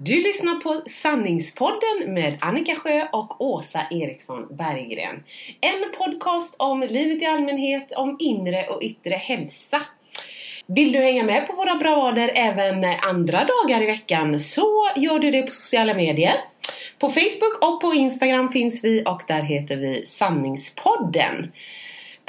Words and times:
Du 0.00 0.22
lyssnar 0.22 0.54
på 0.54 0.82
Sanningspodden 0.86 2.14
med 2.14 2.38
Annika 2.40 2.74
Sjö 2.74 3.06
och 3.12 3.40
Åsa 3.40 3.80
Eriksson 3.90 4.56
Berggren. 4.56 5.22
En 5.60 5.92
podcast 5.98 6.56
om 6.58 6.80
livet 6.80 7.22
i 7.22 7.26
allmänhet, 7.26 7.92
om 7.96 8.16
inre 8.18 8.66
och 8.66 8.82
yttre 8.82 9.14
hälsa. 9.14 9.82
Vill 10.66 10.92
du 10.92 10.98
hänga 10.98 11.22
med 11.22 11.46
på 11.46 11.52
våra 11.52 11.74
bravader 11.74 12.30
även 12.34 12.84
andra 12.84 13.44
dagar 13.44 13.82
i 13.82 13.86
veckan 13.86 14.38
så 14.38 14.90
gör 14.96 15.18
du 15.18 15.30
det 15.30 15.42
på 15.42 15.52
sociala 15.52 15.94
medier. 15.94 16.34
På 16.98 17.10
Facebook 17.10 17.64
och 17.64 17.80
på 17.80 17.94
Instagram 17.94 18.52
finns 18.52 18.84
vi 18.84 19.04
och 19.06 19.22
där 19.28 19.42
heter 19.42 19.76
vi 19.76 20.04
Sanningspodden. 20.06 21.52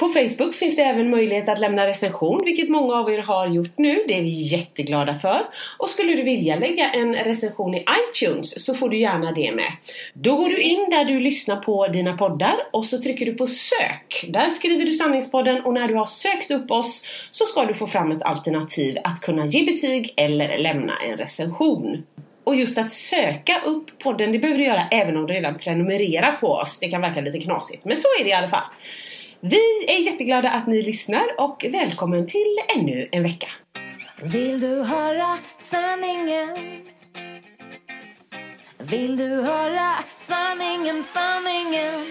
På 0.00 0.08
Facebook 0.08 0.54
finns 0.54 0.76
det 0.76 0.82
även 0.82 1.10
möjlighet 1.10 1.48
att 1.48 1.58
lämna 1.58 1.86
recension, 1.86 2.40
vilket 2.44 2.68
många 2.68 2.94
av 2.94 3.10
er 3.10 3.18
har 3.18 3.46
gjort 3.46 3.78
nu. 3.78 4.04
Det 4.08 4.18
är 4.18 4.22
vi 4.22 4.52
jätteglada 4.52 5.18
för. 5.18 5.46
Och 5.78 5.90
skulle 5.90 6.14
du 6.14 6.22
vilja 6.22 6.56
lägga 6.56 6.90
en 6.90 7.14
recension 7.14 7.74
i 7.74 7.84
iTunes 8.00 8.64
så 8.64 8.74
får 8.74 8.88
du 8.88 8.98
gärna 8.98 9.32
det 9.32 9.52
med. 9.54 9.72
Då 10.12 10.36
går 10.36 10.48
du 10.48 10.60
in 10.60 10.86
där 10.90 11.04
du 11.04 11.20
lyssnar 11.20 11.56
på 11.56 11.88
dina 11.88 12.16
poddar 12.16 12.56
och 12.72 12.86
så 12.86 13.02
trycker 13.02 13.26
du 13.26 13.34
på 13.34 13.46
sök. 13.46 14.24
Där 14.28 14.50
skriver 14.50 14.84
du 14.84 14.92
Sanningspodden 14.92 15.64
och 15.64 15.74
när 15.74 15.88
du 15.88 15.94
har 15.94 16.06
sökt 16.06 16.50
upp 16.50 16.70
oss 16.70 17.04
så 17.30 17.46
ska 17.46 17.64
du 17.64 17.74
få 17.74 17.86
fram 17.86 18.12
ett 18.12 18.22
alternativ 18.22 18.98
att 19.04 19.20
kunna 19.20 19.46
ge 19.46 19.64
betyg 19.64 20.14
eller 20.16 20.58
lämna 20.58 20.96
en 20.96 21.16
recension. 21.16 22.02
Och 22.44 22.56
just 22.56 22.78
att 22.78 22.90
söka 22.90 23.60
upp 23.64 23.98
podden, 23.98 24.32
det 24.32 24.38
behöver 24.38 24.58
du 24.58 24.64
göra 24.64 24.82
även 24.90 25.16
om 25.16 25.26
du 25.26 25.32
redan 25.32 25.58
prenumererar 25.58 26.32
på 26.32 26.46
oss. 26.46 26.78
Det 26.78 26.88
kan 26.88 27.00
verka 27.00 27.20
lite 27.20 27.40
knasigt, 27.40 27.84
men 27.84 27.96
så 27.96 28.08
är 28.20 28.24
det 28.24 28.30
i 28.30 28.34
alla 28.34 28.50
fall. 28.50 28.66
Vi 29.42 29.84
är 29.88 29.98
jätteglada 30.04 30.50
att 30.50 30.66
ni 30.66 30.82
lyssnar 30.82 31.24
och 31.38 31.66
välkommen 31.70 32.26
till 32.26 32.56
ännu 32.76 33.08
en 33.12 33.22
vecka. 33.22 33.48
Vill 34.22 34.60
du 34.60 34.82
höra 34.82 35.38
sanningen? 35.58 36.56
Vill 38.78 39.16
du 39.16 39.42
höra 39.42 39.92
sanningen, 40.18 41.04
sanningen? 41.04 42.04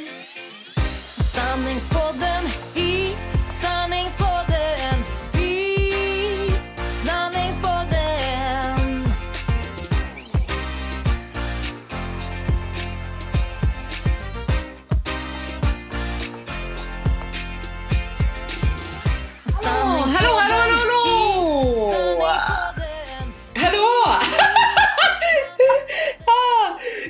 Sanningspodden 1.35 2.45
i 2.75 3.15
sanningspodden 3.51 4.28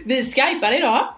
Vi 0.09 0.23
skypar 0.23 0.77
idag. 0.77 1.13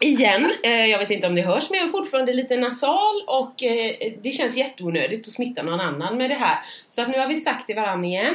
Igen. 0.00 0.52
Eh, 0.62 0.70
Jag 0.86 0.98
vet 0.98 1.10
inte 1.10 1.26
om 1.26 1.34
det 1.34 1.42
hörs 1.42 1.70
men 1.70 1.78
jag 1.78 1.86
är 1.88 1.90
fortfarande 1.90 2.32
lite 2.32 2.56
nasal 2.56 3.22
och 3.26 3.62
eh, 3.62 3.92
det 4.22 4.30
känns 4.30 4.56
jätteonödigt 4.56 5.26
att 5.28 5.32
smitta 5.32 5.62
någon 5.62 5.80
annan 5.80 6.18
med 6.18 6.30
det 6.30 6.34
här. 6.34 6.58
Så 6.88 7.02
att 7.02 7.08
nu 7.08 7.18
har 7.18 7.26
vi 7.28 7.36
sagt 7.36 7.66
till 7.66 7.76
varandra 7.76 8.08
igen. 8.08 8.34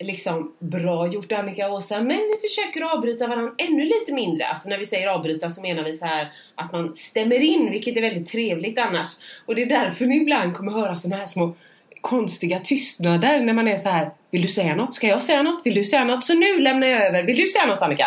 Liksom, 0.00 0.52
bra 0.58 1.08
gjort 1.08 1.32
Annika 1.32 1.68
och 1.68 1.74
Åsa, 1.74 2.00
men 2.00 2.16
vi 2.16 2.48
försöker 2.48 2.80
avbryta 2.96 3.26
varandra 3.26 3.52
ännu 3.58 3.84
lite 3.84 4.12
mindre. 4.12 4.46
Alltså 4.46 4.68
när 4.68 4.78
vi 4.78 4.86
säger 4.86 5.06
avbryta 5.06 5.50
så 5.50 5.62
menar 5.62 5.82
vi 5.84 5.96
så 5.96 6.04
här 6.04 6.28
att 6.56 6.72
man 6.72 6.94
stämmer 6.94 7.40
in, 7.40 7.70
vilket 7.70 7.96
är 7.96 8.00
väldigt 8.00 8.28
trevligt 8.28 8.78
annars. 8.78 9.08
Och 9.46 9.54
det 9.54 9.62
är 9.62 9.66
därför 9.66 10.06
ni 10.06 10.16
ibland 10.16 10.56
kommer 10.56 10.72
höra 10.72 10.96
såna 10.96 11.16
här 11.16 11.26
små 11.26 11.54
konstiga 12.00 12.58
tystnader 12.60 13.40
när 13.40 13.52
man 13.52 13.68
är 13.68 13.76
så 13.76 13.88
här. 13.88 14.08
Vill 14.30 14.42
du 14.42 14.48
säga 14.48 14.74
något? 14.74 14.94
Ska 14.94 15.06
jag 15.06 15.22
säga 15.22 15.42
något? 15.42 15.60
Vill 15.64 15.74
du 15.74 15.84
säga 15.84 16.04
något? 16.04 16.24
Så 16.24 16.34
nu 16.34 16.60
lämnar 16.60 16.86
jag 16.86 17.06
över. 17.06 17.22
Vill 17.22 17.36
du 17.36 17.48
säga 17.48 17.66
något 17.66 17.82
Annika? 17.82 18.06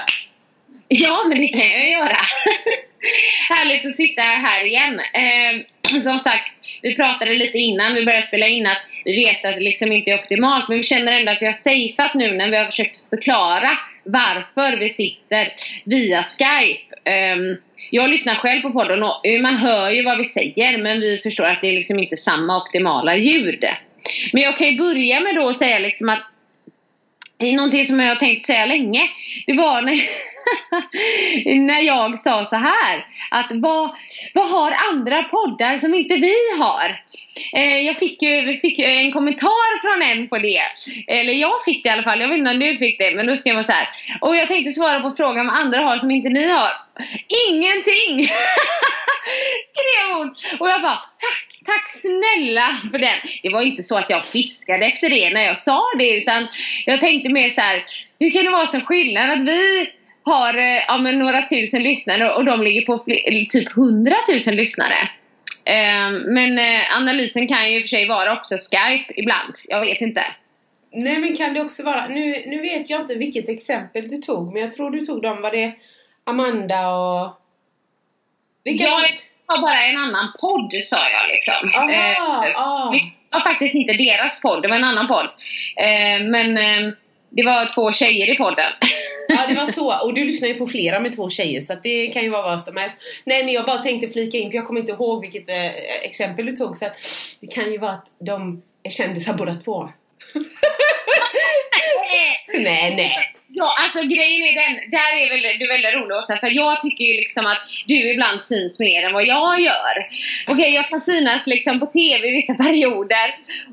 Ja, 0.93 1.25
men 1.29 1.41
det 1.41 1.47
kan 1.47 1.59
jag 1.59 1.89
göra. 1.89 2.17
Härligt 3.49 3.85
att 3.85 3.95
sitta 3.95 4.21
här 4.21 4.65
igen. 4.65 4.99
Eh, 4.99 6.01
som 6.01 6.19
sagt, 6.19 6.55
vi 6.81 6.95
pratade 6.95 7.33
lite 7.33 7.57
innan 7.57 7.93
vi 7.93 8.05
började 8.05 8.25
spela 8.25 8.47
in 8.47 8.67
att 8.67 8.81
vi 9.05 9.13
vet 9.15 9.45
att 9.45 9.55
det 9.55 9.61
liksom 9.61 9.91
inte 9.91 10.11
är 10.11 10.19
optimalt, 10.19 10.69
men 10.69 10.77
vi 10.77 10.83
känner 10.83 11.19
ändå 11.19 11.31
att 11.31 11.41
vi 11.41 11.45
har 11.45 11.53
safeat 11.53 12.13
nu 12.13 12.31
när 12.31 12.49
vi 12.49 12.57
har 12.57 12.65
försökt 12.65 13.09
förklara 13.09 13.71
varför 14.03 14.77
vi 14.77 14.89
sitter 14.89 15.53
via 15.83 16.23
Skype. 16.23 17.09
Eh, 17.11 17.37
jag 17.89 18.09
lyssnar 18.09 18.35
själv 18.35 18.61
på 18.61 18.71
podden 18.71 19.03
och 19.03 19.21
man 19.41 19.55
hör 19.55 19.89
ju 19.89 20.03
vad 20.03 20.17
vi 20.17 20.25
säger, 20.25 20.77
men 20.77 20.99
vi 20.99 21.21
förstår 21.23 21.43
att 21.43 21.61
det 21.61 21.69
är 21.69 21.73
liksom 21.73 21.99
inte 21.99 22.17
samma 22.17 22.57
optimala 22.57 23.15
ljud. 23.15 23.65
Men 24.33 24.41
jag 24.41 24.57
kan 24.57 24.67
ju 24.67 24.77
börja 24.77 25.19
med 25.19 25.35
då 25.35 25.49
att 25.49 25.57
säga 25.57 25.79
liksom 25.79 26.09
att 26.09 26.23
det 27.37 27.49
är 27.49 27.55
någonting 27.55 27.85
som 27.85 27.99
jag 27.99 28.07
har 28.07 28.15
tänkt 28.15 28.43
säga 28.43 28.65
länge. 28.65 29.01
Det 29.47 29.53
var 29.53 29.81
när, 29.81 29.93
när 31.45 31.81
jag 31.81 32.19
sa 32.19 32.45
så 32.45 32.55
här. 32.55 33.05
Att 33.31 33.51
vad, 33.51 33.95
vad 34.33 34.49
har 34.49 34.73
andra 34.91 35.23
poddar 35.23 35.77
som 35.77 35.93
inte 35.93 36.15
vi 36.15 36.35
har? 36.59 37.01
Eh, 37.53 37.77
jag 37.77 37.97
fick 37.97 38.21
ju, 38.21 38.59
fick 38.59 38.79
ju 38.79 38.85
en 38.85 39.11
kommentar 39.11 39.81
från 39.81 40.11
en 40.11 40.27
på 40.27 40.37
det. 40.37 40.61
Eller 41.07 41.33
jag 41.33 41.63
fick 41.65 41.83
det 41.83 41.89
i 41.89 41.91
alla 41.91 42.03
fall. 42.03 42.21
Jag 42.21 42.27
vet 42.27 42.37
inte 42.37 42.51
om 42.51 42.59
du 42.59 42.77
fick 42.77 42.99
det. 42.99 43.15
Men 43.15 43.27
då 43.27 43.35
skrev 43.35 43.55
man 43.55 43.63
så 43.63 43.71
här. 43.71 43.89
Och 44.21 44.35
jag 44.35 44.47
tänkte 44.47 44.71
svara 44.71 44.99
på 44.99 45.11
frågan 45.11 45.47
vad 45.47 45.55
andra 45.55 45.79
har 45.79 45.97
som 45.97 46.11
inte 46.11 46.29
ni 46.29 46.47
har. 46.49 46.71
Ingenting! 47.49 48.29
skrev 49.71 50.17
hon. 50.17 50.35
Och 50.59 50.69
jag 50.69 50.81
bara 50.81 51.01
tack, 51.19 51.59
tack 51.65 51.89
snälla 51.89 52.77
för 52.91 52.99
den. 52.99 53.17
Det 53.43 53.49
var 53.49 53.61
inte 53.61 53.83
så 53.83 53.97
att 53.97 54.09
jag 54.09 54.25
fiskade 54.25 54.85
efter 54.85 55.09
det 55.09 55.29
när 55.29 55.45
jag 55.45 55.59
sa 55.59 55.83
det. 55.97 56.17
Utan 56.17 56.47
jag 56.85 56.99
tänkte 56.99 57.29
mer 57.29 57.49
så 57.49 57.61
här. 57.61 57.85
Hur 58.19 58.31
kan 58.31 58.43
det 58.43 58.51
vara 58.51 58.67
sån 58.67 58.85
skillnad 58.85 59.29
att 59.31 59.47
vi 59.47 59.89
har 60.23 60.57
eh, 60.57 60.83
ja, 60.87 60.97
men 60.97 61.19
några 61.19 61.41
tusen 61.41 61.83
lyssnare 61.83 62.33
och 62.33 62.45
de 62.45 62.61
ligger 62.63 62.85
på 62.85 62.97
typ 63.49 63.71
hundratusen 63.73 64.55
lyssnare. 64.55 65.09
Eh, 65.65 66.11
men 66.25 66.57
eh, 66.57 66.97
analysen 66.97 67.47
kan 67.47 67.71
ju 67.71 67.77
i 67.77 67.79
och 67.79 67.83
för 67.83 67.87
sig 67.87 68.07
vara 68.07 68.33
också 68.33 68.55
Skype 68.55 69.13
ibland. 69.15 69.53
Jag 69.67 69.81
vet 69.81 70.01
inte. 70.01 70.23
Nej 70.93 71.19
men 71.19 71.35
kan 71.35 71.53
det 71.53 71.61
också 71.61 71.83
vara, 71.83 72.07
nu, 72.07 72.35
nu 72.45 72.61
vet 72.61 72.89
jag 72.89 73.01
inte 73.01 73.15
vilket 73.15 73.49
exempel 73.49 74.07
du 74.07 74.17
tog 74.17 74.53
men 74.53 74.61
jag 74.61 74.73
tror 74.73 74.91
du 74.91 75.05
tog 75.05 75.21
dem, 75.21 75.41
var 75.41 75.51
det 75.51 75.73
Amanda 76.23 76.89
och... 76.89 77.37
Vilka 78.63 78.83
Jag 78.83 79.09
sa 79.29 79.61
bara 79.61 79.83
en 79.83 79.97
annan 79.97 80.33
podd 80.41 80.73
sa 80.83 80.97
jag 81.09 81.29
liksom. 81.29 81.71
Aha, 81.75 81.91
Eh, 82.45 82.61
ah. 82.61 82.91
Det 82.91 83.37
var 83.37 83.41
faktiskt 83.41 83.75
inte 83.75 83.93
deras 83.93 84.41
podd, 84.41 84.61
det 84.61 84.67
var 84.67 84.75
en 84.75 84.83
annan 84.83 85.07
podd. 85.07 85.25
Eh, 85.77 86.23
men 86.23 86.57
eh, 86.57 86.93
det 87.29 87.43
var 87.43 87.73
två 87.73 87.93
tjejer 87.93 88.33
i 88.33 88.37
podden. 88.37 88.71
Ja 89.27 89.47
det 89.47 89.53
var 89.53 89.65
så, 89.65 90.05
och 90.05 90.13
du 90.13 90.23
lyssnar 90.23 90.47
ju 90.47 90.55
på 90.55 90.67
flera 90.67 90.99
med 90.99 91.15
två 91.15 91.29
tjejer 91.29 91.61
så 91.61 91.73
att 91.73 91.83
det 91.83 92.07
kan 92.07 92.23
ju 92.23 92.29
vara 92.29 92.41
vad 92.41 92.61
som 92.61 92.77
helst. 92.77 92.95
Nej 93.23 93.45
men 93.45 93.53
jag 93.53 93.65
bara 93.65 93.77
tänkte 93.77 94.09
flika 94.09 94.37
in 94.37 94.51
för 94.51 94.55
jag 94.55 94.67
kommer 94.67 94.79
inte 94.79 94.91
ihåg 94.91 95.21
vilket 95.21 95.49
eh, 95.49 95.65
exempel 96.03 96.45
du 96.45 96.51
tog 96.51 96.77
så 96.77 96.85
att 96.85 96.93
det 97.41 97.47
kan 97.47 97.71
ju 97.71 97.77
vara 97.77 97.91
att 97.91 98.05
de 98.19 98.61
är 98.83 98.89
kändisar 98.89 99.33
båda 99.33 99.57
två. 99.65 99.89
nej 102.53 102.95
nej, 102.95 103.15
Ja, 103.53 103.75
alltså 103.83 103.99
grejen 103.99 104.43
är 104.49 104.53
den, 104.61 104.91
där 104.91 105.11
är 105.21 105.29
väl, 105.29 105.59
du 105.59 105.65
är 105.65 105.73
väldigt 105.75 105.93
rolig 105.93 106.17
Åsa, 106.17 106.37
för 106.37 106.47
jag 106.47 106.81
tycker 106.81 107.03
ju 107.03 107.13
liksom 107.13 107.45
att 107.45 107.57
du 107.87 108.11
ibland 108.13 108.41
syns 108.41 108.79
mer 108.79 109.05
än 109.05 109.13
vad 109.13 109.25
jag 109.25 109.61
gör. 109.61 109.95
Okej, 110.47 110.75
jag 110.75 110.89
kan 110.89 111.01
synas 111.01 111.47
liksom 111.47 111.79
på 111.79 111.85
TV 111.85 112.27
i 112.27 112.31
vissa 112.31 112.53
perioder 112.63 113.27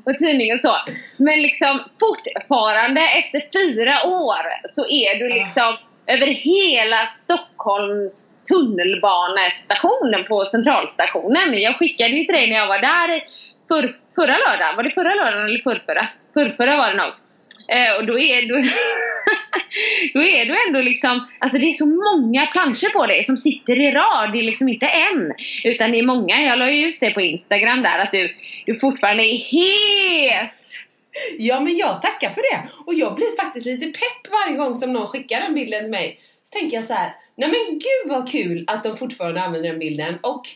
och 0.05 0.17
tidning 0.17 0.53
och 0.53 0.59
så. 0.59 0.75
Men 1.17 1.41
liksom 1.41 1.79
fortfarande 1.99 3.01
efter 3.01 3.39
fyra 3.57 3.95
år 4.23 4.43
så 4.67 4.87
är 4.87 5.19
du 5.19 5.29
liksom 5.29 5.77
över 6.07 6.27
hela 6.27 7.07
Stockholms 7.07 8.29
tunnelbanestationen 8.49 10.23
på 10.27 10.45
centralstationen. 10.45 11.61
Jag 11.61 11.75
skickade 11.77 12.09
ju 12.09 12.25
till 12.25 12.35
dig 12.35 12.49
när 12.49 12.55
jag 12.55 12.67
var 12.67 12.79
där 12.79 13.23
för, 13.67 13.95
förra 14.15 14.37
lördagen. 14.45 14.75
Var 14.75 14.83
det 14.83 14.91
förra 14.91 15.15
lördagen 15.15 15.45
eller 15.45 15.63
förrförra? 15.63 16.07
Förrförra 16.33 16.77
var 16.77 16.89
det 16.89 16.97
nog. 16.97 17.13
Eh, 17.71 17.97
och 17.97 18.05
då 18.05 18.19
är, 18.19 18.47
då, 18.47 18.55
då 20.13 20.23
är 20.23 20.45
du 20.45 20.67
ändå 20.67 20.81
liksom, 20.81 21.27
alltså 21.39 21.57
det 21.57 21.65
är 21.65 21.73
så 21.73 21.85
många 21.85 22.45
planscher 22.45 22.89
på 22.89 23.05
dig 23.05 23.23
som 23.23 23.37
sitter 23.37 23.79
i 23.79 23.91
rad. 23.91 24.31
Det 24.33 24.39
är 24.39 24.43
liksom 24.43 24.69
inte 24.69 24.85
en, 24.85 25.33
utan 25.63 25.91
det 25.91 25.99
är 25.99 26.03
många. 26.03 26.41
Jag 26.41 26.59
la 26.59 26.71
ju 26.71 26.87
ut 26.87 26.99
det 26.99 27.11
på 27.11 27.21
Instagram 27.21 27.81
där 27.81 27.99
att 27.99 28.11
du, 28.11 28.35
du 28.65 28.79
fortfarande 28.79 29.23
är 29.23 29.37
het. 29.37 30.49
Ja 31.37 31.59
men 31.59 31.77
jag 31.77 32.01
tackar 32.01 32.29
för 32.29 32.41
det. 32.41 32.69
Och 32.85 32.93
jag 32.93 33.15
blir 33.15 33.35
faktiskt 33.43 33.65
lite 33.65 33.85
pepp 33.85 34.31
varje 34.31 34.57
gång 34.57 34.75
som 34.75 34.93
någon 34.93 35.07
skickar 35.07 35.39
den 35.39 35.53
bilden 35.53 35.79
till 35.79 35.91
mig. 35.91 36.19
Så 36.43 36.59
tänker 36.59 36.77
jag 36.77 36.85
så 36.85 36.93
här, 36.93 37.15
nej 37.35 37.49
men 37.49 37.79
gud 37.79 38.11
vad 38.11 38.31
kul 38.31 38.63
att 38.67 38.83
de 38.83 38.97
fortfarande 38.97 39.41
använder 39.41 39.69
den 39.69 39.79
bilden. 39.79 40.17
Och 40.21 40.49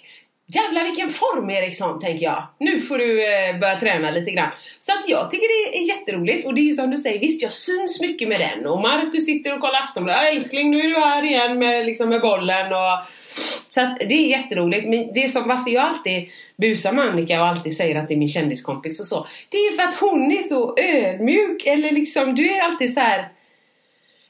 Jävlar 0.56 0.84
vilken 0.84 1.14
form 1.14 1.50
Eriksson 1.50 2.00
tänker 2.00 2.26
jag. 2.26 2.44
Nu 2.60 2.82
får 2.82 2.98
du 2.98 3.24
eh, 3.24 3.60
börja 3.60 3.76
träna 3.76 4.12
lite 4.12 4.32
grann. 4.32 4.50
Så 4.80 4.92
att 4.92 5.10
jag 5.10 5.32
tycker 5.32 5.72
det 5.72 5.78
är 5.78 5.88
jätteroligt 5.88 6.46
och 6.46 6.54
det 6.54 6.62
är 6.62 6.64
ju 6.64 6.74
som 6.74 6.90
du 6.90 6.98
säger, 6.98 7.20
visst 7.20 7.44
jag 7.44 7.54
syns 7.54 8.02
mycket 8.02 8.28
med 8.28 8.40
den 8.40 8.68
och 8.68 8.82
Marcus 8.82 9.26
sitter 9.26 9.54
och 9.54 9.62
kollar 9.62 9.82
Aftonbladet. 9.82 10.24
Älskling 10.24 10.72
nu 10.72 10.80
är 10.80 10.88
du 10.88 11.00
här 11.00 11.24
igen 11.24 11.60
med, 11.60 11.86
liksom, 11.86 12.10
med 12.10 12.22
bollen 12.22 12.74
och 12.74 13.00
Så 13.70 13.82
att 13.82 14.00
det 14.00 14.14
är 14.14 14.28
jätteroligt. 14.28 14.90
Men 14.90 15.14
det 15.14 15.24
är 15.24 15.30
som 15.30 15.48
varför 15.48 15.72
jag 15.72 15.84
alltid 15.84 16.30
busar 16.58 16.92
med 16.92 17.06
Annika 17.06 17.42
och 17.42 17.48
alltid 17.48 17.78
säger 17.78 17.96
att 17.96 18.08
det 18.08 18.14
är 18.14 18.18
min 18.18 18.28
kändiskompis 18.28 19.00
och 19.00 19.08
så. 19.08 19.28
Det 19.50 19.58
är 19.58 19.76
för 19.76 19.84
att 19.84 19.96
hon 19.96 20.32
är 20.32 20.44
så 20.44 20.76
ödmjuk 20.78 21.66
eller 21.66 21.92
liksom 21.92 22.36
du 22.36 22.50
är 22.50 22.64
alltid 22.64 22.94
så 22.94 23.00
här 23.00 23.28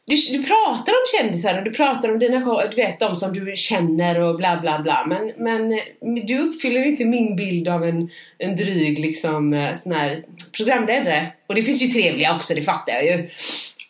du, 0.06 0.16
du 0.16 0.44
pratar 0.44 0.92
om 0.92 1.06
kändisar 1.18 1.58
och 1.58 1.64
du 1.64 1.72
pratar 1.72 2.12
om 2.12 2.20
dina 2.20 2.68
du 2.70 2.76
vet 2.76 3.00
de 3.00 3.16
som 3.16 3.34
du 3.34 3.56
känner 3.56 4.22
och 4.22 4.38
bla 4.38 4.60
bla 4.62 4.80
bla 4.80 5.06
men, 5.06 5.34
men 5.38 5.74
eh, 5.74 6.26
du 6.26 6.40
uppfyller 6.40 6.84
inte 6.84 7.06
min 7.06 7.36
bild 7.36 7.68
av 7.68 7.84
en, 7.84 8.10
en 8.38 8.56
dryg 8.56 9.00
liksom 9.00 9.54
eh, 9.54 9.78
sån 9.78 9.92
här 9.92 10.24
programledare. 10.58 11.32
Och 11.48 11.56
det 11.56 11.64
finns 11.64 11.82
ju 11.82 11.88
trevliga 11.88 12.36
också, 12.36 12.54
det 12.54 12.62
fattar 12.62 12.94
jag 12.94 13.06
ju. 13.06 13.30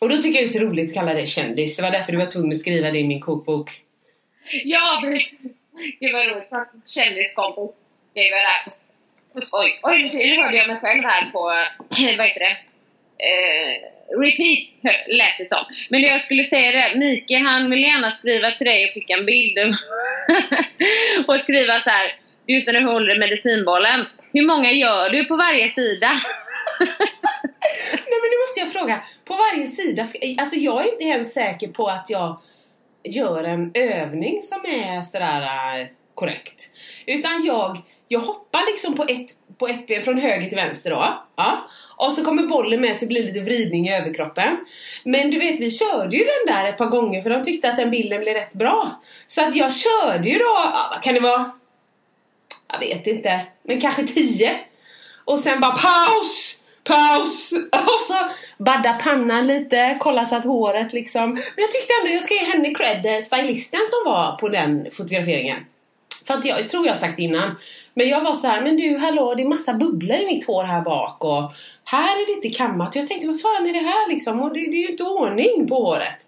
Och 0.00 0.08
då 0.08 0.16
tycker 0.16 0.40
jag 0.40 0.48
det 0.48 0.56
är 0.56 0.60
så 0.60 0.66
roligt 0.66 0.90
att 0.90 0.94
kalla 0.94 1.14
dig 1.14 1.26
kändis. 1.26 1.76
Det 1.76 1.82
var 1.82 1.90
därför 1.90 2.12
du 2.12 2.18
var 2.18 2.26
tvungen 2.26 2.52
att 2.52 2.58
skriva 2.58 2.90
det 2.90 2.98
i 2.98 3.04
min 3.04 3.20
kokbok. 3.20 3.70
Ja, 4.64 4.98
precis. 5.02 5.52
Gud 6.00 6.12
vad 6.12 6.26
roligt. 6.26 6.50
Kändiskompis. 6.86 7.76
Det 8.14 8.30
var 8.30 8.38
där. 8.38 8.84
Oj, 9.52 9.80
oj 9.82 10.28
nu 10.28 10.42
hörde 10.42 10.56
jag 10.56 10.68
mig 10.68 10.76
själv 10.80 11.04
här 11.04 11.30
på, 11.30 11.38
vad 12.18 12.26
heter 12.26 12.40
det? 12.40 12.56
Eh, 13.18 13.93
repeat 14.08 14.68
lät 15.08 15.38
det 15.38 15.48
som. 15.48 15.64
Men 15.88 16.02
det 16.02 16.08
jag 16.08 16.22
skulle 16.22 16.44
säga 16.44 16.72
är 16.72 16.90
att 16.90 16.98
Mike 16.98 17.38
han 17.38 17.70
vill 17.70 17.82
gärna 17.82 18.10
skriva 18.10 18.50
till 18.50 18.66
dig 18.66 18.84
och 18.84 18.94
skicka 18.94 19.14
en 19.14 19.26
bild 19.26 19.58
och 21.26 21.40
skriva 21.40 21.80
så 21.80 21.90
här 21.90 22.14
just 22.46 22.66
när 22.66 22.80
du 22.80 22.86
håller 22.86 23.18
medicinbollen. 23.18 24.06
Hur 24.32 24.46
många 24.46 24.72
gör 24.72 25.10
du 25.10 25.24
på 25.24 25.36
varje 25.36 25.68
sida? 25.68 26.10
Nej 27.92 28.18
men 28.20 28.30
nu 28.30 28.38
måste 28.44 28.60
jag 28.60 28.72
fråga, 28.72 29.04
på 29.24 29.34
varje 29.36 29.66
sida, 29.66 30.06
alltså 30.38 30.56
jag 30.56 30.84
är 30.84 30.92
inte 30.92 31.04
ens 31.04 31.34
säker 31.34 31.68
på 31.68 31.88
att 31.88 32.10
jag 32.10 32.40
gör 33.04 33.44
en 33.44 33.70
övning 33.74 34.42
som 34.42 34.58
är 34.58 35.02
sådär 35.02 35.42
äh, 35.42 35.88
korrekt. 36.14 36.70
Utan 37.06 37.44
jag, 37.44 37.82
jag 38.08 38.20
hoppar 38.20 38.70
liksom 38.72 38.94
på 38.94 39.02
ett, 39.02 39.30
på 39.58 39.66
ett 39.66 39.86
ben 39.86 40.02
från 40.02 40.18
höger 40.18 40.48
till 40.48 40.56
vänster 40.56 40.90
då. 40.90 41.22
Ja. 41.36 41.68
Och 41.96 42.12
så 42.12 42.24
kommer 42.24 42.42
bollen 42.42 42.80
med 42.80 42.96
så 42.96 43.00
det 43.00 43.06
blir 43.06 43.22
lite 43.22 43.40
vridning 43.40 43.88
i 43.88 43.94
överkroppen. 43.94 44.56
Men 45.04 45.30
du 45.30 45.38
vet, 45.38 45.60
vi 45.60 45.70
körde 45.70 46.16
ju 46.16 46.24
den 46.24 46.54
där 46.54 46.68
ett 46.68 46.78
par 46.78 46.86
gånger 46.86 47.22
för 47.22 47.30
de 47.30 47.42
tyckte 47.42 47.70
att 47.70 47.76
den 47.76 47.90
bilden 47.90 48.20
blev 48.20 48.34
rätt 48.34 48.54
bra. 48.54 49.02
Så 49.26 49.48
att 49.48 49.54
jag 49.54 49.72
körde 49.74 50.28
ju 50.28 50.38
då, 50.38 50.44
ja, 50.44 50.88
vad 50.90 51.02
kan 51.02 51.14
det 51.14 51.20
vara? 51.20 51.50
Jag 52.72 52.80
vet 52.80 53.06
inte, 53.06 53.46
men 53.62 53.80
kanske 53.80 54.06
tio. 54.06 54.60
Och 55.24 55.38
sen 55.38 55.60
bara 55.60 55.72
paus! 55.72 56.58
Paus! 56.84 57.52
Och 57.72 58.00
så 58.08 58.30
badda 58.58 58.92
pannan 58.92 59.46
lite, 59.46 59.96
kolla 60.00 60.26
så 60.26 60.36
att 60.36 60.44
håret 60.44 60.92
liksom. 60.92 61.30
Men 61.30 61.42
jag 61.56 61.72
tyckte 61.72 61.92
ändå 62.00 62.12
jag 62.14 62.22
ska 62.22 62.34
ge 62.34 62.44
henne 62.44 62.74
cred, 62.74 63.06
eh, 63.06 63.22
stylisten 63.22 63.80
som 63.86 64.12
var 64.12 64.36
på 64.36 64.48
den 64.48 64.86
fotograferingen. 64.92 65.58
För 66.26 66.34
att 66.34 66.44
jag 66.44 66.68
tror 66.68 66.86
jag 66.86 66.96
sagt 66.96 67.18
innan. 67.18 67.56
Men 67.94 68.08
jag 68.08 68.20
var 68.20 68.34
så 68.34 68.46
här, 68.46 68.60
men 68.60 68.76
du 68.76 68.98
hallå 68.98 69.34
det 69.34 69.42
är 69.42 69.48
massa 69.48 69.74
bubblor 69.74 70.16
i 70.16 70.26
mitt 70.26 70.46
hår 70.46 70.64
här 70.64 70.82
bak 70.82 71.24
och 71.24 71.52
här 71.84 72.22
är 72.22 72.26
det 72.26 72.32
inte 72.32 72.58
kammat. 72.58 72.96
Jag 72.96 73.06
tänkte, 73.06 73.26
vad 73.26 73.40
fan 73.40 73.66
är 73.66 73.72
det 73.72 73.78
här 73.78 74.08
liksom? 74.08 74.40
Och 74.40 74.54
det, 74.54 74.60
det 74.60 74.76
är 74.76 74.82
ju 74.82 74.88
inte 74.88 75.04
ordning 75.04 75.68
på 75.68 75.74
håret. 75.74 76.18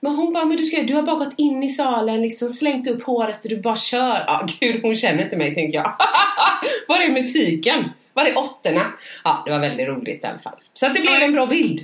Men 0.00 0.14
hon 0.14 0.32
bara, 0.32 0.44
men 0.44 0.56
du, 0.56 0.66
ska, 0.66 0.82
du 0.82 0.94
har 0.94 1.02
bara 1.02 1.16
gått 1.16 1.34
in 1.36 1.62
i 1.62 1.68
salen, 1.68 2.22
liksom 2.22 2.48
slängt 2.48 2.88
upp 2.88 3.02
håret 3.02 3.44
och 3.44 3.50
du 3.50 3.56
bara 3.56 3.76
kör. 3.76 4.24
Ja, 4.26 4.46
gud, 4.60 4.82
hon 4.82 4.96
känner 4.96 5.22
inte 5.22 5.36
mig 5.36 5.54
tänkte 5.54 5.76
jag. 5.76 5.96
var 6.88 7.00
är 7.00 7.08
musiken? 7.08 7.90
Var 8.12 8.24
är 8.24 8.38
åttorna? 8.38 8.92
Ja, 9.24 9.42
det 9.44 9.50
var 9.50 9.58
väldigt 9.58 9.88
roligt 9.88 10.24
i 10.24 10.26
alla 10.26 10.38
fall. 10.38 10.58
Så 10.74 10.86
att 10.86 10.94
det 10.94 11.00
blev 11.00 11.22
en 11.22 11.32
bra 11.32 11.46
bild. 11.46 11.80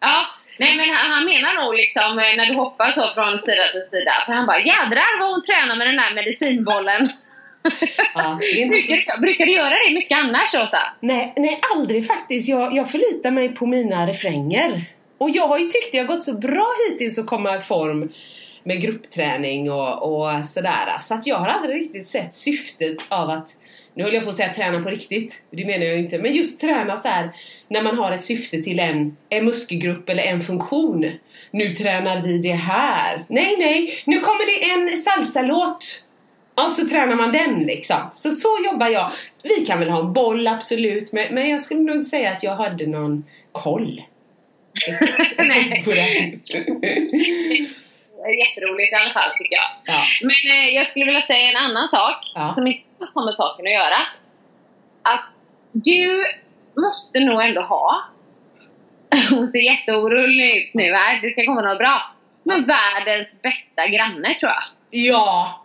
Ja, 0.00 0.26
nej 0.58 0.76
men 0.76 0.88
han, 0.94 1.10
han 1.10 1.24
menar 1.24 1.64
nog 1.64 1.74
liksom 1.74 2.18
eh, 2.18 2.36
när 2.36 2.46
du 2.46 2.54
hoppar 2.54 2.92
så 2.92 3.04
från 3.14 3.38
sida 3.38 3.64
till 3.72 3.86
sida. 3.90 4.12
För 4.26 4.32
han 4.32 4.46
bara, 4.46 4.58
jädrar 4.58 5.20
vad 5.20 5.30
hon 5.30 5.42
tränar 5.42 5.76
med 5.76 5.86
den 5.86 5.96
där 5.96 6.14
medicinbollen. 6.14 7.08
Ja, 8.14 8.38
det 8.54 8.66
brukar, 8.66 9.20
brukar 9.20 9.44
du 9.44 9.52
göra 9.52 9.74
det 9.88 9.94
mycket 9.94 10.18
annars 10.18 10.54
Åsa? 10.54 10.78
Nej, 11.00 11.32
nej 11.36 11.60
aldrig 11.74 12.06
faktiskt. 12.06 12.48
Jag, 12.48 12.76
jag 12.76 12.90
förlitar 12.90 13.30
mig 13.30 13.48
på 13.48 13.66
mina 13.66 14.06
refränger. 14.06 14.84
Och 15.18 15.30
jag 15.30 15.48
har 15.48 15.58
ju 15.58 15.68
tyckt 15.68 15.92
det 15.92 15.98
har 15.98 16.04
gått 16.04 16.24
så 16.24 16.38
bra 16.38 16.66
hittills 16.88 17.18
att 17.18 17.26
komma 17.26 17.56
i 17.56 17.60
form 17.60 18.12
med 18.64 18.80
gruppträning 18.80 19.72
och, 19.72 20.02
och 20.02 20.46
sådär. 20.46 20.98
Så 21.00 21.14
att 21.14 21.26
jag 21.26 21.36
har 21.36 21.48
aldrig 21.48 21.80
riktigt 21.80 22.08
sett 22.08 22.34
syftet 22.34 22.96
av 23.08 23.30
att, 23.30 23.56
nu 23.94 24.02
höll 24.02 24.14
jag 24.14 24.22
på 24.22 24.28
att 24.28 24.36
säga 24.36 24.48
träna 24.48 24.82
på 24.82 24.88
riktigt, 24.88 25.42
det 25.50 25.64
menar 25.64 25.86
jag 25.86 25.98
inte, 25.98 26.18
men 26.18 26.32
just 26.32 26.60
träna 26.60 26.96
så 26.96 27.08
här 27.08 27.30
när 27.68 27.82
man 27.82 27.98
har 27.98 28.12
ett 28.12 28.24
syfte 28.24 28.62
till 28.62 28.80
en, 28.80 29.16
en 29.30 29.44
muskelgrupp 29.44 30.08
eller 30.08 30.22
en 30.22 30.44
funktion. 30.44 31.12
Nu 31.50 31.74
tränar 31.74 32.22
vi 32.22 32.38
det 32.38 32.52
här. 32.52 33.24
Nej, 33.28 33.56
nej, 33.58 34.02
nu 34.06 34.20
kommer 34.20 34.46
det 34.46 34.72
en 34.72 34.98
salsalåt 34.98 36.04
och 36.54 36.70
så 36.70 36.88
tränar 36.88 37.16
man 37.16 37.32
den 37.32 37.58
liksom. 37.62 37.96
Så 38.14 38.30
så 38.30 38.48
jobbar 38.66 38.88
jag. 38.88 39.10
Vi 39.42 39.66
kan 39.66 39.78
väl 39.78 39.90
ha 39.90 40.00
en 40.00 40.12
boll 40.12 40.46
absolut, 40.46 41.12
men, 41.12 41.34
men 41.34 41.50
jag 41.50 41.60
skulle 41.60 41.80
nog 41.80 41.96
inte 41.96 42.10
säga 42.10 42.30
att 42.30 42.42
jag 42.42 42.56
hade 42.56 42.86
någon 42.86 43.24
koll. 43.52 44.02
Nej. 45.38 45.82
på 45.84 45.90
det. 45.90 46.04
Jätteroligt 48.38 48.92
i 48.92 48.96
alla 49.04 49.12
fall 49.12 49.30
tycker 49.38 49.56
jag. 49.56 49.70
Ja. 49.84 50.02
Men 50.22 50.30
eh, 50.30 50.74
jag 50.74 50.86
skulle 50.86 51.04
vilja 51.04 51.22
säga 51.22 51.50
en 51.50 51.56
annan 51.56 51.88
sak 51.88 52.32
Ja. 52.34 52.52
som 52.52 52.66
inte 52.66 52.82
har 53.14 53.24
med 53.24 53.34
saken 53.34 53.66
att 53.66 53.72
göra. 53.72 53.96
Att 55.02 55.24
du 55.72 56.24
måste 56.76 57.20
nog 57.20 57.42
ändå 57.42 57.62
ha, 57.62 58.04
hon 59.30 59.48
ser 59.50 59.58
jätteorolig 59.58 60.56
ut 60.56 60.74
nu 60.74 60.92
här, 60.92 61.20
det 61.22 61.30
ska 61.30 61.44
komma 61.44 61.62
något 61.62 61.78
bra. 61.78 62.14
Men 62.42 62.64
världens 62.66 63.42
bästa 63.42 63.86
granne 63.86 64.34
tror 64.40 64.52
jag. 64.52 64.64
ja! 64.90 65.60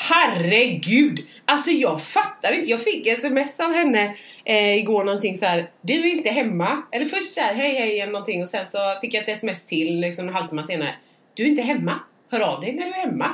Herregud! 0.00 1.26
Alltså 1.44 1.70
jag 1.70 2.02
fattar 2.02 2.52
inte. 2.52 2.70
Jag 2.70 2.82
fick 2.82 3.06
sms 3.06 3.60
av 3.60 3.72
henne 3.72 4.16
eh, 4.44 4.76
igår 4.76 5.04
någonting 5.04 5.36
så 5.36 5.44
här. 5.44 5.70
Du 5.80 5.94
är 5.94 6.06
inte 6.06 6.30
hemma. 6.30 6.82
Eller 6.92 7.06
först 7.06 7.34
så 7.34 7.40
här, 7.40 7.54
hej 7.54 7.74
hej 7.74 8.00
eller 8.00 8.12
någonting 8.12 8.42
och 8.42 8.48
sen 8.48 8.66
så 8.66 8.78
fick 9.00 9.14
jag 9.14 9.22
ett 9.22 9.36
sms 9.36 9.66
till 9.66 10.00
liksom 10.00 10.28
en 10.28 10.34
halvtimme 10.34 10.64
senare. 10.66 10.94
Du 11.36 11.42
är 11.42 11.46
inte 11.46 11.62
hemma. 11.62 12.00
Hör 12.30 12.40
av 12.40 12.60
dig 12.60 12.72
när 12.72 12.84
du 12.84 12.90
är 12.90 13.06
hemma. 13.06 13.30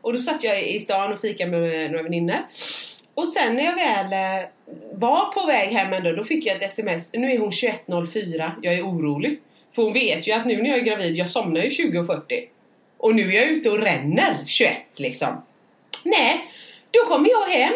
Och 0.00 0.12
då 0.12 0.18
satt 0.18 0.44
jag 0.44 0.62
i 0.62 0.78
stan 0.78 1.12
och 1.12 1.20
fikade 1.20 1.50
med 1.50 1.90
några 1.90 2.02
väninnor. 2.02 2.38
Och 3.14 3.28
sen 3.28 3.54
när 3.54 3.64
jag 3.64 3.74
väl 3.74 4.12
eh, 4.12 4.48
var 4.92 5.32
på 5.32 5.46
väg 5.46 5.68
hem 5.68 5.92
ändå, 5.92 6.12
då 6.12 6.24
fick 6.24 6.46
jag 6.46 6.56
ett 6.56 6.62
sms. 6.62 7.08
Nu 7.12 7.32
är 7.32 7.38
hon 7.38 7.50
21.04. 7.50 8.50
Jag 8.62 8.74
är 8.74 8.82
orolig. 8.82 9.40
För 9.74 9.82
hon 9.82 9.92
vet 9.92 10.28
ju 10.28 10.32
att 10.32 10.46
nu 10.46 10.62
när 10.62 10.70
jag 10.70 10.78
är 10.78 10.84
gravid, 10.84 11.16
jag 11.16 11.30
somnar 11.30 11.60
ju 11.60 11.68
20.40. 11.68 12.20
Och 12.98 13.14
nu 13.14 13.22
är 13.22 13.32
jag 13.32 13.50
ute 13.50 13.70
och 13.70 13.78
ränner 13.78 14.36
21 14.46 14.72
liksom. 14.96 15.42
Nej, 16.04 16.50
då 16.90 17.04
kommer 17.04 17.30
jag 17.30 17.44
hem 17.44 17.74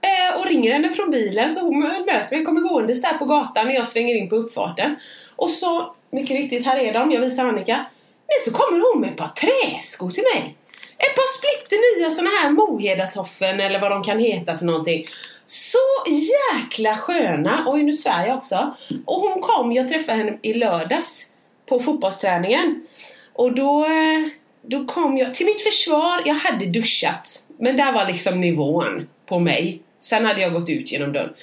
eh, 0.00 0.40
och 0.40 0.46
ringer 0.46 0.72
henne 0.72 0.94
från 0.94 1.10
bilen 1.10 1.50
så 1.50 1.60
hon 1.60 1.80
möter 1.80 2.36
mig, 2.36 2.44
kommer 2.44 2.60
gåendes 2.60 3.02
där 3.02 3.18
på 3.18 3.24
gatan 3.24 3.66
när 3.66 3.74
jag 3.74 3.88
svänger 3.88 4.14
in 4.14 4.28
på 4.28 4.36
uppfarten. 4.36 4.96
Och 5.36 5.50
så, 5.50 5.94
mycket 6.10 6.36
riktigt, 6.36 6.66
här 6.66 6.76
är 6.76 6.92
de, 6.92 7.12
jag 7.12 7.20
visar 7.20 7.44
Annika. 7.44 7.86
Men 8.26 8.52
så 8.52 8.58
kommer 8.58 8.92
hon 8.92 9.00
med 9.00 9.10
ett 9.10 9.16
par 9.16 9.28
träskor 9.28 10.10
till 10.10 10.24
mig. 10.34 10.56
Ett 10.98 11.14
par 11.14 11.38
splitter 11.38 12.00
nya 12.00 12.10
såna 12.10 12.30
här 12.30 12.50
Mohedatoffen 12.50 13.60
eller 13.60 13.80
vad 13.80 13.90
de 13.90 14.02
kan 14.02 14.18
heta 14.18 14.58
för 14.58 14.64
någonting. 14.64 15.06
Så 15.46 15.78
jäkla 16.06 16.96
sköna! 16.96 17.64
Oj, 17.66 17.82
nu 17.82 17.92
svär 17.92 18.26
jag 18.26 18.38
också. 18.38 18.74
Och 19.06 19.20
hon 19.20 19.42
kom, 19.42 19.72
jag 19.72 19.88
träffade 19.88 20.18
henne 20.18 20.38
i 20.42 20.54
lördags 20.54 21.26
på 21.66 21.80
fotbollsträningen. 21.80 22.86
Och 23.32 23.54
då, 23.54 23.84
eh, 23.84 24.28
då 24.62 24.86
kom 24.86 25.16
jag, 25.16 25.34
till 25.34 25.46
mitt 25.46 25.60
försvar, 25.60 26.22
jag 26.24 26.34
hade 26.34 26.66
duschat. 26.66 27.42
Men 27.58 27.76
där 27.76 27.92
var 27.92 28.06
liksom 28.06 28.40
nivån 28.40 29.08
på 29.26 29.38
mig. 29.38 29.82
Sen 30.00 30.26
hade 30.26 30.40
jag 30.40 30.52
gått 30.52 30.68
ut 30.68 30.92
genom 30.92 31.12
dörren. 31.12 31.34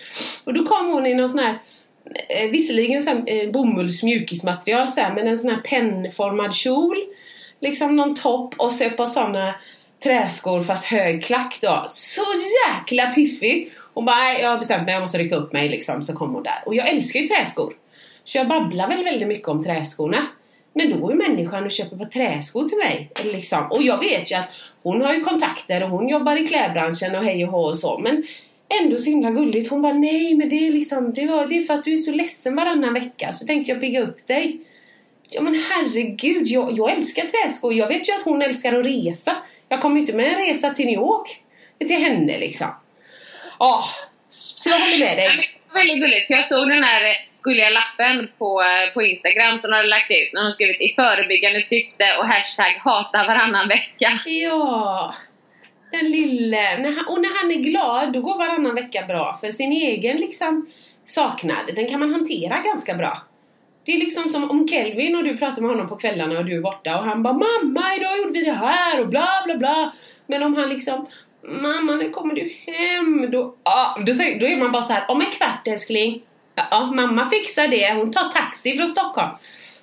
Och 0.45 0.53
då 0.53 0.65
kom 0.65 0.87
hon 0.93 1.05
i 1.05 1.13
någon 1.13 1.29
sån 1.29 1.39
här 1.39 1.57
eh, 2.29 2.49
Visserligen 2.49 3.03
sån 3.03 3.13
här, 3.27 3.43
eh, 3.43 3.51
bomullsmjukismaterial 3.51 4.91
så 4.91 5.01
här, 5.01 5.13
men 5.13 5.27
en 5.27 5.39
sån 5.39 5.49
här 5.49 5.61
pennformad 5.61 6.53
kjol. 6.53 6.97
Liksom 7.59 7.95
någon 7.95 8.15
topp 8.15 8.53
och 8.57 8.71
så 8.71 8.83
ett 8.83 8.97
par 8.97 9.05
såna 9.05 9.55
träskor 10.03 10.63
fast 10.63 10.85
hög 10.85 11.23
klack 11.23 11.59
då. 11.61 11.83
Så 11.87 12.21
jäkla 12.67 13.05
piffigt! 13.07 13.73
Hon 13.93 14.05
bara, 14.05 14.15
"Nej, 14.15 14.41
jag 14.41 14.49
har 14.49 14.57
bestämt 14.57 14.85
mig, 14.85 14.93
jag 14.93 15.01
måste 15.01 15.17
rycka 15.17 15.35
upp 15.35 15.53
mig 15.53 15.69
liksom. 15.69 16.01
Så 16.01 16.13
kom 16.13 16.33
hon 16.33 16.43
där. 16.43 16.63
Och 16.65 16.75
jag 16.75 16.89
älskar 16.89 17.19
ju 17.19 17.27
träskor. 17.27 17.73
Så 18.25 18.37
jag 18.37 18.47
babblar 18.47 18.87
väl 18.87 19.03
väldigt 19.03 19.27
mycket 19.27 19.47
om 19.47 19.63
träskorna. 19.63 20.17
Men 20.77 20.89
då 20.89 21.07
är 21.07 21.11
ju 21.11 21.17
människan 21.17 21.65
och 21.65 21.71
köper 21.71 21.97
på 21.97 22.05
träskor 22.05 22.69
till 22.69 22.77
mig. 22.77 23.09
Liksom. 23.23 23.71
Och 23.71 23.83
jag 23.83 23.99
vet 23.99 24.31
ju 24.31 24.35
att 24.35 24.49
hon 24.83 25.01
har 25.01 25.13
ju 25.13 25.23
kontakter 25.23 25.83
och 25.83 25.89
hon 25.89 26.09
jobbar 26.09 26.43
i 26.43 26.47
klädbranschen 26.47 27.15
och 27.15 27.23
hej 27.23 27.45
och 27.45 27.51
hå 27.51 27.61
och 27.65 27.77
så. 27.77 27.97
Men 27.97 28.23
ändå 28.81 28.97
så 28.97 29.09
himla 29.09 29.31
gulligt. 29.31 29.69
Hon 29.69 29.81
bara, 29.81 29.93
nej 29.93 30.35
men 30.35 30.49
det 30.49 30.67
är 30.67 30.71
liksom, 30.71 31.13
det, 31.13 31.27
var, 31.27 31.47
det 31.47 31.57
är 31.57 31.63
för 31.63 31.73
att 31.73 31.83
du 31.83 31.93
är 31.93 31.97
så 31.97 32.11
ledsen 32.11 32.55
varannan 32.55 32.93
vecka. 32.93 33.33
Så 33.33 33.45
tänkte 33.45 33.71
jag 33.71 33.81
pigga 33.81 34.01
upp 34.01 34.27
dig. 34.27 34.59
Ja 35.29 35.41
men 35.41 35.55
herregud, 35.55 36.47
jag, 36.47 36.77
jag 36.77 36.91
älskar 36.91 37.25
träskor. 37.25 37.73
Jag 37.73 37.87
vet 37.87 38.09
ju 38.09 38.13
att 38.13 38.23
hon 38.23 38.41
älskar 38.41 38.73
att 38.73 38.85
resa. 38.85 39.35
Jag 39.69 39.81
kommer 39.81 39.95
ju 39.95 40.01
inte 40.01 40.13
med 40.13 40.25
en 40.25 40.45
resa 40.45 40.73
till 40.73 40.85
New 40.85 40.95
York. 40.95 41.41
Till 41.79 42.03
henne 42.03 42.39
liksom. 42.39 42.67
Ja, 43.59 43.85
så 44.29 44.69
jag 44.69 44.79
håller 44.79 44.99
med 44.99 45.17
dig. 45.17 45.27
Det 45.27 45.73
var 45.73 45.79
väldigt 45.79 45.99
gulligt, 45.99 46.29
jag 46.29 46.45
såg 46.45 46.69
den 46.69 46.83
här 46.83 47.27
gulliga 47.45 47.69
lappen 47.69 48.29
på, 48.37 48.49
eh, 48.61 48.93
på 48.93 48.99
Instagram 49.01 49.59
som 49.59 49.71
de 49.71 49.75
hade 49.77 49.95
lagt 49.97 50.11
ut. 50.11 50.29
När 50.33 50.43
de 50.43 50.53
skrivit 50.53 50.81
i 50.81 50.93
förebyggande 50.95 51.61
syfte 51.61 52.05
och 52.19 52.25
hashtag 52.25 52.73
hata 52.83 53.17
varannan 53.29 53.67
vecka. 53.67 54.09
Ja, 54.25 55.15
den 55.91 56.11
lille. 56.11 56.77
När 56.77 56.91
han, 56.95 57.05
och 57.07 57.21
när 57.21 57.41
han 57.41 57.51
är 57.51 57.61
glad, 57.69 58.13
då 58.13 58.21
går 58.21 58.37
varannan 58.37 58.75
vecka 58.75 59.05
bra. 59.07 59.37
För 59.41 59.51
sin 59.51 59.71
egen 59.71 60.17
liksom 60.17 60.69
saknad, 61.05 61.65
den 61.75 61.87
kan 61.89 61.99
man 61.99 62.11
hantera 62.11 62.61
ganska 62.61 62.93
bra. 62.93 63.21
Det 63.85 63.91
är 63.91 63.97
liksom 63.97 64.29
som 64.29 64.51
om 64.51 64.67
Kelvin 64.67 65.15
och 65.15 65.23
du 65.23 65.37
pratar 65.37 65.61
med 65.61 65.71
honom 65.71 65.89
på 65.89 65.95
kvällarna 65.95 66.39
och 66.39 66.45
du 66.45 66.57
är 66.57 66.61
borta 66.61 66.97
och 66.99 67.05
han 67.05 67.23
bara 67.23 67.33
Mamma, 67.33 67.95
idag 67.97 68.17
gjorde 68.17 68.31
vi 68.31 68.43
det 68.43 68.51
här 68.51 68.99
och 68.99 69.07
bla 69.07 69.27
bla 69.45 69.57
bla. 69.57 69.93
Men 70.27 70.43
om 70.43 70.55
han 70.55 70.69
liksom 70.69 71.07
Mamma, 71.41 71.95
nu 71.95 72.09
kommer 72.09 72.35
du 72.35 72.55
hem? 72.67 73.31
Då, 73.31 73.55
ah, 73.63 73.99
då, 73.99 74.13
då 74.13 74.47
är 74.47 74.59
man 74.59 74.71
bara 74.71 74.83
så 74.83 74.93
här, 74.93 75.11
om 75.11 75.21
en 75.21 75.31
kvart 75.31 75.67
älskling. 75.67 76.21
Ja, 76.55 76.91
mamma 76.95 77.29
fixar 77.29 77.67
det. 77.67 77.93
Hon 77.93 78.11
tar 78.11 78.29
taxi 78.29 78.77
från 78.77 78.87
Stockholm. 78.87 79.29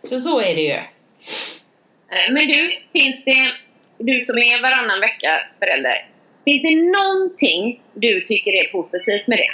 Så 0.03 0.19
så 0.19 0.41
är 0.41 0.55
det 0.55 0.63
ju. 0.63 0.71
Eh, 0.73 2.33
Men 2.33 2.49
du, 2.49 2.71
finns 2.93 3.25
det, 3.25 3.53
du 3.99 4.23
som 4.23 4.39
är 4.39 4.63
varannan 4.63 5.01
vecka 5.01 5.41
förälder, 5.59 6.09
finns 6.45 6.63
det 6.63 6.99
någonting 6.99 7.83
du 7.95 8.21
tycker 8.21 8.51
är 8.51 8.73
positivt 8.73 9.27
med 9.27 9.39
det? 9.39 9.53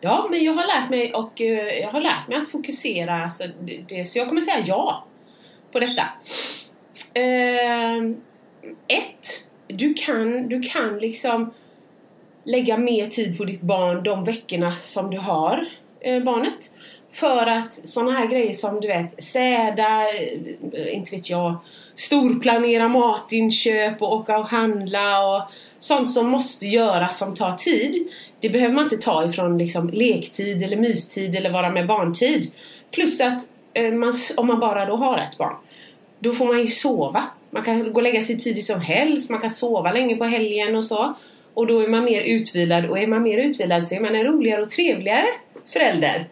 Ja, 0.00 0.28
men 0.30 0.44
jag 0.44 0.52
har 0.52 0.66
lärt 0.66 0.90
mig 0.90 1.12
och 1.12 1.40
eh, 1.40 1.78
jag 1.80 1.88
har 1.88 2.00
lärt 2.00 2.28
mig 2.28 2.38
att 2.38 2.50
fokusera. 2.50 3.30
Så, 3.30 3.44
det, 3.60 3.80
det, 3.88 4.06
så 4.06 4.18
jag 4.18 4.28
kommer 4.28 4.40
säga 4.40 4.64
ja 4.66 5.06
på 5.72 5.80
detta. 5.80 6.02
Eh, 7.14 7.96
ett, 8.88 9.46
du 9.68 9.94
kan, 9.94 10.48
du 10.48 10.62
kan 10.62 10.98
liksom 10.98 11.54
lägga 12.44 12.78
mer 12.78 13.08
tid 13.08 13.38
på 13.38 13.44
ditt 13.44 13.60
barn 13.60 14.02
de 14.02 14.24
veckorna 14.24 14.76
som 14.82 15.10
du 15.10 15.18
har 15.18 15.66
Eh, 16.06 16.22
barnet. 16.22 16.70
För 17.12 17.46
att 17.46 17.74
sådana 17.74 18.12
här 18.12 18.26
grejer 18.26 18.54
som 18.54 18.80
du 18.80 18.88
vet, 18.88 19.24
städa, 19.24 20.02
eh, 20.72 20.96
inte 20.96 21.16
vet 21.16 21.30
jag, 21.30 21.56
storplanera 21.96 22.88
matinköp 22.88 24.02
och 24.02 24.12
åka 24.12 24.38
och 24.38 24.48
handla 24.48 25.26
och 25.26 25.42
sånt 25.78 26.10
som 26.10 26.30
måste 26.30 26.66
göras 26.66 27.18
som 27.18 27.34
tar 27.34 27.52
tid. 27.52 28.08
Det 28.40 28.48
behöver 28.48 28.74
man 28.74 28.84
inte 28.84 28.96
ta 28.96 29.24
ifrån 29.24 29.58
liksom 29.58 29.88
lektid 29.88 30.62
eller 30.62 30.76
mystid 30.76 31.36
eller 31.36 31.50
vara 31.50 31.70
med 31.70 31.86
barntid. 31.86 32.52
Plus 32.90 33.20
att 33.20 33.42
eh, 33.74 33.92
man, 33.92 34.12
om 34.36 34.46
man 34.46 34.60
bara 34.60 34.84
då 34.84 34.96
har 34.96 35.18
ett 35.18 35.38
barn, 35.38 35.56
då 36.18 36.32
får 36.32 36.46
man 36.46 36.60
ju 36.60 36.68
sova. 36.68 37.24
Man 37.50 37.64
kan 37.64 37.92
gå 37.92 37.96
och 37.96 38.02
lägga 38.02 38.22
sig 38.22 38.38
tidigt 38.38 38.66
som 38.66 38.80
helst, 38.80 39.30
man 39.30 39.40
kan 39.40 39.50
sova 39.50 39.92
länge 39.92 40.16
på 40.16 40.24
helgen 40.24 40.76
och 40.76 40.84
så. 40.84 41.14
Och 41.56 41.66
då 41.66 41.80
är 41.80 41.88
man 41.88 42.04
mer 42.04 42.20
utvilad 42.20 42.86
och 42.86 42.98
är 42.98 43.06
man 43.06 43.22
mer 43.22 43.38
utvilad 43.38 43.84
så 43.84 43.94
är 43.94 44.00
man 44.00 44.14
en 44.14 44.24
roligare 44.24 44.62
och 44.62 44.70
trevligare 44.70 45.26
förälder. 45.72 46.26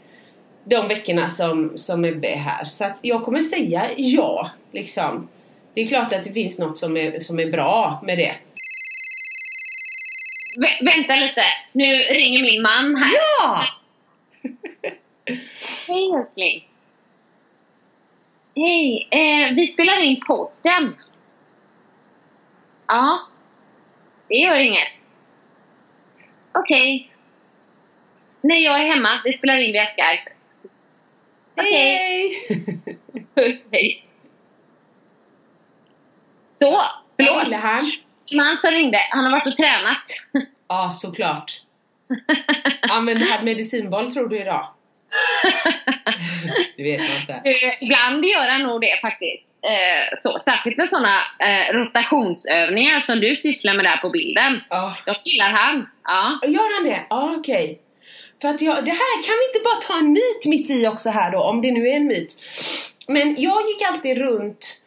De 0.65 0.89
veckorna 0.89 1.29
som, 1.29 1.79
som 1.79 2.05
Ebbe 2.05 2.29
är 2.29 2.37
här. 2.37 2.65
Så 2.65 2.85
att 2.85 2.99
jag 3.03 3.25
kommer 3.25 3.41
säga 3.41 3.91
ja, 3.97 4.51
liksom. 4.73 5.29
Det 5.75 5.81
är 5.81 5.87
klart 5.87 6.13
att 6.13 6.25
det 6.25 6.33
finns 6.33 6.59
något 6.59 6.79
som 6.79 6.97
är, 6.97 7.21
som 7.21 7.39
är 7.39 7.53
bra 7.53 8.03
med 8.07 8.19
det. 8.19 8.35
Vä- 10.57 10.85
vänta 10.85 11.17
lite, 11.17 11.43
nu 11.73 11.85
ringer 11.95 12.43
min 12.43 12.63
man 12.63 12.97
här. 12.97 13.13
Ja! 13.15 13.65
Hej 15.89 16.11
älskling. 16.19 16.69
Hej, 18.57 19.09
eh, 19.11 19.55
vi 19.55 19.67
spelar 19.67 20.03
in 20.03 20.21
podden. 20.27 20.97
Ja, 22.87 23.19
det 24.29 24.35
gör 24.35 24.59
inget. 24.59 25.04
Okej. 26.59 27.11
Nej, 28.41 28.65
jag 28.65 28.81
är 28.81 28.87
hemma. 28.93 29.09
Vi 29.25 29.33
spelar 29.33 29.59
in 29.59 29.73
via 29.73 29.87
Skype. 29.87 30.31
Okej. 31.57 32.47
Hej! 33.35 33.63
Hej. 33.73 34.07
Så, 36.57 36.83
förlåt. 37.17 37.45
ville 37.45 37.57
han? 37.57 37.83
Man 38.37 38.59
som 38.59 38.71
ringde, 38.71 38.99
han 39.11 39.25
har 39.25 39.33
varit 39.33 39.47
och 39.47 39.57
tränat. 39.57 40.05
Ja, 40.69 40.91
såklart. 40.91 41.53
Använder 42.91 43.27
han 43.27 43.45
medicinboll 43.45 44.13
tror 44.13 44.29
du 44.29 44.41
idag? 44.41 44.67
Det 46.77 46.83
vet 46.83 47.01
man 47.01 47.21
inte. 47.21 47.33
Eh, 47.33 47.83
Ibland 47.83 48.25
gör 48.25 48.49
han 48.49 48.63
nog 48.63 48.81
det 48.81 49.01
faktiskt. 49.01 49.49
Eh, 49.65 50.19
så, 50.19 50.39
särskilt 50.45 50.77
med 50.77 50.89
sådana 50.89 51.17
eh, 51.39 51.73
rotationsövningar 51.73 53.01
som 53.01 53.21
du 53.21 53.37
sysslar 53.37 53.75
med 53.75 53.85
där 53.85 53.97
på 53.97 54.11
bilden. 54.11 54.61
Ja. 54.71 54.97
De 55.07 55.15
gillar 55.25 55.51
han. 55.51 55.89
Ja. 56.05 56.39
Gör 56.43 56.75
han 56.75 56.91
det? 56.91 57.07
Ja, 57.11 57.35
okej. 57.39 57.81
För 58.43 58.49
att 58.49 58.61
jag, 58.61 58.85
det 58.85 58.91
här 58.91 59.23
kan 59.23 59.35
vi 59.41 59.47
inte 59.47 59.65
bara 59.65 59.81
ta 59.81 59.99
en 59.99 60.13
myt 60.13 60.47
mitt 60.47 60.71
i 60.71 60.87
också 60.87 61.11
här 61.11 61.33
då, 61.33 61.43
om 61.43 61.63
det 61.63 61.71
nu 61.71 61.89
är 61.89 61.97
en 61.97 62.07
myt. 62.07 62.37
Men 63.09 63.35
jag 63.39 63.63
gick 63.69 63.83
alltid 63.89 64.19
runt 64.19 64.81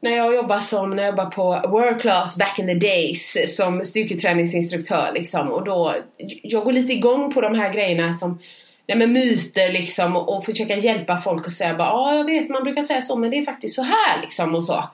när 0.00 0.10
jag 0.10 0.34
jobbade 0.34 0.60
som, 0.60 0.90
när 0.90 1.02
jag 1.02 1.10
jobbade 1.10 1.30
på 1.30 1.68
World 1.68 2.00
Class 2.00 2.38
back 2.38 2.58
in 2.58 2.66
the 2.66 2.74
days 2.74 3.56
som 3.56 3.84
styrketräningsinstruktör 3.84 5.12
liksom 5.14 5.52
och 5.52 5.64
då, 5.64 5.96
jag 6.42 6.64
går 6.64 6.72
lite 6.72 6.92
igång 6.92 7.32
på 7.32 7.40
de 7.40 7.54
här 7.54 7.72
grejerna 7.72 8.14
som 8.14 8.38
Nej 8.86 8.98
men 8.98 9.12
myter 9.12 9.72
liksom 9.72 10.16
och, 10.16 10.36
och 10.36 10.44
försöka 10.44 10.76
hjälpa 10.76 11.20
folk 11.20 11.46
och 11.46 11.52
säga 11.52 11.74
bara 11.74 11.88
ja 11.88 12.14
jag 12.14 12.24
vet 12.24 12.48
man 12.48 12.64
brukar 12.64 12.82
säga 12.82 13.02
så 13.02 13.16
men 13.16 13.30
det 13.30 13.38
är 13.38 13.44
faktiskt 13.44 13.74
så 13.74 13.82
här 13.82 14.20
liksom 14.22 14.54
och 14.54 14.64
så. 14.64 14.84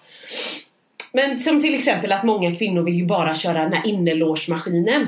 Men 1.12 1.40
som 1.40 1.60
till 1.60 1.74
exempel 1.74 2.12
att 2.12 2.24
många 2.24 2.56
kvinnor 2.56 2.82
vill 2.82 2.94
ju 2.94 3.06
bara 3.06 3.34
köra 3.34 3.62
den 3.62 3.72
här 3.72 3.86
innerlårsmaskinen. 3.86 5.06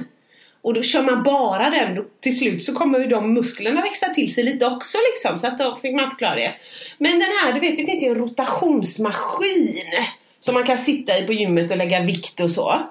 Och 0.63 0.75
då 0.75 0.83
kör 0.83 1.03
man 1.03 1.23
bara 1.23 1.71
den, 1.71 1.95
då, 1.95 2.05
till 2.21 2.39
slut 2.39 2.63
så 2.63 2.75
kommer 2.75 2.99
ju 2.99 3.07
de 3.07 3.35
musklerna 3.35 3.83
växa 3.83 4.09
till 4.09 4.35
sig 4.35 4.45
lite 4.45 4.67
också 4.67 4.99
liksom. 5.13 5.39
Så 5.39 5.47
att 5.47 5.59
då 5.59 5.79
fick 5.83 5.95
man 5.95 6.11
förklara 6.11 6.35
det. 6.35 6.53
Men 6.99 7.13
den 7.13 7.29
här, 7.43 7.53
du 7.53 7.61
vet 7.61 7.77
det 7.77 7.87
finns 7.87 8.03
ju 8.03 8.09
en 8.09 8.15
rotationsmaskin. 8.15 9.83
Som 10.41 10.55
man 10.55 10.65
kan 10.65 10.79
sitta 10.79 11.19
i 11.19 11.27
på 11.27 11.33
gymmet 11.33 11.71
och 11.71 11.77
lägga 11.77 12.03
vikt 12.03 12.41
och 12.41 12.51
så. 12.51 12.83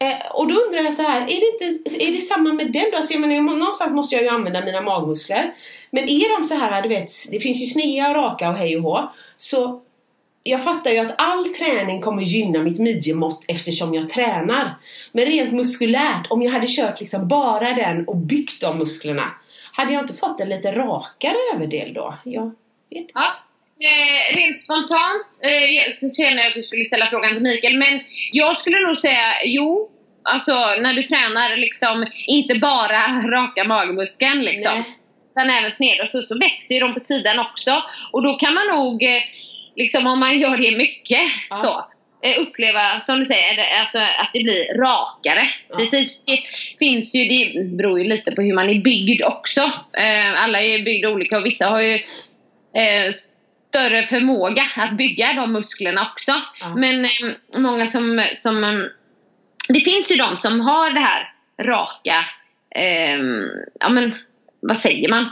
Eh, 0.00 0.30
och 0.30 0.48
då 0.48 0.54
undrar 0.54 0.82
jag 0.82 0.92
så 0.92 1.02
här, 1.02 1.20
är 1.20 1.26
det, 1.26 1.64
inte, 1.64 2.04
är 2.04 2.12
det 2.12 2.18
samma 2.18 2.52
med 2.52 2.72
den 2.72 2.90
då? 2.92 2.96
Alltså 2.96 3.12
jag 3.12 3.20
menar, 3.20 3.56
någonstans 3.56 3.92
måste 3.92 4.14
jag 4.14 4.24
ju 4.24 4.28
använda 4.30 4.64
mina 4.64 4.80
magmuskler. 4.80 5.54
Men 5.90 6.04
är 6.04 6.38
de 6.38 6.44
så 6.44 6.54
här, 6.54 6.82
du 6.82 6.88
vet, 6.88 7.10
det 7.30 7.40
finns 7.40 7.62
ju 7.62 7.66
sneda 7.66 8.08
och 8.08 8.14
raka 8.14 8.50
och 8.50 8.56
hej 8.56 8.76
och 8.76 8.82
hå. 8.82 9.10
Så 9.36 9.80
jag 10.42 10.64
fattar 10.64 10.90
ju 10.90 10.98
att 10.98 11.14
all 11.18 11.44
träning 11.44 12.00
kommer 12.00 12.22
gynna 12.22 12.62
mitt 12.62 12.78
midjemått 12.78 13.44
eftersom 13.48 13.94
jag 13.94 14.10
tränar. 14.10 14.74
Men 15.12 15.24
rent 15.24 15.52
muskulärt, 15.52 16.26
om 16.30 16.42
jag 16.42 16.50
hade 16.50 16.66
kört 16.68 17.00
liksom 17.00 17.28
bara 17.28 17.74
den 17.74 18.08
och 18.08 18.16
byggt 18.16 18.60
de 18.60 18.78
musklerna. 18.78 19.24
Hade 19.72 19.92
jag 19.92 20.02
inte 20.02 20.14
fått 20.14 20.40
en 20.40 20.48
lite 20.48 20.72
rakare 20.72 21.36
överdel 21.54 21.94
då? 21.94 22.14
Jag 22.24 22.44
vet 22.90 23.00
inte. 23.00 23.12
Ja. 23.14 23.30
Eh, 23.84 24.36
rent 24.36 24.60
spontant 24.62 25.22
eh, 25.42 25.92
så 25.92 26.10
känner 26.22 26.36
jag 26.36 26.46
att 26.46 26.54
du 26.54 26.62
skulle 26.62 26.84
ställa 26.84 27.10
frågan 27.10 27.30
till 27.30 27.42
Mikael, 27.42 27.78
men 27.78 28.00
jag 28.32 28.56
skulle 28.56 28.80
nog 28.80 28.98
säga 28.98 29.24
jo. 29.44 29.90
Alltså 30.22 30.52
när 30.52 30.94
du 30.94 31.02
tränar 31.02 31.56
liksom 31.56 32.06
inte 32.26 32.54
bara 32.54 33.00
raka 33.30 33.64
magmuskeln 33.64 34.42
liksom. 34.42 34.74
Nej. 34.74 34.94
Utan 35.36 35.50
även 35.50 35.72
sned 35.72 36.00
och 36.00 36.08
så, 36.08 36.22
så 36.22 36.38
växer 36.38 36.74
ju 36.74 36.80
de 36.80 36.94
på 36.94 37.00
sidan 37.00 37.38
också. 37.38 37.82
Och 38.12 38.22
då 38.22 38.34
kan 38.34 38.54
man 38.54 38.66
nog, 38.66 39.02
eh, 39.02 39.22
liksom 39.76 40.06
om 40.06 40.20
man 40.20 40.40
gör 40.40 40.56
det 40.56 40.76
mycket 40.76 41.20
Ja. 41.50 41.56
så, 41.56 41.86
eh, 42.28 42.40
uppleva 42.42 43.00
som 43.00 43.18
du 43.18 43.24
säger, 43.24 43.80
alltså 43.80 43.98
att 43.98 44.30
det 44.32 44.42
blir 44.42 44.78
rakare. 44.78 45.50
Ja. 45.68 45.76
Precis. 45.76 46.18
Det 46.24 46.38
finns 46.78 47.14
ju, 47.14 47.24
det 47.24 47.64
beror 47.76 48.00
ju 48.00 48.08
lite 48.08 48.32
på 48.32 48.42
hur 48.42 48.54
man 48.54 48.70
är 48.70 48.74
byggd 48.74 49.22
också. 49.22 49.60
Eh, 49.92 50.42
alla 50.42 50.62
är 50.62 50.82
byggda 50.84 51.08
olika 51.08 51.38
och 51.38 51.46
vissa 51.46 51.66
har 51.66 51.80
ju 51.80 51.98
större 53.68 54.06
förmåga 54.06 54.62
att 54.76 54.96
bygga 54.96 55.32
de 55.32 55.52
musklerna 55.52 56.08
också. 56.12 56.32
Ja. 56.60 56.74
Men 56.74 57.04
eh, 57.04 57.10
många 57.56 57.86
som, 57.86 58.24
som 58.34 58.64
eh, 58.64 58.84
det 59.68 59.80
finns 59.80 60.12
ju 60.12 60.16
de 60.16 60.36
som 60.36 60.60
har 60.60 60.90
det 60.90 61.00
här 61.00 61.32
raka, 61.62 62.24
eh, 62.70 63.18
ja 63.80 63.88
men 63.88 64.14
vad 64.60 64.78
säger 64.78 65.08
man? 65.08 65.30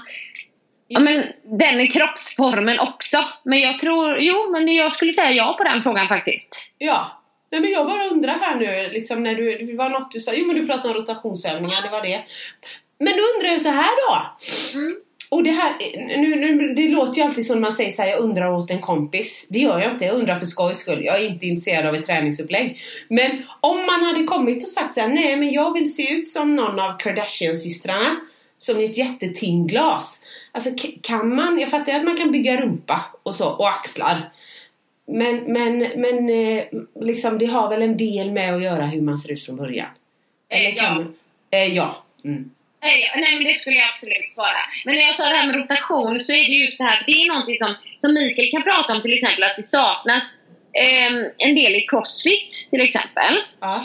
Ja 0.89 1.01
men 1.01 1.23
den 1.45 1.89
kroppsformen 1.89 2.81
också. 2.81 3.25
Men 3.45 3.61
jag 3.61 3.81
tror, 3.81 4.19
jo 4.19 4.51
men 4.53 4.75
jag 4.75 4.93
skulle 4.93 5.13
säga 5.13 5.31
ja 5.31 5.55
på 5.59 5.65
den 5.65 5.83
frågan 5.83 6.09
faktiskt. 6.09 6.57
Ja. 6.79 7.23
Nej 7.51 7.61
men 7.61 7.71
jag 7.71 7.87
bara 7.87 8.05
undrar 8.05 8.33
här 8.33 8.57
nu, 8.57 8.89
liksom 8.93 9.23
när 9.23 9.35
du, 9.35 9.59
det 9.59 9.77
var 9.77 9.91
något 9.91 10.13
du 10.13 10.21
sa, 10.21 10.33
jo 10.35 10.47
men 10.47 10.57
du 10.57 10.67
pratade 10.67 10.89
om 10.89 10.95
rotationsövningar, 10.95 11.83
det 11.83 11.89
var 11.89 12.03
det. 12.03 12.25
Men 12.99 13.13
då 13.17 13.23
undrar 13.35 13.53
jag 13.53 13.63
så 13.63 13.69
här 13.69 13.91
då. 14.09 14.27
Mm. 14.79 14.97
Och 15.29 15.43
det 15.43 15.51
här, 15.51 15.73
nu, 16.19 16.37
nu, 16.37 16.75
det 16.75 16.89
låter 16.89 17.19
ju 17.21 17.23
alltid 17.27 17.47
som 17.47 17.61
man 17.61 17.73
säger 17.73 17.91
så 17.93 18.03
här, 18.03 18.09
jag 18.09 18.19
undrar 18.21 18.53
åt 18.53 18.71
en 18.71 18.81
kompis. 18.81 19.47
Det 19.51 19.59
gör 19.59 19.79
jag 19.81 19.93
inte, 19.93 20.05
jag 20.05 20.15
undrar 20.15 20.39
för 20.39 20.47
skojs 20.47 20.79
skull. 20.79 21.05
Jag 21.05 21.21
är 21.21 21.27
inte 21.29 21.47
intresserad 21.47 21.87
av 21.87 21.95
ett 21.95 22.07
träningsupplägg. 22.07 22.81
Men 23.09 23.43
om 23.61 23.77
man 23.87 24.05
hade 24.05 24.25
kommit 24.25 24.65
och 24.65 24.71
sagt 24.71 24.95
så 24.95 25.01
här, 25.01 25.09
nej 25.09 25.37
men 25.37 25.53
jag 25.53 25.73
vill 25.73 25.95
se 25.95 26.09
ut 26.13 26.29
som 26.29 26.57
någon 26.57 26.79
av 26.81 26.99
Kardashian-systrarna. 26.99 28.17
Som 28.59 28.81
i 28.81 28.85
ett 28.85 28.97
jättetimglas. 28.99 30.21
Alltså 30.53 30.71
kan 31.03 31.35
man, 31.35 31.59
jag 31.59 31.71
fattar 31.71 31.93
ju 31.93 31.99
att 31.99 32.05
man 32.05 32.17
kan 32.17 32.33
bygga 32.33 32.61
rumpa 32.61 33.01
och 33.23 33.35
så, 33.35 33.49
och 33.49 33.69
axlar. 33.69 34.33
Men, 35.07 35.37
men, 35.37 35.79
men 35.79 36.29
eh, 36.29 36.65
liksom 37.01 37.39
det 37.39 37.47
har 37.47 37.69
väl 37.69 37.83
en 37.83 37.97
del 37.97 38.31
med 38.33 38.55
att 38.55 38.63
göra 38.63 38.87
hur 38.87 39.01
man 39.03 39.19
ser 39.19 39.33
ut 39.33 39.45
från 39.45 39.57
början? 39.57 39.89
Eller 40.49 40.69
Eh, 40.69 40.75
kan 40.75 40.85
ja. 40.85 40.95
man- 40.95 41.05
Eh, 41.51 41.75
ja. 41.77 42.05
Mm. 42.25 42.51
Nej, 42.87 43.13
nej 43.17 43.35
men 43.35 43.45
det 43.45 43.55
skulle 43.55 43.77
jag 43.77 43.89
absolut 43.95 44.33
vara. 44.37 44.63
Men 44.85 44.95
när 44.95 45.03
jag 45.03 45.17
sa 45.17 45.25
det 45.29 45.37
här 45.37 45.47
med 45.47 45.57
rotation 45.57 46.21
så 46.21 46.33
är 46.33 46.45
det 46.51 46.57
just 46.65 46.79
det 46.79 46.85
här, 46.85 47.03
det 47.07 47.13
är 47.13 47.29
någonting 47.29 47.57
som, 47.57 47.75
som 47.99 48.15
Mikael 48.15 48.51
kan 48.51 48.63
prata 48.63 48.93
om 48.95 49.03
till 49.03 49.15
exempel 49.15 49.43
att 49.43 49.57
det 49.57 49.67
saknas 49.67 50.25
ehm, 50.85 51.17
en 51.39 51.55
del 51.55 51.75
i 51.75 51.87
crossfit 51.91 52.51
till 52.71 52.83
exempel. 52.83 53.35
Ja. 53.61 53.85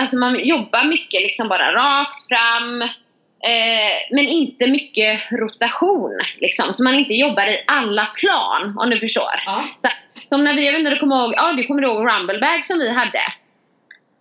Alltså 0.00 0.16
man 0.16 0.44
jobbar 0.44 0.84
mycket 0.84 1.22
liksom 1.22 1.48
bara 1.48 1.72
rakt 1.72 2.28
fram 2.28 2.82
eh, 3.50 3.94
men 4.10 4.28
inte 4.28 4.66
mycket 4.66 5.20
rotation 5.30 6.20
liksom. 6.40 6.74
Så 6.74 6.82
man 6.84 6.94
inte 6.94 7.14
jobbar 7.14 7.46
i 7.46 7.64
alla 7.66 8.06
plan 8.06 8.78
om 8.78 8.90
du 8.90 8.98
förstår. 8.98 9.34
Ja. 9.46 9.68
Så, 9.76 9.88
som 10.28 10.44
när 10.44 10.54
vi, 10.54 10.66
jag 10.66 10.72
vet 10.72 10.78
inte 10.78 10.90
du 10.90 10.98
kommer 10.98 11.16
ihåg, 11.16 11.34
ja 11.36 11.52
du 11.52 11.64
kommer 11.64 11.82
ihåg 11.82 12.06
Rumblebag 12.10 12.66
som 12.66 12.78
vi 12.78 12.90
hade. 12.90 13.22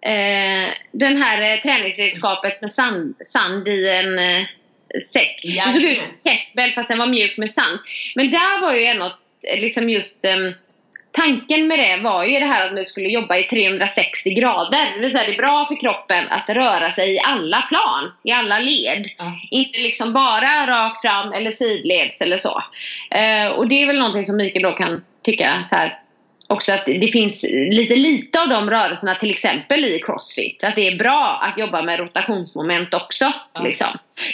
Eh, 0.01 0.74
den 0.91 1.22
här 1.22 1.53
eh, 1.53 1.62
träningsredskapet 1.62 2.62
med 2.62 2.72
sand, 2.72 3.15
sand 3.25 3.68
i 3.68 3.89
en 3.89 4.20
eh, 4.20 4.46
säck. 5.13 5.41
Det 5.44 5.74
såg 5.74 5.82
ut 5.82 6.00
som 6.00 6.18
kettlebell 6.24 6.72
fast 6.72 6.89
den 6.89 7.00
var 7.00 7.08
mjuk 7.08 7.38
med 7.38 7.51
sand. 7.51 7.79
Men 8.15 8.32
där 8.32 8.62
var 8.62 8.74
ju 8.74 8.86
ändå 8.86 9.06
eh, 9.44 9.62
liksom 9.62 9.89
just 9.89 10.25
ehm, 10.25 10.53
Tanken 11.12 11.68
med 11.68 11.79
det 11.79 11.98
var 12.03 12.24
ju 12.24 12.39
det 12.39 12.46
här 12.46 12.68
att 12.68 12.77
vi 12.77 12.86
skulle 12.86 13.10
jobba 13.10 13.38
i 13.38 13.44
360 13.44 14.29
grader. 14.29 14.96
Det 14.96 15.00
vill 15.00 15.12
säga 15.12 15.24
det 15.27 15.34
är 15.34 15.38
bra 15.38 15.65
för 15.65 15.82
kroppen 15.82 16.25
att 16.29 16.50
röra 16.50 16.91
sig 16.91 17.15
i 17.15 17.20
alla 17.20 17.62
plan, 17.62 18.12
i 18.24 18.32
alla 18.32 18.60
led. 18.60 19.08
Ja. 19.18 19.39
Inte 19.51 19.79
liksom 19.79 20.13
bara 20.13 20.68
rakt 20.68 21.01
fram 21.01 21.34
eller 21.34 21.51
sidleds 21.51 22.22
eller 22.22 22.38
så. 22.38 22.63
Eh, 23.12 23.48
och 23.48 23.68
det 23.68 23.82
är 23.82 23.88
väl 23.88 24.00
någonting 24.00 24.25
som 24.25 24.38
Mikael 24.38 24.63
då 24.63 24.72
kan 24.72 25.03
tycka 25.24 25.63
så 25.70 25.75
här 25.75 26.00
också 26.50 26.74
att 26.74 26.86
det 26.86 27.12
finns 27.12 27.46
lite 27.51 27.96
lite 27.96 28.41
av 28.41 28.50
de 28.50 28.70
rörelserna 28.70 29.15
till 29.15 29.29
exempel 29.29 29.86
i 29.86 30.00
crossfit. 30.00 30.63
Att 30.63 30.75
det 30.75 30.88
är 30.88 30.98
bra 30.98 31.39
att 31.41 31.60
jobba 31.60 31.82
med 31.82 32.00
rotationsmoment 32.00 32.94
också. 32.94 33.34
Ja. 33.53 33.62
Liksom. 33.62 33.88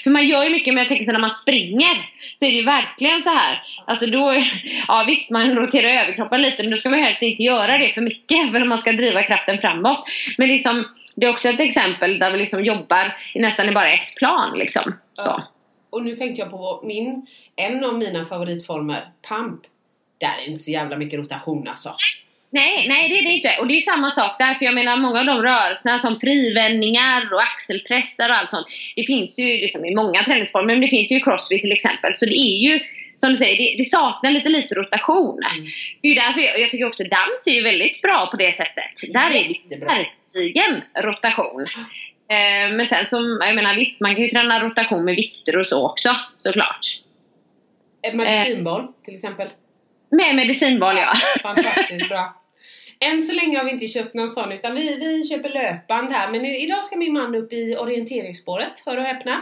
För 0.03 0.10
man 0.10 0.27
gör 0.27 0.43
ju 0.43 0.50
mycket, 0.50 0.74
men 0.74 0.81
jag 0.81 0.88
tänker 0.88 1.05
så 1.05 1.12
när 1.12 1.19
man 1.19 1.29
springer 1.29 1.93
så 2.39 2.45
är 2.45 2.50
det 2.50 2.57
ju 2.57 2.65
verkligen 2.65 3.24
så 3.24 3.29
här. 3.29 3.63
Alltså 3.86 4.05
då, 4.05 4.34
ja 4.88 5.03
visst 5.07 5.31
man 5.31 5.55
roterar 5.55 6.03
överkroppen 6.03 6.41
lite 6.41 6.63
men 6.63 6.72
då 6.72 6.77
ska 6.77 6.89
man 6.89 7.00
helst 7.00 7.22
inte 7.22 7.43
göra 7.43 7.77
det 7.77 7.89
för 7.89 8.01
mycket 8.01 8.51
för 8.51 8.65
man 8.65 8.77
ska 8.77 8.91
driva 8.91 9.24
kraften 9.24 9.60
framåt. 9.60 10.07
Men 10.38 10.48
liksom, 10.48 10.86
det 11.15 11.25
är 11.25 11.29
också 11.29 11.50
ett 11.50 11.60
exempel 11.60 12.19
där 12.19 12.31
vi 12.31 12.38
liksom 12.38 12.65
jobbar 12.65 13.17
i 13.34 13.39
nästan 13.39 13.69
i 13.69 13.72
bara 13.72 13.88
ett 13.88 14.15
plan 14.15 14.57
liksom. 14.57 14.93
Ja. 15.15 15.43
Och 15.89 16.03
nu 16.03 16.15
tänkte 16.15 16.41
jag 16.41 16.51
på 16.51 16.81
min, 16.84 17.27
en 17.55 17.84
av 17.84 17.98
mina 17.98 18.25
favoritformer, 18.25 19.07
pump. 19.29 19.62
Där 20.17 20.41
är 20.41 20.48
inte 20.48 20.63
så 20.63 20.72
jävla 20.72 20.98
mycket 20.98 21.19
rotation 21.19 21.67
alltså. 21.67 21.95
Nej, 22.50 22.88
nej 22.88 23.10
det 23.10 23.19
är 23.19 23.24
det 23.24 23.29
inte. 23.29 23.50
Och 23.60 23.67
det 23.67 23.77
är 23.77 23.81
samma 23.81 24.12
sak 24.12 24.36
där. 24.39 24.53
För 24.53 24.65
jag 24.65 24.75
menar 24.75 24.98
många 24.98 25.20
av 25.20 25.25
de 25.25 25.44
rörelserna 25.44 26.00
som 26.00 26.20
frivändningar 26.20 27.33
och 27.33 27.42
axelpressar 27.42 28.29
och 28.29 28.35
allt 28.35 28.50
sånt. 28.50 28.68
Det 28.96 29.03
finns 29.03 29.39
ju 29.39 29.46
liksom 29.46 29.85
i 29.85 29.96
många 29.96 30.24
träningsformer. 30.24 30.74
Men 30.74 30.81
det 30.81 30.87
finns 30.87 31.11
ju 31.11 31.18
i 31.18 31.22
crossfit 31.22 31.61
till 31.61 31.72
exempel. 31.72 32.16
Så 32.16 32.25
det 32.25 32.37
är 32.37 32.57
ju 32.68 32.79
som 33.16 33.29
du 33.29 33.37
säger, 33.37 33.57
det, 33.57 33.75
det 33.77 33.83
saknar 33.83 34.31
lite 34.31 34.50
lite 34.50 34.75
rotation. 34.75 35.39
Mm. 35.44 35.68
Det 36.01 36.07
är 36.07 36.16
därför 36.16 36.39
jag, 36.39 36.59
jag 36.59 36.72
tycker 36.72 36.87
också 36.87 37.03
dans 37.03 37.48
är 37.48 37.51
ju 37.51 37.63
väldigt 37.63 38.01
bra 38.01 38.27
på 38.31 38.37
det 38.37 38.55
sättet. 38.55 39.13
Där 39.13 39.29
är 39.35 39.53
det 39.70 39.75
verkligen 39.75 40.81
rotation. 41.03 41.61
Eh, 42.29 42.75
men 42.75 42.87
sen 42.87 43.05
som, 43.05 43.39
jag 43.46 43.55
menar 43.55 43.75
visst 43.75 44.01
man 44.01 44.16
kan 44.16 44.24
ju 44.24 44.29
träna 44.29 44.63
rotation 44.63 45.05
med 45.05 45.16
vikter 45.16 45.57
och 45.57 45.66
så 45.66 45.89
också 45.89 46.09
såklart. 46.35 46.85
Ett 48.07 48.16
medicinboll 48.16 48.87
till 49.05 49.16
exempel. 49.16 49.48
Med 50.15 50.35
medicinboll 50.35 50.97
ja. 50.97 51.13
Fantastiskt 51.41 52.09
bra. 52.09 52.41
Än 52.99 53.21
så 53.21 53.33
länge 53.33 53.57
har 53.57 53.65
vi 53.65 53.71
inte 53.71 53.87
köpt 53.87 54.13
någon 54.13 54.29
sån 54.29 54.51
utan 54.51 54.75
vi, 54.75 54.95
vi 54.95 55.27
köper 55.27 55.49
löpband 55.49 56.11
här. 56.11 56.31
Men 56.31 56.45
idag 56.45 56.83
ska 56.83 56.95
min 56.95 57.13
man 57.13 57.35
upp 57.35 57.53
i 57.53 57.75
orienteringsspåret, 57.75 58.83
hör 58.85 58.97
och 58.97 59.03
häpna. 59.03 59.41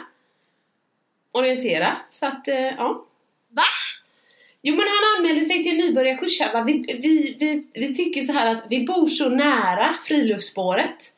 Orientera. 1.31 1.97
Så 2.09 2.25
att, 2.25 2.47
eh, 2.47 2.55
ja. 2.55 3.05
Va? 3.49 3.63
Jo 4.61 4.75
men 4.75 4.85
han 4.87 5.17
anmälde 5.17 5.45
sig 5.45 5.63
till 5.63 5.71
en 5.71 5.77
nybörjarkurs 5.77 6.39
här 6.39 6.53
va? 6.53 6.63
Vi, 6.63 6.73
vi, 6.73 7.37
vi, 7.39 7.63
vi 7.73 7.95
tycker 7.95 8.21
så 8.21 8.33
här 8.33 8.55
att 8.55 8.63
vi 8.69 8.85
bor 8.85 9.07
så 9.07 9.29
nära 9.29 9.95
friluftsspåret. 10.03 11.13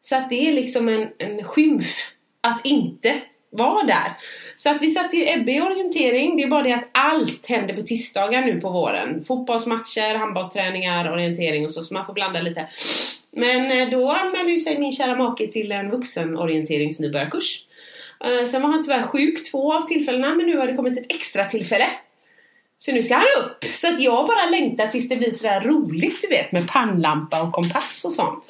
Så 0.00 0.16
att 0.16 0.30
det 0.30 0.48
är 0.48 0.52
liksom 0.52 0.88
en, 0.88 1.08
en 1.18 1.44
skymf 1.44 1.96
att 2.40 2.66
inte 2.66 3.20
var 3.52 3.86
där. 3.86 4.12
Så 4.56 4.70
att 4.70 4.82
vi 4.82 4.90
satte 4.90 5.16
ju 5.16 5.28
Ebbe 5.28 5.52
i 5.52 5.60
orientering. 5.60 6.36
Det 6.36 6.42
är 6.42 6.48
bara 6.48 6.62
det 6.62 6.72
att 6.72 6.88
allt 6.92 7.46
händer 7.46 7.74
på 7.74 7.82
tisdagar 7.82 8.42
nu 8.42 8.60
på 8.60 8.70
våren. 8.70 9.24
Fotbollsmatcher, 9.24 10.14
handbollsträningar, 10.14 11.12
orientering 11.12 11.64
och 11.64 11.70
så. 11.70 11.82
Så 11.82 11.94
man 11.94 12.06
får 12.06 12.12
blanda 12.12 12.40
lite. 12.40 12.68
Men 13.30 13.80
eh, 13.80 13.90
då 13.90 14.12
anmälde 14.12 14.50
ju 14.50 14.58
sig 14.58 14.78
min 14.78 14.92
kära 14.92 15.16
make 15.16 15.46
till 15.46 15.72
en 15.72 15.90
vuxenorienteringsnybörjarkurs. 15.90 17.64
Eh, 18.24 18.46
sen 18.46 18.62
var 18.62 18.68
han 18.68 18.82
tyvärr 18.82 19.02
sjuk 19.02 19.50
två 19.50 19.74
av 19.74 19.82
tillfällena 19.82 20.34
men 20.34 20.46
nu 20.46 20.56
har 20.56 20.66
det 20.66 20.74
kommit 20.74 20.98
ett 20.98 21.12
extra 21.14 21.44
tillfälle. 21.44 21.86
Så 22.76 22.92
nu 22.92 23.02
ska 23.02 23.14
han 23.14 23.26
upp! 23.44 23.64
Så 23.64 23.88
att 23.88 24.00
jag 24.00 24.26
bara 24.26 24.50
längtar 24.50 24.86
tills 24.86 25.08
det 25.08 25.16
blir 25.16 25.30
sådär 25.30 25.60
roligt 25.60 26.20
du 26.22 26.28
vet 26.28 26.52
med 26.52 26.68
pannlampa 26.68 27.42
och 27.42 27.52
kompass 27.52 28.04
och 28.04 28.12
sånt. 28.12 28.44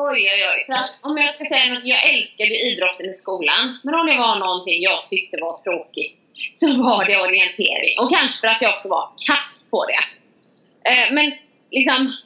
Oj, 0.00 0.30
oj, 0.34 0.42
oj. 0.52 0.64
Så 0.66 0.72
att 0.72 0.98
om 1.00 1.16
jag 1.18 1.34
ska 1.34 1.44
säga 1.44 1.74
något, 1.74 1.84
jag 1.84 2.10
älskade 2.12 2.54
idrotten 2.68 3.10
i 3.10 3.14
skolan. 3.14 3.78
Men 3.82 3.94
om 3.94 4.06
det 4.06 4.16
var 4.16 4.38
någonting 4.38 4.82
jag 4.82 5.08
tyckte 5.08 5.36
var 5.40 5.58
tråkigt 5.62 6.16
så 6.52 6.82
var 6.82 7.04
det 7.04 7.20
orientering. 7.20 7.98
Och 7.98 8.10
kanske 8.16 8.40
för 8.40 8.46
att 8.46 8.62
jag 8.62 8.74
också 8.74 8.88
var 8.88 9.10
kass 9.26 9.68
på 9.70 9.86
det. 9.90 10.04
Eh, 10.90 11.14
men 11.14 11.32
liksom, 11.70 12.16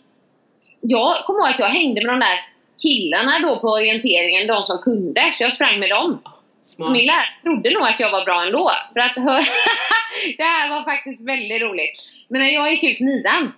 jag 0.80 1.24
kommer 1.24 1.40
ihåg 1.40 1.48
att 1.48 1.58
jag 1.58 1.68
hängde 1.68 2.06
med 2.06 2.14
de 2.14 2.20
där 2.20 2.38
killarna 2.82 3.38
då 3.38 3.58
på 3.60 3.68
orienteringen, 3.68 4.46
de 4.46 4.66
som 4.66 4.78
kunde. 4.78 5.32
Så 5.32 5.42
jag 5.44 5.52
sprang 5.52 5.78
med 5.78 5.90
dem. 5.90 6.22
Smart. 6.64 6.92
Min 6.92 7.06
lärare 7.06 7.28
trodde 7.42 7.70
nog 7.70 7.82
att 7.82 8.00
jag 8.00 8.10
var 8.10 8.24
bra 8.24 8.42
ändå. 8.46 8.72
För 8.92 9.00
att 9.00 9.14
det 10.38 10.44
här 10.44 10.70
var 10.70 10.84
faktiskt 10.84 11.28
väldigt 11.28 11.62
roligt. 11.62 12.08
Men 12.28 12.40
när 12.40 12.48
jag 12.48 12.72
gick 12.72 12.84
ut 12.84 13.00
nian 13.00 13.52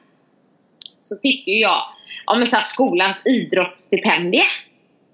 så 0.99 1.17
fick 1.23 1.47
ju 1.47 1.59
jag 1.59 1.94
ja, 2.27 2.35
men 2.35 2.47
så 2.47 2.57
här, 2.57 2.63
skolans 2.63 3.17
idrottsstipendie. 3.25 4.45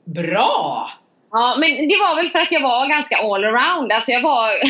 Bra! 0.05 0.91
Ja, 1.33 1.57
men 1.59 1.89
det 1.89 1.97
var 1.97 2.17
väl 2.17 2.31
för 2.31 2.39
att 2.39 2.53
jag 2.53 2.61
var 2.61 2.89
ganska 2.89 3.17
all 3.17 3.45
around. 3.45 3.93
Alltså 3.93 4.11
jag 4.11 4.21
var, 4.21 4.51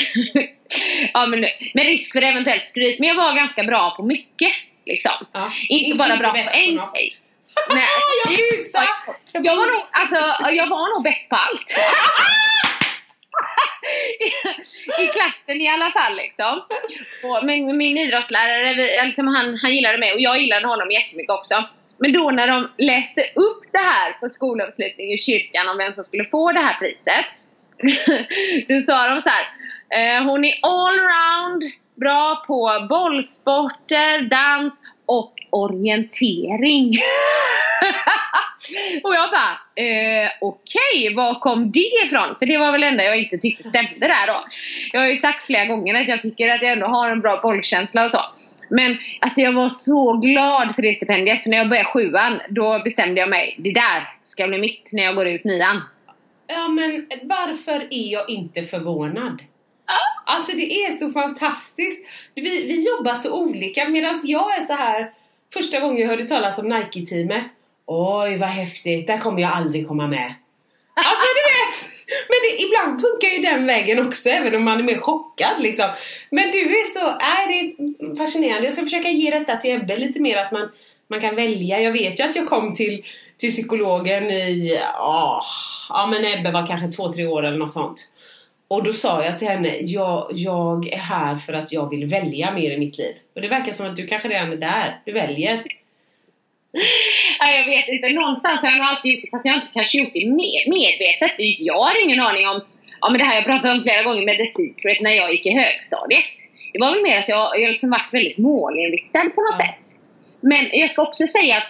ja 1.15 1.27
men 1.27 1.41
med 1.75 1.85
risk 1.85 2.13
för 2.13 2.23
eventuellt 2.23 2.67
skryt, 2.67 2.99
men 2.99 3.09
jag 3.09 3.17
var 3.17 3.37
ganska 3.37 3.63
bra 3.63 3.95
på 3.97 4.03
mycket. 4.03 4.53
Liksom. 4.87 5.13
Ja. 5.33 5.53
Inte 5.69 5.97
bara 5.97 6.17
bra 6.17 6.31
på 6.31 6.37
en 6.37 6.77
grej. 6.77 7.13
Nej, 7.71 7.87
jag 8.25 8.37
busar! 8.37 8.87
jag 9.33 9.57
var 9.57 9.67
nog, 9.67 9.83
alltså, 9.91 10.17
jag 10.53 10.67
var 10.67 10.95
nog 10.95 11.05
bäst 11.05 11.31
på 11.31 11.37
allt. 11.37 11.71
I 14.99 15.07
klassen 15.07 15.61
i 15.61 15.69
alla 15.69 15.91
fall 15.91 16.17
liksom. 16.17 16.63
Och 17.25 17.45
min, 17.45 17.77
min 17.77 17.99
idrottslärare, 17.99 18.75
vi, 18.75 19.07
liksom, 19.07 19.27
han, 19.27 19.59
han 19.63 19.75
gillade 19.75 19.99
mig 19.99 20.13
och 20.13 20.21
jag 20.21 20.41
gillade 20.41 20.67
honom 20.67 20.91
jättemycket 20.91 21.31
också. 21.31 21.65
Men 22.01 22.13
då 22.13 22.31
när 22.31 22.47
de 22.47 22.69
läste 22.79 23.21
upp 23.21 23.63
det 23.73 23.79
här 23.79 24.13
på 24.21 24.29
skolavslutningen 24.29 25.15
i 25.15 25.19
kyrkan 25.19 25.69
om 25.69 25.79
vem 25.79 25.93
som 25.93 26.05
skulle 26.05 26.25
få 26.25 26.53
det 26.53 26.61
här 26.61 26.79
priset. 26.79 27.27
då 28.69 28.81
sa 28.81 29.09
de 29.09 29.23
så 29.23 29.29
här. 29.29 29.47
Eh, 29.99 30.25
hon 30.25 30.45
är 30.45 30.55
allround, 30.63 31.63
bra 31.95 32.45
på 32.47 32.87
bollsporter, 32.89 34.23
dans 34.23 34.81
och 35.07 35.35
orientering. 35.51 36.93
och 39.05 39.15
jag 39.15 39.31
bara, 39.31 39.85
eh, 39.85 40.31
okej, 40.41 41.15
var 41.17 41.41
kom 41.41 41.71
det 41.73 42.05
ifrån? 42.07 42.37
För 42.39 42.47
det 42.47 42.59
var 42.59 42.73
väl 42.73 42.81
det 42.81 42.87
enda 42.87 43.05
jag 43.05 43.19
inte 43.19 43.39
tyckte 43.39 43.65
stämde 43.65 44.09
där 44.09 44.27
då. 44.27 44.45
Jag 44.93 45.01
har 45.01 45.09
ju 45.09 45.17
sagt 45.17 45.47
flera 45.47 45.65
gånger 45.65 45.95
att 45.95 46.09
jag 46.09 46.23
tycker 46.23 46.49
att 46.49 46.63
jag 46.63 46.73
ändå 46.73 46.87
har 46.87 47.11
en 47.11 47.21
bra 47.21 47.41
bollkänsla 47.43 48.05
och 48.05 48.11
så. 48.11 48.21
Men 48.71 48.97
alltså 49.21 49.41
jag 49.41 49.53
var 49.53 49.69
så 49.69 50.13
glad 50.13 50.75
för 50.75 50.83
det 50.83 50.95
stipendiet. 50.95 51.43
För 51.43 51.51
när 51.51 51.57
jag 51.57 51.69
började 51.69 51.89
sjuan, 51.89 52.41
då 52.49 52.81
bestämde 52.85 53.21
jag 53.21 53.31
mig. 53.31 53.57
Det 53.59 53.73
där 53.73 54.09
ska 54.23 54.49
bli 54.49 54.59
mitt 54.59 54.89
när 54.93 55.03
jag 55.03 55.15
går 55.15 55.27
ut 55.27 55.45
nian. 55.45 55.83
Ja 56.47 56.69
men 56.69 57.07
varför 57.23 57.87
är 57.91 58.13
jag 58.13 58.31
inte 58.31 58.65
förvånad? 58.65 59.43
Alltså 60.25 60.57
det 60.57 60.85
är 60.85 60.93
så 60.93 61.13
fantastiskt. 61.13 62.07
Vi, 62.35 62.43
vi 62.67 62.87
jobbar 62.87 63.15
så 63.15 63.33
olika 63.33 63.89
medan 63.89 64.21
jag 64.25 64.57
är 64.57 64.61
så 64.61 64.73
här 64.73 65.13
första 65.53 65.81
gången 65.81 65.97
jag 65.97 66.09
hörde 66.09 66.25
talas 66.25 66.59
om 66.59 66.69
Nike-teamet. 66.69 67.45
Oj 67.87 68.37
vad 68.37 68.49
häftigt, 68.49 69.07
där 69.07 69.19
kommer 69.19 69.43
jag 69.43 69.53
aldrig 69.53 69.89
komma 69.89 70.07
med. 70.07 70.35
Alltså 70.95 71.27
du 71.37 71.43
vet! 71.51 72.00
Men 72.29 72.39
det, 72.43 72.63
ibland 72.63 73.01
funkar 73.01 73.29
ju 73.29 73.43
den 73.43 73.67
vägen 73.67 74.07
också 74.07 74.29
även 74.29 74.55
om 74.55 74.65
man 74.65 74.79
är 74.79 74.83
mer 74.83 74.99
chockad 74.99 75.61
liksom. 75.61 75.87
Men 76.31 76.51
du 76.51 76.61
är 76.61 76.85
så, 76.85 77.07
är 77.09 77.49
det 77.49 77.59
är 77.59 78.17
fascinerande. 78.17 78.65
Jag 78.65 78.73
ska 78.73 78.83
försöka 78.83 79.09
ge 79.09 79.31
detta 79.31 79.57
till 79.57 79.71
Ebbe 79.71 79.97
lite 79.97 80.21
mer 80.21 80.37
att 80.37 80.53
man, 80.53 80.71
man 81.09 81.21
kan 81.21 81.37
välja. 81.37 81.81
Jag 81.81 81.93
vet 81.93 82.21
ju 82.21 82.25
att 82.25 82.37
jag 82.37 82.49
kom 82.49 82.75
till, 82.75 83.05
till 83.37 83.51
psykologen 83.51 84.31
i, 84.31 84.81
ja, 84.95 85.43
ja 85.89 86.07
men 86.07 86.25
Ebbe 86.25 86.51
var 86.51 86.67
kanske 86.67 86.89
två, 86.89 87.13
tre 87.13 87.27
år 87.27 87.47
eller 87.47 87.59
något 87.59 87.73
sånt. 87.73 88.07
Och 88.69 88.83
då 88.83 88.93
sa 88.93 89.25
jag 89.25 89.39
till 89.39 89.49
henne, 89.49 89.77
jag, 89.81 90.31
jag 90.35 90.93
är 90.93 90.99
här 90.99 91.37
för 91.37 91.53
att 91.53 91.73
jag 91.73 91.91
vill 91.91 92.07
välja 92.07 92.51
mer 92.51 92.71
i 92.71 92.79
mitt 92.79 92.99
liv. 92.99 93.15
Och 93.35 93.41
det 93.41 93.49
verkar 93.49 93.73
som 93.73 93.87
att 93.87 93.97
du 93.97 94.07
kanske 94.07 94.29
redan 94.29 94.53
är 94.53 94.57
där, 94.57 95.01
du 95.05 95.13
väljer. 95.13 95.63
Ja, 97.41 97.47
jag 97.59 97.65
vet 97.65 97.89
inte, 97.89 98.09
någonstans 98.09 98.61
har 98.61 98.69
jag 98.69 98.79
nog 98.79 98.87
alltid 98.87 99.13
gjort 99.13 99.23
det 99.25 99.31
fast 99.31 99.45
jag 99.45 99.53
har 99.53 99.61
inte 99.61 99.73
kanske 99.75 99.99
gjort 99.99 100.13
det 100.15 100.27
med, 100.27 100.63
medvetet. 100.77 101.33
Jag 101.39 101.79
har 101.79 102.05
ingen 102.05 102.21
aning 102.21 102.49
om, 102.49 102.61
ja 103.01 103.11
men 103.11 103.19
det 103.19 103.25
här 103.25 103.35
jag 103.35 103.45
pratat 103.45 103.71
om 103.77 103.83
flera 103.83 104.03
gånger 104.03 104.25
med 104.25 104.37
The 104.39 104.47
Secret 104.47 105.01
när 105.01 105.11
jag 105.11 105.33
gick 105.33 105.47
i 105.47 105.51
högstadiet. 105.55 106.25
Det 106.73 106.79
var 106.81 106.93
väl 106.93 107.03
mer 107.03 107.19
att 107.19 107.29
jag, 107.29 107.61
jag 107.61 107.71
liksom 107.71 107.91
varit 107.91 108.09
väldigt 108.15 108.39
målinriktad 108.39 109.23
på 109.35 109.41
något 109.43 109.57
Ja. 109.59 109.67
sätt. 109.67 110.01
Men 110.41 110.69
jag 110.73 110.91
ska 110.91 111.03
också 111.03 111.27
säga 111.27 111.57
att 111.57 111.69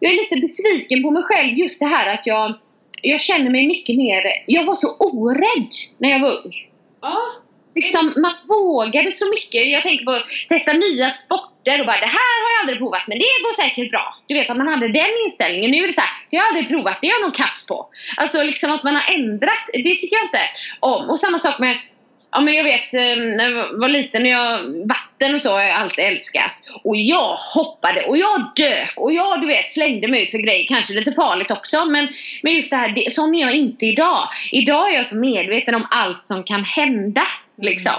jag 0.00 0.12
är 0.12 0.16
lite 0.16 0.36
besviken 0.46 1.02
på 1.02 1.10
mig 1.10 1.22
själv 1.22 1.58
just 1.58 1.80
det 1.80 1.86
här 1.86 2.14
att 2.14 2.26
jag, 2.26 2.54
jag 3.02 3.20
känner 3.20 3.50
mig 3.50 3.66
mycket 3.66 3.96
mer, 3.96 4.22
jag 4.46 4.64
var 4.64 4.74
så 4.76 4.96
orädd 4.96 5.68
när 5.98 6.10
jag 6.10 6.20
var 6.20 6.30
ung. 6.44 6.52
Ja, 7.02 7.16
Liksom, 7.76 8.12
man 8.16 8.32
vågade 8.48 9.12
så 9.12 9.30
mycket. 9.30 9.66
Jag 9.66 9.82
tänker 9.82 10.04
på 10.04 10.10
att 10.10 10.22
testa 10.48 10.72
nya 10.72 11.10
sporter 11.10 11.53
och 11.80 11.86
bara 11.86 12.00
det 12.06 12.14
här 12.18 12.34
har 12.42 12.50
jag 12.54 12.60
aldrig 12.60 12.78
provat 12.78 13.06
men 13.06 13.18
det 13.18 13.42
går 13.44 13.62
säkert 13.62 13.90
bra. 13.90 14.16
Du 14.26 14.34
vet 14.34 14.50
att 14.50 14.56
man 14.56 14.68
hade 14.68 14.88
den 14.88 15.12
inställningen. 15.24 15.70
Nu 15.70 15.82
är 15.84 15.86
det 15.86 15.92
så 15.92 16.00
här, 16.00 16.10
det 16.30 16.36
har 16.36 16.44
jag 16.44 16.48
aldrig 16.48 16.68
provat, 16.68 16.98
det 17.00 17.06
är 17.06 17.10
jag 17.10 17.22
nog 17.22 17.34
kass 17.34 17.66
på. 17.66 17.88
Alltså 18.16 18.42
liksom 18.42 18.72
att 18.72 18.82
man 18.82 18.94
har 18.94 19.14
ändrat, 19.14 19.64
det 19.72 19.94
tycker 20.00 20.16
jag 20.16 20.24
inte 20.24 20.44
om. 20.80 21.10
Och 21.10 21.20
samma 21.20 21.38
sak 21.38 21.58
med 21.58 21.76
Ja 22.36 22.40
men 22.40 22.54
jag 22.54 22.64
vet 22.64 22.94
eh, 22.94 23.16
när 23.16 23.50
jag 23.50 23.78
var 23.78 23.88
liten, 23.88 24.22
när 24.22 24.30
jag, 24.30 24.58
vatten 24.88 25.34
och 25.34 25.40
så 25.40 25.52
har 25.52 25.62
jag 25.62 25.76
alltid 25.76 26.04
älskat. 26.04 26.52
Och 26.84 26.96
jag 26.96 27.36
hoppade 27.54 28.02
och 28.02 28.18
jag 28.18 28.52
dök 28.56 28.92
och 28.96 29.12
jag 29.12 29.40
du 29.40 29.46
vet 29.46 29.72
slängde 29.72 30.08
mig 30.08 30.22
ut 30.22 30.30
för 30.30 30.38
grejer, 30.38 30.66
kanske 30.68 30.94
lite 30.94 31.12
farligt 31.12 31.50
också. 31.50 31.84
Men, 31.84 32.08
men 32.42 32.54
just 32.54 32.70
det 32.70 32.76
här, 32.76 32.88
det, 32.88 33.12
sån 33.12 33.34
är 33.34 33.40
jag 33.40 33.54
inte 33.54 33.86
idag. 33.86 34.28
Idag 34.52 34.92
är 34.92 34.96
jag 34.96 35.06
så 35.06 35.16
medveten 35.16 35.74
om 35.74 35.86
allt 35.90 36.24
som 36.24 36.44
kan 36.44 36.64
hända. 36.64 37.22
Liksom. 37.62 37.92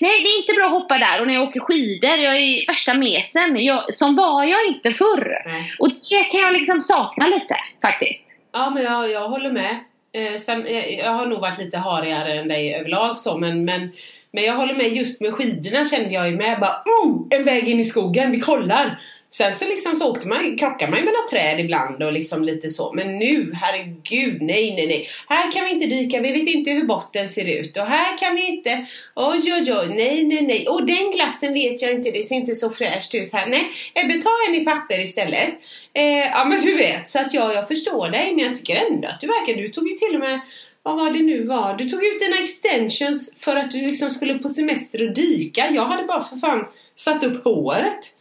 Nej 0.00 0.22
det 0.22 0.28
är 0.28 0.40
inte 0.40 0.52
bra 0.52 0.66
att 0.66 0.72
hoppa 0.72 0.98
där 0.98 1.20
och 1.20 1.26
när 1.26 1.34
jag 1.34 1.42
åker 1.42 1.60
skidor, 1.60 2.10
jag 2.10 2.36
är 2.36 2.66
värsta 2.66 2.94
mesen. 2.94 3.64
Jag, 3.64 3.94
som 3.94 4.16
var 4.16 4.44
jag 4.44 4.66
inte 4.66 4.90
förr. 4.90 5.42
nej. 5.46 5.72
Och 5.78 5.88
det 5.88 6.24
kan 6.24 6.40
jag 6.40 6.52
liksom 6.52 6.80
sakna 6.80 7.26
lite 7.26 7.56
faktiskt. 7.82 8.30
Ja 8.52 8.70
men 8.70 8.82
jag, 8.82 9.10
jag 9.10 9.28
håller 9.28 9.52
med. 9.52 9.78
Eh, 10.14 10.38
sen, 10.38 10.66
eh, 10.66 10.98
jag 10.98 11.10
har 11.10 11.26
nog 11.26 11.40
varit 11.40 11.58
lite 11.58 11.78
harigare 11.78 12.34
än 12.34 12.48
dig 12.48 12.74
överlag 12.74 13.18
så 13.18 13.36
men, 13.38 13.64
men, 13.64 13.92
men 14.32 14.44
jag 14.44 14.56
håller 14.56 14.74
med 14.74 14.92
just 14.92 15.20
med 15.20 15.34
skidorna 15.34 15.84
kände 15.84 16.14
jag 16.14 16.30
ju 16.30 16.36
med 16.36 16.60
bara 16.60 16.82
oh! 17.04 17.26
En 17.30 17.44
väg 17.44 17.68
in 17.68 17.80
i 17.80 17.84
skogen, 17.84 18.30
vi 18.30 18.40
kollar! 18.40 19.00
Sen 19.32 19.54
så 19.54 19.64
liksom 19.64 19.96
så 19.96 20.10
åkte 20.10 20.28
man, 20.28 20.58
krockade 20.58 20.90
man 20.90 21.00
ju 21.00 21.04
med 21.04 21.14
några 21.14 21.28
träd 21.28 21.60
ibland 21.60 22.02
och 22.02 22.12
liksom 22.12 22.44
lite 22.44 22.68
så. 22.68 22.92
Men 22.92 23.18
nu, 23.18 23.52
herregud, 23.54 24.42
nej, 24.42 24.74
nej, 24.74 24.86
nej. 24.86 25.08
Här 25.28 25.52
kan 25.52 25.64
vi 25.64 25.70
inte 25.70 25.86
dyka, 25.86 26.20
vi 26.20 26.32
vet 26.32 26.48
inte 26.48 26.70
hur 26.70 26.82
botten 26.82 27.28
ser 27.28 27.60
ut. 27.60 27.76
Och 27.76 27.86
här 27.86 28.18
kan 28.18 28.34
vi 28.34 28.46
inte, 28.46 28.86
oj, 29.14 29.52
oj, 29.52 29.72
oj, 29.72 29.88
nej, 29.88 30.24
nej, 30.24 30.42
nej. 30.42 30.68
Och 30.68 30.86
den 30.86 31.10
glassen 31.10 31.52
vet 31.52 31.82
jag 31.82 31.92
inte, 31.92 32.10
det 32.10 32.22
ser 32.22 32.34
inte 32.34 32.54
så 32.54 32.70
fräscht 32.70 33.14
ut 33.14 33.32
här. 33.32 33.46
Nej, 33.46 33.70
Ebbe, 33.94 34.14
ta 34.14 34.30
en 34.48 34.54
i 34.54 34.64
papper 34.64 35.00
istället. 35.00 35.48
Eh, 35.94 36.18
ja, 36.18 36.44
men 36.44 36.60
du 36.60 36.74
vet, 36.74 37.08
så 37.08 37.18
att 37.18 37.34
jag, 37.34 37.54
jag 37.54 37.68
förstår 37.68 38.08
dig. 38.08 38.34
Men 38.34 38.44
jag 38.44 38.54
tycker 38.54 38.76
ändå 38.76 39.08
att 39.08 39.20
du 39.20 39.26
verkar, 39.26 39.54
du 39.54 39.68
tog 39.68 39.88
ju 39.88 39.94
till 39.94 40.14
och 40.14 40.20
med 40.20 40.40
vad 40.82 40.96
var 40.96 41.10
det 41.10 41.22
nu 41.22 41.44
var? 41.44 41.76
Du 41.76 41.88
tog 41.88 42.04
ut 42.04 42.20
dina 42.20 42.36
extensions 42.36 43.32
för 43.40 43.56
att 43.56 43.70
du 43.70 43.80
liksom 43.80 44.10
skulle 44.10 44.34
på 44.38 44.48
semester 44.48 45.08
och 45.08 45.14
dyka. 45.14 45.70
Jag 45.70 45.84
hade 45.84 46.06
bara 46.06 46.24
för 46.24 46.36
fan 46.36 46.66
satt 46.96 47.24
upp 47.24 47.44
håret. 47.44 48.14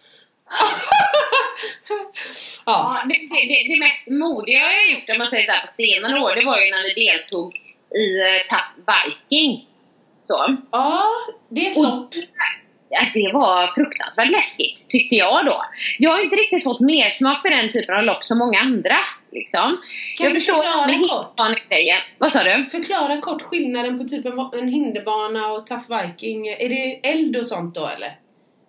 ja. 2.66 3.04
Det, 3.10 3.14
det, 3.14 3.74
det, 3.74 3.80
mest 3.80 4.08
modiga 4.08 4.60
jag 4.60 4.68
har 4.68 4.94
gjort 4.94 5.10
om 5.10 5.18
man 5.18 5.30
säger 5.30 5.46
så 5.46 5.52
här, 5.52 5.62
på 5.62 5.68
senare 5.68 6.20
år, 6.20 6.36
det 6.36 6.46
var 6.46 6.62
ju 6.62 6.72
när 6.72 6.84
vi 6.84 6.94
deltog 7.06 7.56
i 7.96 8.22
uh, 8.22 8.42
Viking. 8.90 9.68
Så. 10.28 10.58
ja, 10.72 11.04
det 11.50 11.68
är 11.68 11.76
lopp. 11.76 12.14
ja, 12.90 13.02
det 13.14 13.32
var 13.34 13.76
fruktansvärt 13.76 14.32
läskigt, 14.32 14.90
tyckte 14.90 15.16
jag 15.16 15.46
då. 15.46 15.66
Jag 15.98 16.12
har 16.12 16.24
inte 16.24 16.36
riktigt 16.36 16.64
fått 16.64 16.80
mer 16.80 17.10
smak 17.10 17.42
för 17.42 17.50
den 17.50 17.72
typen 17.72 17.96
av 17.96 18.04
lopp 18.04 18.26
som 18.26 18.38
många 18.38 18.60
andra. 18.60 18.98
Liksom. 19.32 19.78
Kan 20.18 20.26
jag 20.26 20.34
du 20.34 20.42
förklara 20.42 21.00
kort? 21.00 21.34
Vad 22.18 22.32
sa 22.32 22.44
du? 22.44 22.66
Förklara 22.72 23.22
kort 23.22 23.42
skillnaden 23.42 23.98
på 23.98 24.04
typ 24.04 24.26
en, 24.26 24.60
en 24.60 24.68
hinderbana 24.68 25.48
och 25.48 25.68
Tough 25.68 25.86
Viking. 25.90 26.48
Är 26.48 26.70
det 26.70 27.10
eld 27.10 27.38
och 27.38 27.46
sånt 27.46 27.76
då 27.76 27.88
eller? 27.88 28.16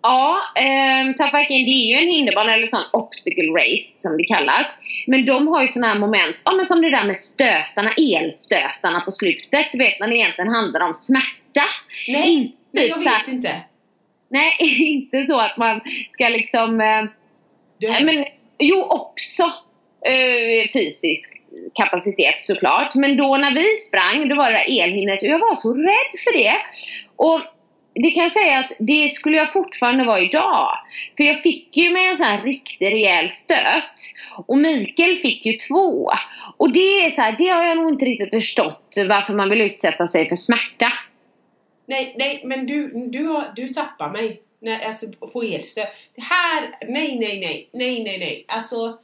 Ja, 0.01 0.41
eh, 0.55 1.31
Viking 1.33 1.65
det 1.65 1.71
är 1.71 1.87
ju 1.93 1.95
en 1.95 2.13
hinderbana 2.13 2.53
eller 2.53 2.67
sån 2.67 2.83
obstacle 2.93 3.51
race 3.51 3.95
som 3.97 4.17
det 4.17 4.23
kallas. 4.23 4.77
Men 5.07 5.25
de 5.25 5.47
har 5.47 5.61
ju 5.61 5.67
såna 5.67 5.87
här 5.87 5.99
moment, 5.99 6.35
ja 6.43 6.51
men 6.51 6.65
som 6.65 6.81
det 6.81 6.89
där 6.89 7.03
med 7.03 7.17
stötarna, 7.17 7.91
elstötarna 7.97 9.01
på 9.01 9.11
slutet. 9.11 9.65
Du 9.71 9.77
vet 9.77 9.99
när 9.99 10.07
det 10.07 10.15
egentligen 10.15 10.49
handlar 10.49 10.79
om 10.79 10.95
smärta. 10.95 11.65
Nej, 12.07 12.33
Inte 12.33 12.57
men 12.71 12.87
jag 12.87 12.97
så 12.97 13.09
vet 13.09 13.27
inte. 13.27 13.61
Nej, 14.29 14.57
inte 14.79 15.23
så 15.23 15.39
att 15.39 15.57
man 15.57 15.81
ska 16.11 16.29
liksom... 16.29 16.81
Eh, 16.81 17.03
Nej, 17.89 18.03
men, 18.03 18.25
jo, 18.59 18.83
också 18.83 19.43
eh, 20.05 20.71
fysisk 20.73 21.33
kapacitet 21.73 22.43
såklart. 22.43 22.95
Men 22.95 23.17
då 23.17 23.37
när 23.37 23.55
vi 23.55 23.77
sprang, 23.77 24.29
då 24.29 24.35
var 24.35 24.51
det 24.51 24.81
elhindret 24.81 25.21
och 25.21 25.29
jag 25.29 25.39
var 25.39 25.55
så 25.55 25.73
rädd 25.73 26.19
för 26.23 26.37
det. 26.37 26.53
Och 27.15 27.41
det 27.93 28.11
kan 28.11 28.23
jag 28.23 28.31
säga 28.31 28.59
att 28.59 28.71
det 28.79 29.09
skulle 29.09 29.37
jag 29.37 29.53
fortfarande 29.53 30.05
vara 30.05 30.19
idag. 30.19 30.69
För 31.17 31.23
jag 31.23 31.41
fick 31.41 31.77
ju 31.77 31.89
mig 31.89 32.07
en 32.07 32.17
sån 32.17 32.25
här 32.25 32.43
riktig 32.43 32.85
rejäl 32.85 33.29
stöt. 33.29 33.99
Och 34.45 34.57
Mikael 34.57 35.17
fick 35.17 35.45
ju 35.45 35.53
två. 35.53 36.11
Och 36.57 36.73
det 36.73 37.05
är 37.05 37.11
så 37.11 37.21
här, 37.21 37.35
det 37.37 37.47
har 37.47 37.63
jag 37.63 37.77
nog 37.77 37.89
inte 37.89 38.05
riktigt 38.05 38.29
förstått 38.29 38.93
varför 39.09 39.33
man 39.33 39.49
vill 39.49 39.61
utsätta 39.61 40.07
sig 40.07 40.29
för 40.29 40.35
smärta. 40.35 40.93
nej, 41.85 42.15
nej, 42.17 42.41
men 42.45 42.67
du, 42.67 43.07
du, 43.07 43.27
har, 43.27 43.53
du 43.55 43.67
tappar 43.67 44.09
mig. 44.09 44.41
Nej, 44.59 44.85
alltså 44.85 45.27
på 45.27 45.43
elstöt. 45.43 45.87
Det 46.15 46.21
här, 46.21 46.75
nej, 46.87 47.19
nej, 47.19 47.39
nej, 47.39 47.69
nej, 47.71 48.03
nej, 48.03 48.19
nej. 48.19 48.45
Alltså, 48.47 48.99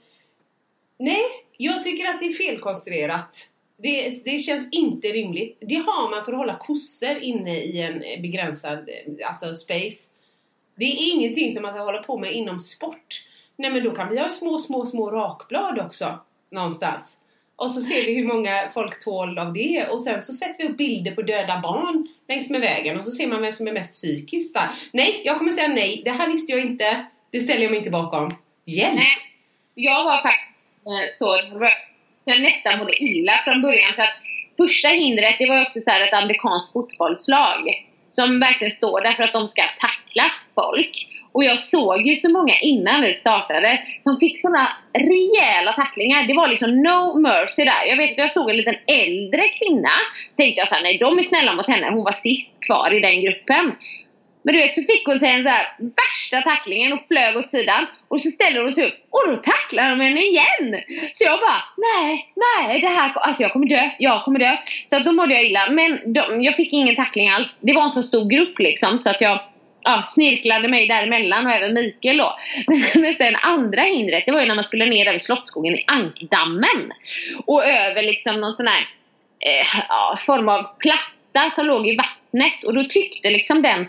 nej, 0.99 1.23
jag 1.57 1.83
tycker 1.83 2.05
att 2.05 2.19
det 2.19 2.25
är 2.25 2.33
felkonstruerat. 2.33 3.49
Det, 3.77 4.23
det 4.25 4.39
känns 4.39 4.67
inte 4.71 5.07
rimligt. 5.07 5.57
Det 5.59 5.75
har 5.75 6.09
man 6.09 6.25
för 6.25 6.31
att 6.31 6.37
hålla 6.37 6.57
kossor 6.57 7.17
inne 7.17 7.59
i 7.59 7.81
en 7.81 8.21
begränsad 8.21 8.89
alltså 9.25 9.55
space. 9.55 10.09
Det 10.75 10.85
är 10.85 11.13
ingenting 11.13 11.53
som 11.53 11.61
man 11.61 11.71
ska 11.73 11.81
hålla 11.81 12.03
på 12.03 12.17
med 12.17 12.33
inom 12.33 12.59
sport. 12.59 13.23
Nej 13.55 13.71
men 13.71 13.83
då 13.83 13.91
kan 13.91 14.09
vi 14.09 14.19
ha 14.19 14.29
små, 14.29 14.57
små, 14.57 14.85
små 14.85 15.11
rakblad 15.11 15.79
också. 15.79 16.19
Någonstans. 16.49 17.17
Och 17.55 17.71
så 17.71 17.81
ser 17.81 18.05
vi 18.05 18.15
hur 18.15 18.27
många 18.27 18.69
folk 18.73 19.03
tål 19.03 19.39
av 19.39 19.53
det. 19.53 19.87
Och 19.91 20.01
sen 20.01 20.21
så 20.21 20.33
sätter 20.33 20.57
vi 20.57 20.69
upp 20.69 20.77
bilder 20.77 21.15
på 21.15 21.21
döda 21.21 21.59
barn 21.63 22.07
längs 22.27 22.49
med 22.49 22.61
vägen. 22.61 22.97
Och 22.97 23.03
så 23.03 23.11
ser 23.11 23.27
man 23.27 23.41
vem 23.41 23.51
som 23.51 23.67
är 23.67 23.73
mest 23.73 23.93
psykiskt 23.93 24.55
där. 24.55 24.69
Nej, 24.91 25.21
jag 25.25 25.37
kommer 25.37 25.51
säga 25.51 25.67
nej. 25.67 26.01
Det 26.05 26.11
här 26.11 26.27
visste 26.27 26.51
jag 26.51 26.61
inte. 26.61 27.05
Det 27.31 27.39
ställer 27.39 27.61
jag 27.61 27.69
mig 27.69 27.77
inte 27.77 27.89
bakom. 27.89 28.31
Hjälp! 28.65 28.95
Nej, 28.95 29.17
jag 29.75 30.03
var 30.03 30.21
faktiskt 30.21 30.71
eh, 30.85 31.11
så 31.11 31.57
röst 31.59 31.96
jag 32.29 32.41
nästan 32.41 32.79
mådde 32.79 33.03
illa 33.03 33.33
från 33.43 33.61
början. 33.61 33.93
För 33.95 34.01
att 34.01 34.23
första 34.57 34.87
hindret, 34.87 35.35
det 35.39 35.49
var 35.49 35.61
också 35.61 35.79
så 35.81 35.89
här 35.89 36.01
ett 36.01 36.13
amerikanskt 36.13 36.73
fotbollslag. 36.73 37.85
Som 38.11 38.39
verkligen 38.39 38.71
står 38.71 39.01
där 39.01 39.13
för 39.13 39.23
att 39.23 39.33
de 39.33 39.49
ska 39.49 39.61
tackla 39.61 40.31
folk. 40.55 41.07
Och 41.31 41.43
jag 41.43 41.59
såg 41.59 42.07
ju 42.07 42.15
så 42.15 42.31
många 42.31 42.53
innan 42.61 43.01
vi 43.01 43.13
startade 43.13 43.79
som 43.99 44.19
fick 44.19 44.41
såna 44.41 44.67
rejäla 44.93 45.73
tacklingar. 45.73 46.27
Det 46.27 46.33
var 46.33 46.47
liksom 46.47 46.81
no 46.81 47.19
mercy 47.19 47.63
där. 47.63 47.85
Jag 47.89 47.97
vet 47.97 48.11
att 48.11 48.17
jag 48.17 48.31
såg 48.31 48.49
en 48.49 48.57
liten 48.57 48.77
äldre 48.87 49.43
kvinna. 49.47 49.95
Så 50.29 50.35
tänkte 50.37 50.59
jag 50.59 50.69
såhär, 50.69 50.83
nej 50.83 50.97
de 50.97 51.19
är 51.19 51.23
snälla 51.23 51.53
mot 51.53 51.67
henne. 51.67 51.89
Hon 51.89 52.03
var 52.03 52.11
sist 52.11 52.57
kvar 52.65 52.93
i 52.93 52.99
den 52.99 53.21
gruppen. 53.21 53.75
Men 54.47 54.55
du 54.55 54.61
vet 54.61 54.75
så 54.75 54.81
fick 54.81 55.05
hon 55.05 55.19
sig 55.19 55.31
en 55.31 55.43
så 55.43 55.49
här 55.49 55.67
värsta 55.77 56.49
tacklingen 56.49 56.93
och 56.93 56.99
flög 57.07 57.37
åt 57.37 57.49
sidan. 57.49 57.85
Och 58.07 58.21
så 58.21 58.29
ställer 58.29 58.61
hon 58.61 58.73
sig 58.73 58.85
upp 58.85 58.93
och 59.09 59.23
då 59.27 59.35
tacklar 59.35 59.89
de 59.89 59.99
henne 59.99 60.21
igen. 60.21 60.81
Så 61.11 61.23
jag 61.23 61.39
bara, 61.39 61.63
nej, 61.77 62.33
nej, 62.35 62.81
det 62.81 62.87
här, 62.87 63.11
alltså 63.15 63.43
jag 63.43 63.53
kommer 63.53 63.67
dö, 63.67 63.89
jag 63.99 64.23
kommer 64.23 64.39
dö. 64.39 64.57
Så 64.85 64.95
att 64.95 65.05
då 65.05 65.11
mådde 65.11 65.33
jag 65.33 65.43
illa. 65.43 65.69
Men 65.69 66.13
de, 66.13 66.41
jag 66.41 66.55
fick 66.55 66.73
ingen 66.73 66.95
tackling 66.95 67.29
alls. 67.29 67.61
Det 67.63 67.73
var 67.73 67.83
en 67.83 67.89
så 67.89 68.03
stor 68.03 68.29
grupp 68.29 68.59
liksom 68.59 68.99
så 68.99 69.09
att 69.09 69.21
jag, 69.21 69.39
ja, 69.83 70.03
snirklade 70.07 70.67
mig 70.67 70.87
däremellan 70.87 71.45
och 71.45 71.51
även 71.51 71.73
Mikael 71.73 72.17
då. 72.17 72.37
Men 72.99 73.15
sen 73.15 73.35
andra 73.35 73.81
hindret, 73.81 74.23
det 74.25 74.31
var 74.31 74.41
ju 74.41 74.47
när 74.47 74.55
man 74.55 74.63
skulle 74.63 74.85
ner 74.85 75.07
över 75.07 75.19
Slottsskogen 75.19 75.75
i 75.75 75.83
Ankdammen. 75.87 76.93
Och 77.45 77.65
över 77.65 78.03
liksom 78.03 78.41
någon 78.41 78.55
sån 78.55 78.67
här 78.67 78.87
eh, 79.39 79.67
ja, 79.89 80.19
form 80.25 80.49
av 80.49 80.77
platta 80.79 81.55
som 81.55 81.65
låg 81.65 81.87
i 81.87 81.97
vattnet. 81.97 82.63
Och 82.63 82.73
då 82.73 82.83
tyckte 82.83 83.29
liksom 83.29 83.61
den 83.61 83.87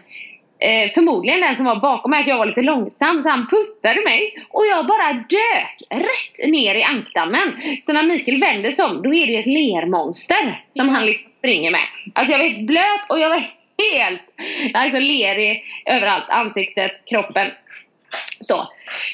eh, 0.61 0.93
förmodligen 0.95 1.41
den 1.41 1.57
som 1.57 1.65
var 1.65 1.77
bakom 1.77 2.11
mig 2.11 2.21
att 2.21 2.29
jag 2.29 2.39
var 2.39 2.47
lite 2.47 2.63
långsam 2.63 3.23
så 3.23 3.29
han 3.29 3.47
puttade 3.47 4.05
mig 4.05 4.47
och 4.49 4.67
jag 4.67 4.87
bara 4.87 5.13
dök 5.13 5.77
rätt 5.91 6.51
ner 6.51 6.75
i 6.75 6.83
ankdammen. 6.83 7.53
Så 7.81 7.93
när 7.93 8.03
Mikael 8.03 8.41
vänder 8.41 8.71
sig 8.71 8.85
om 8.85 9.03
då 9.03 9.15
är 9.15 9.27
det 9.27 9.37
ett 9.37 9.47
lermonster 9.47 10.65
som 10.77 10.89
han 10.89 11.07
liksom 11.07 11.33
springer 11.39 11.71
med. 11.71 11.87
Alltså 12.15 12.33
jag 12.33 12.39
var 12.39 12.49
helt 12.49 12.67
blöt 12.67 13.01
och 13.09 13.19
jag 13.19 13.31
var 13.31 13.43
helt 13.93 14.23
alltså 14.75 15.01
lerig 15.01 15.65
överallt. 15.87 16.25
Ansiktet, 16.29 16.93
kroppen. 17.11 17.51
Så. 18.41 18.69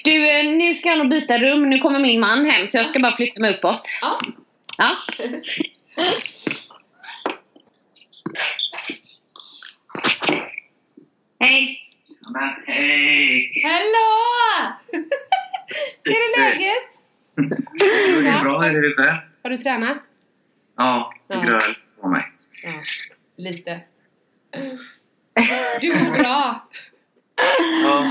Du, 0.05 0.31
eh, 0.31 0.45
nu 0.45 0.75
ska 0.75 0.89
jag 0.89 0.99
nog 0.99 1.09
byta 1.09 1.39
rum. 1.39 1.71
Nu 1.71 1.79
kommer 1.79 2.01
min 2.01 2.21
man 2.21 2.47
hem 2.47 2.69
så 2.69 2.77
jag 2.77 2.87
ska 2.87 2.99
bara 2.99 3.17
flytta 3.17 3.41
mig 3.41 3.55
uppåt. 3.55 3.81
Ja. 4.03 4.19
Ja. 4.79 4.97
Hej! 11.45 11.81
Men 12.35 12.51
hej! 12.67 13.51
Hallå! 13.65 14.75
Hur 16.05 16.13
är 16.15 16.41
läget? 16.41 16.73
Jo, 17.37 18.21
det 18.23 18.29
är 18.29 18.43
bra. 18.43 18.61
Hur 18.63 18.85
är 18.85 18.89
det 18.89 18.95
själv? 19.05 19.19
Har 19.43 19.51
du 19.51 19.59
tränat? 19.59 19.97
Ja, 20.77 21.11
det 21.29 21.35
Ja. 21.35 21.41
gröl 21.43 21.77
på 22.01 22.09
mig. 22.09 22.23
Ja, 22.65 22.73
lite. 23.37 23.81
Du 25.81 25.89
mår 25.89 26.19
bra. 26.19 26.69
Ja. 27.85 28.05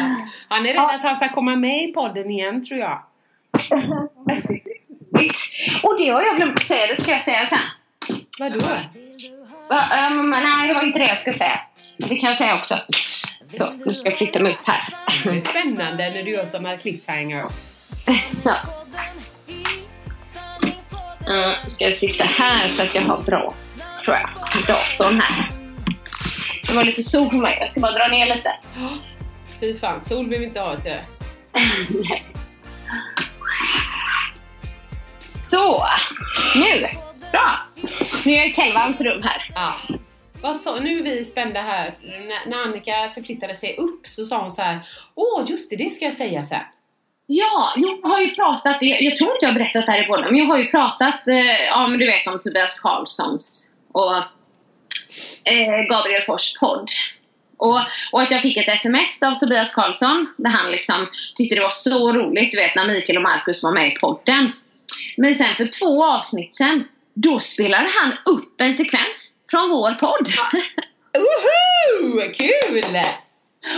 Han 0.49 0.65
är 0.65 0.73
rädd 0.73 0.79
att 0.95 1.01
han 1.01 1.15
ska 1.15 1.29
komma 1.29 1.55
med 1.55 1.83
i 1.89 1.93
podden 1.93 2.31
igen 2.31 2.65
tror 2.65 2.79
jag. 2.79 3.03
Och 5.83 5.97
det 5.99 6.09
har 6.09 6.21
jag 6.21 6.35
glömt 6.37 6.59
att 6.59 6.65
säga, 6.65 6.87
det 6.87 7.01
ska 7.01 7.11
jag 7.11 7.21
säga 7.21 7.45
sen. 7.45 7.59
Vadå? 8.39 8.65
Va, 9.69 9.81
ehm, 9.93 10.29
nej, 10.29 10.67
det 10.67 10.73
var 10.73 10.83
inte 10.83 10.99
det 10.99 11.05
jag 11.07 11.19
ska 11.19 11.33
säga. 11.33 11.59
Det 11.97 12.15
kan 12.15 12.27
jag 12.29 12.37
säga 12.37 12.55
också. 12.55 12.75
Så, 13.49 13.73
nu 13.85 13.93
ska 13.93 14.09
jag 14.09 14.17
flytta 14.17 14.39
mig 14.39 14.53
upp 14.53 14.67
här. 14.67 14.81
Det 15.23 15.29
är 15.37 15.41
spännande 15.41 16.09
när 16.09 16.23
du 16.23 16.31
gör 16.31 16.45
sådana 16.45 16.77
cliffhanger. 16.77 17.43
Ja. 18.45 18.55
Mm, 21.27 21.51
ska 21.67 21.83
jag 21.83 21.95
sitta 21.95 22.23
här 22.23 22.69
så 22.69 22.83
att 22.83 22.95
jag 22.95 23.01
har 23.01 23.21
bra, 23.21 23.53
tror 24.05 24.17
jag, 24.17 24.29
datorn 24.67 25.21
här. 25.21 25.51
Det 26.67 26.73
var 26.73 26.83
lite 26.83 27.03
sol 27.03 27.29
på 27.29 27.35
mig, 27.35 27.57
jag 27.59 27.69
ska 27.69 27.79
bara 27.79 27.91
dra 27.91 28.07
ner 28.07 28.35
lite. 28.35 28.51
Fy 29.59 29.77
fan, 29.79 30.01
sol 30.01 30.29
vill 30.29 30.39
vi 30.39 30.45
inte 30.45 30.59
ha 30.59 30.75
till 30.75 30.83
det. 30.91 31.05
Så, 35.29 35.85
nu. 36.55 36.87
Bra. 37.31 37.49
Nu 38.25 38.31
är 38.33 38.37
jag 38.37 38.47
i 38.47 38.53
Telvans 38.53 39.01
rum 39.01 39.23
här. 39.23 39.51
Ja. 39.55 39.75
Vad 40.43 40.57
sa, 40.57 40.79
nu 40.79 40.99
är 40.99 41.03
vi 41.03 41.25
spända 41.25 41.61
här. 41.61 41.93
När, 42.03 42.49
när 42.49 42.63
Annika 42.63 43.11
förflyttade 43.15 43.55
sig 43.55 43.77
upp 43.77 44.07
så 44.07 44.25
sa 44.25 44.41
hon 44.41 44.51
så 44.51 44.61
här. 44.61 44.87
Åh, 45.15 45.45
just 45.47 45.69
det, 45.69 45.75
det 45.75 45.93
ska 45.93 46.05
jag 46.05 46.13
säga 46.13 46.45
sen. 46.45 46.59
Ja, 47.27 47.73
jag 47.75 48.09
har 48.09 48.21
ju 48.21 48.35
pratat, 48.35 48.77
jag, 48.81 49.01
jag 49.01 49.17
tror 49.17 49.31
inte 49.31 49.45
jag 49.45 49.49
har 49.49 49.59
berättat 49.59 49.85
det 49.85 49.91
här 49.91 50.03
i 50.03 50.07
podden, 50.07 50.25
men 50.25 50.39
jag 50.39 50.45
har 50.45 50.57
ju 50.57 50.65
pratat, 50.65 51.27
eh, 51.27 51.65
ja 51.67 51.87
men 51.87 51.99
du 51.99 52.05
vet 52.05 52.27
om 52.27 52.39
Tobias 52.39 52.79
Karlssons 52.79 53.73
och 53.91 54.15
eh, 55.51 55.81
Gabriel 55.89 56.23
Fors 56.25 56.57
podd. 56.59 56.89
Och, 57.57 57.79
och 58.11 58.21
att 58.21 58.31
jag 58.31 58.41
fick 58.41 58.57
ett 58.57 58.67
sms 58.67 59.23
av 59.23 59.39
Tobias 59.39 59.75
Karlsson 59.75 60.33
där 60.37 60.49
han 60.49 60.71
liksom 60.71 61.07
tyckte 61.35 61.55
det 61.55 61.61
var 61.61 61.69
så 61.71 62.13
roligt, 62.13 62.51
du 62.51 62.57
vet 62.57 62.75
när 62.75 62.87
Mikael 62.87 63.17
och 63.17 63.23
Marcus 63.23 63.63
var 63.63 63.71
med 63.71 63.87
i 63.87 63.91
podden. 63.91 64.51
Men 65.17 65.35
sen 65.35 65.55
för 65.57 65.79
två 65.79 66.05
avsnitt 66.05 66.55
sen, 66.55 66.83
då 67.13 67.39
spelade 67.39 67.89
han 67.99 68.11
upp 68.25 68.61
en 68.61 68.73
sekvens 68.73 69.32
från 69.53 69.69
vår 69.69 69.91
podd. 69.91 70.27
Woho! 71.23 72.33
Kul! 72.33 72.83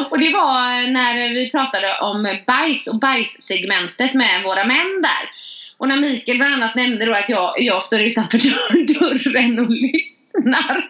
Och 0.10 0.20
det 0.20 0.30
var 0.34 0.92
när 0.92 1.34
vi 1.34 1.52
pratade 1.52 1.98
om 2.02 2.38
bajs 2.48 2.88
och 2.88 3.00
bajssegmentet 3.00 4.14
med 4.14 4.44
våra 4.44 4.66
män 4.66 5.02
där. 5.02 5.30
Och 5.78 5.88
när 5.88 5.98
Mikael 5.98 6.38
bland 6.38 6.54
annat 6.54 6.76
nämnde 6.76 7.06
då 7.06 7.14
att 7.14 7.30
jag, 7.30 7.54
jag 7.58 7.84
står 7.84 8.02
utanför 8.02 8.38
dörr- 8.38 9.00
dörren 9.00 9.60
och 9.60 9.70
lyssnar. 9.70 10.90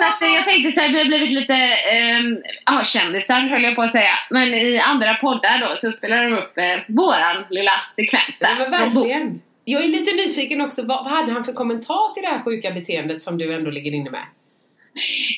Så 0.00 0.06
att 0.06 0.34
jag 0.34 0.44
tänkte 0.44 0.72
så 0.72 0.80
här, 0.80 0.92
vi 0.92 0.98
har 0.98 1.06
blivit 1.06 1.30
lite 1.30 1.54
eh, 1.54 2.20
ja, 2.66 2.84
kändisar 2.84 3.40
höll 3.40 3.62
jag 3.62 3.74
på 3.74 3.82
att 3.82 3.92
säga. 3.92 4.14
Men 4.30 4.54
i 4.54 4.78
andra 4.78 5.14
poddar 5.14 5.60
då 5.60 5.76
så 5.76 5.92
spelar 5.92 6.22
de 6.22 6.32
upp 6.32 6.58
eh, 6.58 6.94
våran 6.94 7.44
lilla 7.50 7.72
sekvens 7.96 8.38
där. 8.40 8.48
Ja, 8.58 8.68
men 8.68 8.70
verkligen. 8.70 9.40
Jag 9.70 9.84
är 9.84 9.88
lite 9.88 10.12
nyfiken 10.12 10.60
också, 10.60 10.82
vad, 10.82 11.04
vad 11.04 11.12
hade 11.12 11.32
han 11.32 11.44
för 11.44 11.52
kommentar 11.52 12.14
till 12.14 12.22
det 12.22 12.28
här 12.28 12.42
sjuka 12.44 12.70
beteendet 12.70 13.22
som 13.22 13.38
du 13.38 13.54
ändå 13.54 13.70
ligger 13.70 13.92
inne 13.92 14.10
med? 14.10 14.20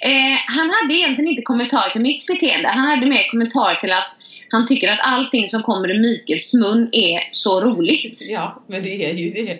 Eh, 0.04 0.38
han 0.46 0.70
hade 0.70 0.94
egentligen 0.94 1.30
inte 1.30 1.42
kommentar 1.42 1.90
till 1.90 2.00
mitt 2.00 2.26
beteende. 2.26 2.68
Han 2.68 2.84
hade 2.84 3.06
mer 3.06 3.30
kommentar 3.30 3.74
till 3.74 3.92
att 3.92 4.16
han 4.48 4.66
tycker 4.66 4.92
att 4.92 4.98
allting 5.02 5.46
som 5.46 5.62
kommer 5.62 5.90
ur 5.90 6.00
Mikaels 6.00 6.54
mun 6.54 6.88
är 6.92 7.20
så 7.30 7.60
roligt. 7.60 8.18
Ja, 8.30 8.62
men 8.66 8.82
det 8.82 9.04
är 9.04 9.14
ju 9.14 9.30
det. 9.30 9.58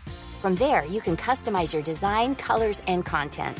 From 0.41 0.55
there, 0.55 0.85
you 0.85 1.01
can 1.01 1.15
customize 1.15 1.71
your 1.71 1.83
design, 1.83 2.33
colors, 2.33 2.81
and 2.87 3.05
content. 3.05 3.59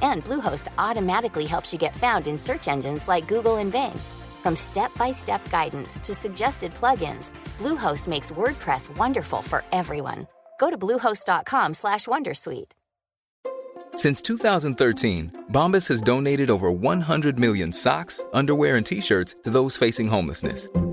And 0.00 0.24
Bluehost 0.24 0.68
automatically 0.78 1.44
helps 1.44 1.72
you 1.72 1.78
get 1.78 1.96
found 1.96 2.28
in 2.28 2.38
search 2.38 2.68
engines 2.68 3.08
like 3.08 3.26
Google 3.26 3.56
and 3.56 3.72
Bing. 3.72 3.98
From 4.40 4.54
step-by-step 4.54 5.50
guidance 5.50 5.98
to 5.98 6.14
suggested 6.14 6.72
plugins, 6.74 7.32
Bluehost 7.58 8.06
makes 8.06 8.30
WordPress 8.30 8.96
wonderful 8.96 9.42
for 9.42 9.64
everyone. 9.72 10.28
Go 10.60 10.70
to 10.70 10.78
bluehost.com/wondersuite. 10.78 12.72
Since 13.96 14.22
2013, 14.22 15.32
Bombas 15.50 15.88
has 15.88 16.00
donated 16.00 16.48
over 16.48 16.70
100 16.70 17.40
million 17.40 17.72
socks, 17.72 18.22
underwear, 18.32 18.76
and 18.76 18.86
t 18.86 19.00
shirts 19.00 19.34
to 19.42 19.50
those 19.50 19.76
facing 19.76 20.06
homelessness. 20.06 20.68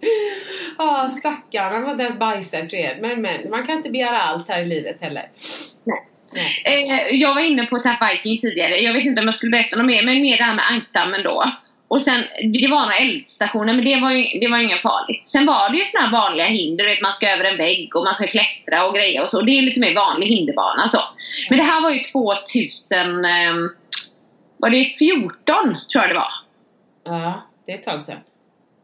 Ja, 0.78 1.10
stackarn. 1.18 1.72
Han 1.72 1.82
var 1.82 1.90
inte 1.90 2.04
ens 2.04 2.18
bajsa 2.18 2.58
i 2.58 2.68
fred. 2.68 2.96
Men, 3.00 3.22
men, 3.22 3.50
man 3.50 3.66
kan 3.66 3.76
inte 3.76 3.90
begära 3.90 4.20
allt 4.20 4.48
här 4.48 4.62
i 4.62 4.64
livet 4.64 4.96
heller. 5.00 5.28
Nej. 5.84 6.06
Nej. 6.34 6.62
Eh, 6.64 7.16
jag 7.16 7.34
var 7.34 7.42
inne 7.42 7.66
på 7.66 7.78
Tap 7.78 8.10
Viking 8.10 8.38
tidigare. 8.38 8.76
Jag 8.76 8.92
vet 8.92 9.04
inte 9.04 9.20
om 9.20 9.26
jag 9.26 9.34
skulle 9.34 9.50
berätta 9.50 9.76
något 9.76 9.86
mer, 9.86 10.02
men 10.02 10.22
mer 10.22 10.36
det 10.36 10.44
här 10.44 10.54
med 10.54 10.70
ankdammen 10.70 11.22
då. 11.22 11.44
Och 11.88 12.02
sen, 12.02 12.22
det 12.52 12.68
var 12.70 12.80
några 12.80 12.96
eldstationer, 12.96 13.74
men 13.74 13.84
det 13.84 14.00
var 14.00 14.10
ju 14.10 14.38
det 14.40 14.48
var 14.48 14.58
inget 14.58 14.82
farligt. 14.82 15.26
Sen 15.26 15.46
var 15.46 15.70
det 15.70 15.78
ju 15.78 15.84
såna 15.84 16.04
här 16.04 16.12
vanliga 16.12 16.46
hinder, 16.46 16.84
du 16.84 16.90
vet 16.90 17.00
man 17.00 17.12
ska 17.12 17.28
över 17.28 17.44
en 17.44 17.56
vägg 17.56 17.96
och 17.96 18.04
man 18.04 18.14
ska 18.14 18.26
klättra 18.26 18.86
och 18.86 18.94
grejer 18.94 19.22
och 19.22 19.30
så. 19.30 19.40
Det 19.40 19.58
är 19.58 19.62
lite 19.62 19.80
mer 19.80 19.94
vanlig 19.94 20.26
hinderbana 20.26 20.88
så. 20.88 21.00
Men 21.48 21.58
det 21.58 21.64
här 21.64 21.82
var 21.82 21.90
ju 21.90 21.98
2000, 21.98 23.24
eh, 23.24 23.54
var 24.56 24.70
det 24.70 24.84
14 24.84 25.76
tror 25.92 26.04
jag 26.04 26.10
det 26.10 26.14
var. 26.14 26.32
Ja, 27.04 27.46
det 27.66 27.72
är 27.72 27.76
ett 27.78 27.84
tag 27.84 28.02
sedan. 28.02 28.18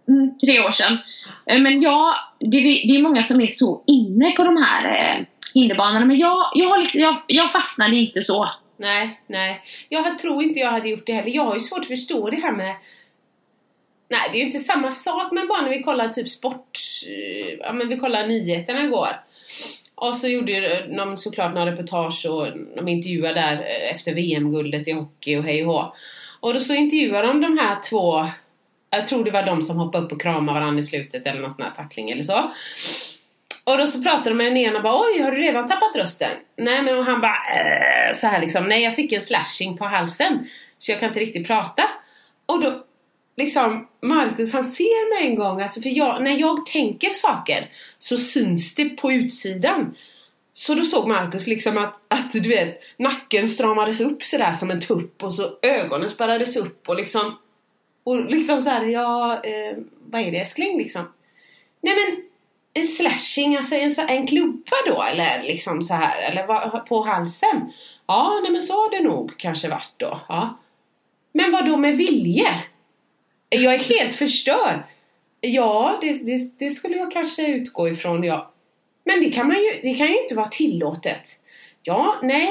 Mm, 0.09 0.39
tre 0.39 0.61
år 0.61 0.71
sedan. 0.71 0.99
Eh, 1.47 1.59
men 1.61 1.83
jag, 1.83 2.15
det, 2.39 2.57
är- 2.57 2.89
det 2.93 2.97
är 2.99 3.03
många 3.03 3.23
som 3.23 3.41
är 3.41 3.47
så 3.47 3.83
inne 3.87 4.31
på 4.31 4.45
de 4.45 4.57
här 4.67 4.87
eh, 5.19 5.25
hinderbanorna. 5.55 6.07
Men 6.07 6.19
jag, 6.19 6.51
jag, 6.55 6.69
har 6.69 6.79
liksom, 6.79 7.01
jag, 7.01 7.17
jag 7.27 7.53
fastnade 7.53 7.97
inte 7.97 8.21
så. 8.23 8.49
Nej, 8.77 9.21
nej. 9.27 9.61
Jag 9.89 10.19
tror 10.19 10.43
inte 10.43 10.61
jag 10.61 10.71
hade 10.71 10.89
gjort 10.89 11.07
det 11.07 11.13
heller. 11.13 11.31
Jag 11.31 11.45
har 11.45 11.55
ju 11.55 11.61
svårt 11.61 11.81
att 11.81 11.87
förstå 11.87 12.31
det 12.31 12.37
här 12.41 12.53
med 12.53 12.77
Nej, 14.09 14.21
det 14.33 14.37
är 14.37 14.41
ju 14.41 14.47
inte 14.47 14.59
samma 14.59 14.91
sak 14.91 15.33
men 15.33 15.49
bara 15.49 15.63
när 15.63 15.71
vi 15.71 15.83
kollar 15.83 16.09
typ 16.09 16.29
sport, 16.31 16.79
eh, 17.07 17.55
ja 17.61 17.73
men 17.73 17.89
vi 17.89 17.97
kollar 17.97 18.27
nyheterna 18.27 18.85
igår. 18.85 19.09
Och 19.95 20.17
så 20.17 20.29
gjorde 20.29 20.53
ju 20.53 20.93
de 20.97 21.17
såklart 21.17 21.55
några 21.55 21.73
reportage 21.73 22.27
och 22.31 22.47
de 22.77 22.89
intervjuade 22.89 23.41
där 23.41 23.53
eh, 23.53 23.95
efter 23.95 24.15
VM-guldet 24.15 24.89
i 24.89 24.93
hockey 24.93 25.37
och 25.37 25.45
hej 25.45 25.67
och 25.67 25.73
hå. 25.73 25.93
Och 26.41 26.55
då 26.55 26.61
så 26.61 26.75
intervjuade 26.75 27.29
de 27.29 27.41
de 27.41 27.59
här 27.59 27.77
två, 27.91 28.27
jag 28.93 29.07
tror 29.07 29.25
det 29.25 29.31
var 29.31 29.43
de 29.43 29.63
som 29.63 29.77
hoppade 29.77 30.05
upp 30.05 30.13
och 30.13 30.21
kramade 30.21 30.61
varandra 30.61 30.81
i 30.81 30.83
slutet 30.83 31.27
eller 31.27 31.41
någon 31.41 31.53
sån 31.53 31.65
här 31.65 31.73
tackling 31.77 32.11
eller 32.11 32.23
så. 32.23 32.53
Och 33.65 33.79
då 33.79 33.87
så 33.87 34.03
pratade 34.03 34.31
de 34.31 34.35
med 34.35 34.47
den 34.47 34.57
ena 34.57 34.77
och 34.77 34.83
bara 34.83 35.01
oj 35.01 35.23
har 35.23 35.31
du 35.31 35.39
redan 35.39 35.69
tappat 35.69 35.97
rösten? 35.97 36.31
Nej 36.57 36.83
men 36.83 36.99
och 36.99 37.05
han 37.05 37.21
bara 37.21 37.37
äh, 37.37 38.15
så 38.15 38.27
här 38.27 38.41
liksom, 38.41 38.65
nej 38.65 38.83
jag 38.83 38.95
fick 38.97 39.13
en 39.13 39.23
slashing 39.23 39.77
på 39.77 39.85
halsen 39.85 40.49
så 40.79 40.93
jag 40.93 41.01
kan 41.01 41.09
inte 41.09 41.21
riktigt 41.21 41.47
prata. 41.47 41.83
Och 42.47 42.63
då 42.63 42.85
liksom 43.37 43.89
Marcus 44.03 44.53
han 44.53 44.65
ser 44.65 45.15
mig 45.15 45.31
en 45.31 45.37
gång, 45.37 45.61
alltså 45.61 45.83
för 45.83 45.91
jag, 45.99 46.23
när 46.23 46.37
jag 46.37 46.67
tänker 46.67 47.15
saker 47.15 47.71
så 47.99 48.19
syns 48.19 48.75
det 48.75 48.85
på 48.85 49.13
utsidan. 49.13 49.95
Så 50.55 50.75
då 50.75 50.85
såg 50.85 51.09
Marcus 51.09 51.47
liksom 51.47 51.79
att, 51.79 51.95
att 52.09 52.33
du 52.33 52.41
vet 52.41 52.81
nacken 52.99 53.49
stramades 53.49 54.01
upp 54.01 54.23
sådär 54.23 54.53
som 54.53 54.71
en 54.71 54.81
tupp 54.81 55.23
och 55.23 55.35
så 55.35 55.59
ögonen 55.63 56.09
spärrades 56.09 56.57
upp 56.57 56.89
och 56.89 56.97
liksom 56.97 57.39
och 58.05 58.25
liksom 58.25 58.61
såhär, 58.61 58.85
ja 58.85 59.35
eh, 59.45 59.77
vad 60.01 60.21
är 60.21 60.31
det 60.31 60.39
älskling 60.39 60.79
liksom? 60.79 61.13
Nej 61.81 61.95
men 61.95 62.23
en 62.75 62.89
slashing, 62.89 63.57
alltså 63.57 63.75
en, 63.75 63.95
en 64.09 64.27
klubba 64.27 64.77
då 64.87 65.03
eller 65.03 65.43
liksom 65.43 65.83
så 65.83 65.95
här 65.95 66.31
eller 66.31 66.47
vad, 66.47 66.87
på 66.87 67.03
halsen? 67.03 67.73
Ja, 68.07 68.41
nej 68.43 68.53
men 68.53 68.63
så 68.63 68.73
har 68.73 68.91
det 68.91 69.01
nog 69.01 69.35
kanske 69.39 69.69
varit 69.69 69.93
då. 69.97 70.21
Ja. 70.29 70.59
Men 71.33 71.53
vad 71.53 71.67
då 71.67 71.77
med 71.77 71.97
vilje? 71.97 72.49
Jag 73.49 73.75
är 73.75 73.79
helt 73.79 74.15
förstörd. 74.15 74.83
Ja, 75.41 75.99
det, 76.01 76.13
det, 76.13 76.59
det 76.59 76.71
skulle 76.71 76.97
jag 76.97 77.13
kanske 77.13 77.47
utgå 77.47 77.89
ifrån, 77.89 78.25
ja. 78.25 78.53
Men 79.05 79.21
det 79.21 79.31
kan, 79.31 79.49
man 79.49 79.57
ju, 79.57 79.81
det 79.83 79.95
kan 79.95 80.07
ju 80.07 80.23
inte 80.23 80.35
vara 80.35 80.49
tillåtet. 80.49 81.29
Ja, 81.83 82.17
nej, 82.23 82.51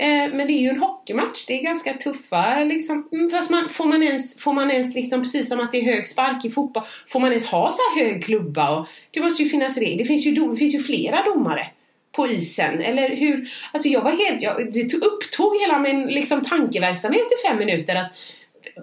Eh, 0.00 0.34
men 0.34 0.46
det 0.46 0.52
är 0.52 0.60
ju 0.60 0.68
en 0.68 0.80
hockeymatch. 0.80 1.46
Det 1.46 1.58
är 1.58 1.62
ganska 1.62 1.94
tuffa 1.94 2.64
liksom. 2.64 3.08
Mm, 3.12 3.30
fast 3.30 3.50
man, 3.50 3.68
får 3.68 3.84
man 3.84 4.02
ens, 4.02 4.38
får 4.38 4.52
man 4.52 4.70
ens 4.70 4.94
liksom, 4.94 5.22
precis 5.22 5.48
som 5.48 5.60
att 5.60 5.72
det 5.72 5.78
är 5.78 5.84
hög 5.84 6.06
spark 6.06 6.44
i 6.44 6.50
fotboll, 6.50 6.82
får 7.08 7.20
man 7.20 7.30
ens 7.30 7.46
ha 7.46 7.72
så 7.72 7.78
här 7.78 8.04
hög 8.04 8.24
klubba? 8.24 8.70
Och, 8.70 8.86
det 9.10 9.20
måste 9.20 9.42
ju 9.42 9.48
finnas 9.48 9.76
regler. 9.76 9.98
Det 9.98 10.04
finns 10.04 10.26
ju, 10.26 10.32
dom, 10.32 10.50
det 10.50 10.56
finns 10.56 10.74
ju 10.74 10.82
flera 10.82 11.24
domare 11.24 11.66
på 12.12 12.26
isen. 12.26 12.80
Eller 12.80 13.16
hur? 13.16 13.48
Alltså 13.72 13.88
jag 13.88 14.02
var 14.02 14.10
helt, 14.10 14.42
jag, 14.42 14.72
det 14.72 14.94
upptog 14.94 15.56
hela 15.60 15.78
min 15.78 16.06
liksom, 16.06 16.44
tankeverksamhet 16.44 17.22
i 17.22 17.48
fem 17.48 17.58
minuter. 17.58 17.96
att 17.96 18.12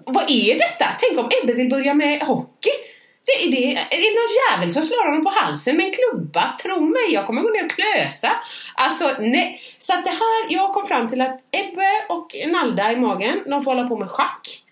vad 0.06 0.24
är 0.30 0.58
detta? 0.58 0.84
Tänk 1.00 1.18
om 1.18 1.30
Ebbe 1.42 1.52
vill 1.52 1.68
börja 1.68 1.94
med 1.94 2.22
hockey? 2.22 2.70
Det 3.28 3.44
är, 3.44 3.50
det, 3.50 3.64
är 3.96 4.00
det 4.04 4.12
någon 4.18 4.34
jävel 4.42 4.72
som 4.72 4.84
slår 4.84 5.04
honom 5.06 5.24
på 5.24 5.30
halsen 5.30 5.76
med 5.76 5.86
en 5.86 5.92
klubba? 5.92 6.56
Tro 6.62 6.80
mig, 6.80 7.08
jag 7.10 7.26
kommer 7.26 7.42
gå 7.42 7.48
ner 7.48 7.64
och 7.64 7.70
klösa. 7.70 8.30
Alltså 8.74 9.04
nej. 9.18 9.60
Så 9.78 9.92
att 9.92 10.04
det 10.04 10.10
här, 10.10 10.46
jag 10.48 10.74
kom 10.74 10.86
fram 10.86 11.08
till 11.08 11.20
att 11.20 11.40
Ebbe 11.50 11.90
och 12.08 12.26
Nalda 12.52 12.92
i 12.92 12.96
magen, 12.96 13.42
de 13.46 13.64
får 13.64 13.74
hålla 13.74 13.88
på 13.88 13.96
med 13.96 14.10
schack. 14.10 14.62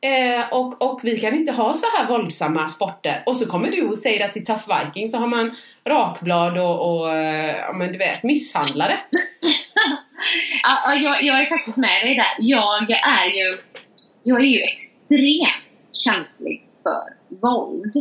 Eh, 0.00 0.52
och, 0.52 0.82
och 0.82 1.00
vi 1.02 1.20
kan 1.20 1.34
inte 1.34 1.52
ha 1.52 1.74
så 1.74 1.86
här 1.96 2.06
våldsamma 2.06 2.68
sporter. 2.68 3.22
Och 3.26 3.36
så 3.36 3.46
kommer 3.46 3.70
du 3.70 3.88
och 3.88 3.98
säger 3.98 4.24
att 4.24 4.36
i 4.36 4.44
Tough 4.44 4.68
Viking 4.68 5.08
så 5.08 5.18
har 5.18 5.26
man 5.26 5.56
rakblad 5.86 6.58
och, 6.58 6.96
och 6.96 7.12
eh, 7.12 7.56
ja 7.56 7.72
men 7.78 7.92
du 7.92 7.98
vet, 7.98 8.22
misshandlare. 8.22 8.98
Ja, 10.62 10.78
ja, 10.86 10.94
jag, 10.94 11.22
jag 11.22 11.42
är 11.42 11.46
faktiskt 11.46 11.78
med 11.78 12.02
dig 12.04 12.14
där. 12.14 12.36
Jag 12.38 12.90
är 12.90 13.26
ju, 13.26 13.58
jag 14.22 14.40
är 14.40 14.44
ju 14.44 14.60
extremt 14.60 15.64
känslig 15.92 16.66
för 16.82 17.23
våld. 17.42 17.92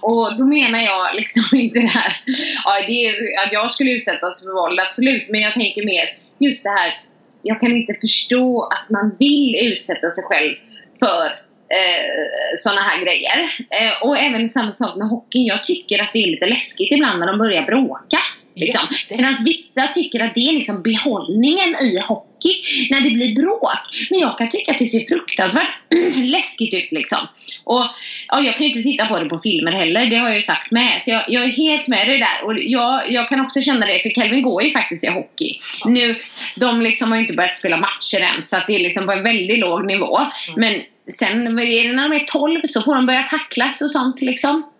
Och 0.00 0.36
då 0.38 0.44
menar 0.44 0.78
jag 0.78 1.16
liksom 1.16 1.58
inte 1.58 1.78
det 1.78 1.86
här, 1.86 2.16
ja, 2.64 2.72
det 2.86 3.06
är, 3.06 3.12
att 3.46 3.52
jag 3.52 3.70
skulle 3.70 3.90
utsättas 3.90 4.44
för 4.44 4.52
våld, 4.52 4.80
absolut. 4.80 5.28
Men 5.28 5.40
jag 5.40 5.52
tänker 5.52 5.84
mer 5.84 6.04
just 6.38 6.64
det 6.64 6.70
här, 6.70 6.94
jag 7.42 7.60
kan 7.60 7.76
inte 7.76 7.94
förstå 8.00 8.62
att 8.62 8.90
man 8.90 9.16
vill 9.18 9.72
utsätta 9.72 10.10
sig 10.10 10.24
själv 10.24 10.54
för 10.98 11.26
eh, 11.68 12.56
sådana 12.58 12.80
här 12.80 13.04
grejer. 13.04 13.38
Eh, 13.70 14.08
och 14.08 14.18
även 14.18 14.48
samma 14.48 14.72
sak 14.72 14.96
med 14.96 15.08
hockeyn. 15.08 15.46
Jag 15.46 15.64
tycker 15.64 16.02
att 16.02 16.10
det 16.12 16.18
är 16.18 16.30
lite 16.30 16.46
läskigt 16.46 16.92
ibland 16.92 17.20
när 17.20 17.26
de 17.26 17.38
börjar 17.38 17.62
bråka. 17.62 18.18
Liksom. 18.54 18.88
Medan 19.10 19.34
vissa 19.44 19.86
tycker 19.86 20.20
att 20.20 20.34
det 20.34 20.40
är 20.40 20.52
liksom 20.52 20.82
behållningen 20.82 21.68
i 21.82 21.98
hockey 22.46 22.88
när 22.90 23.00
det 23.00 23.10
blir 23.10 23.34
bråk. 23.34 24.08
Men 24.10 24.20
jag 24.20 24.38
kan 24.38 24.48
tycka 24.48 24.72
att 24.72 24.78
det 24.78 24.86
ser 24.86 25.06
fruktansvärt 25.08 25.68
läskigt 26.14 26.74
ut 26.74 26.92
liksom. 26.92 27.18
Och 27.64 27.84
ja, 28.28 28.40
jag 28.40 28.56
kan 28.56 28.66
ju 28.66 28.72
inte 28.72 28.82
titta 28.82 29.06
på 29.06 29.18
det 29.18 29.28
på 29.28 29.38
filmer 29.38 29.72
heller, 29.72 30.06
det 30.06 30.16
har 30.16 30.26
jag 30.26 30.36
ju 30.36 30.42
sagt 30.42 30.70
med. 30.70 31.02
Så 31.02 31.10
jag, 31.10 31.24
jag 31.28 31.44
är 31.44 31.48
helt 31.48 31.88
med 31.88 32.06
dig 32.08 32.18
där. 32.18 32.44
Och 32.44 32.54
jag, 32.58 33.10
jag 33.10 33.28
kan 33.28 33.40
också 33.40 33.60
känna 33.60 33.86
det, 33.86 34.02
för 34.02 34.10
Kelvin 34.10 34.42
går 34.42 34.62
ju 34.62 34.70
faktiskt 34.70 35.04
i 35.04 35.08
hockey. 35.08 35.58
Nu, 35.84 36.16
de 36.56 36.80
liksom 36.80 37.10
har 37.10 37.18
ju 37.18 37.22
inte 37.22 37.36
börjat 37.36 37.56
spela 37.56 37.76
matcher 37.76 38.20
än, 38.34 38.42
så 38.42 38.56
att 38.56 38.66
det 38.66 38.74
är 38.74 38.80
liksom 38.80 39.06
på 39.06 39.12
en 39.12 39.22
väldigt 39.22 39.58
låg 39.58 39.86
nivå. 39.86 40.18
Men 40.56 40.74
sen 41.12 41.44
när 41.44 42.08
de 42.08 42.16
är 42.16 42.24
12 42.24 42.60
så 42.64 42.82
får 42.82 42.94
de 42.94 43.06
börja 43.06 43.22
tacklas 43.22 43.82
och 43.82 43.90
sånt 43.90 44.20
liksom. 44.20 44.70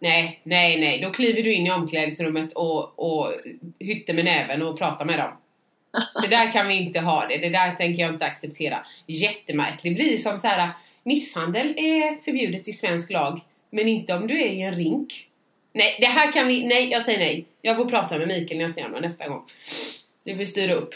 Nej, 0.00 0.40
nej, 0.44 0.80
nej. 0.80 1.00
Då 1.00 1.10
kliver 1.10 1.42
du 1.42 1.54
in 1.54 1.66
i 1.66 1.70
omklädningsrummet 1.70 2.52
och, 2.52 2.98
och 2.98 3.34
hytter 3.78 4.14
med 4.14 4.24
näven 4.24 4.62
och 4.62 4.78
pratar 4.78 5.04
med 5.04 5.18
dem. 5.18 5.32
Så 6.10 6.26
där 6.26 6.52
kan 6.52 6.68
vi 6.68 6.74
inte 6.74 7.00
ha 7.00 7.26
det. 7.26 7.38
Det 7.38 7.48
där 7.48 7.74
tänker 7.74 8.02
jag 8.02 8.12
inte 8.12 8.26
acceptera. 8.26 8.86
Jättemärkligt. 9.06 9.82
Det 9.82 10.04
blir 10.04 10.18
som 10.18 10.38
så 10.38 10.46
här. 10.46 10.70
Misshandel 11.04 11.66
är 11.76 12.24
förbjudet 12.24 12.68
i 12.68 12.72
svensk 12.72 13.10
lag. 13.10 13.40
Men 13.70 13.88
inte 13.88 14.14
om 14.14 14.26
du 14.26 14.42
är 14.42 14.52
i 14.52 14.62
en 14.62 14.74
rink. 14.74 15.26
Nej, 15.72 15.96
det 16.00 16.06
här 16.06 16.32
kan 16.32 16.46
vi... 16.48 16.64
Nej, 16.64 16.90
jag 16.90 17.02
säger 17.02 17.18
nej. 17.18 17.46
Jag 17.62 17.76
får 17.76 17.84
prata 17.84 18.18
med 18.18 18.28
Mikael 18.28 18.58
när 18.58 18.64
jag 18.64 18.70
ser 18.70 18.82
honom 18.82 19.02
nästa 19.02 19.28
gång. 19.28 19.44
Du 20.24 20.36
får 20.36 20.44
styra 20.44 20.74
upp. 20.74 20.94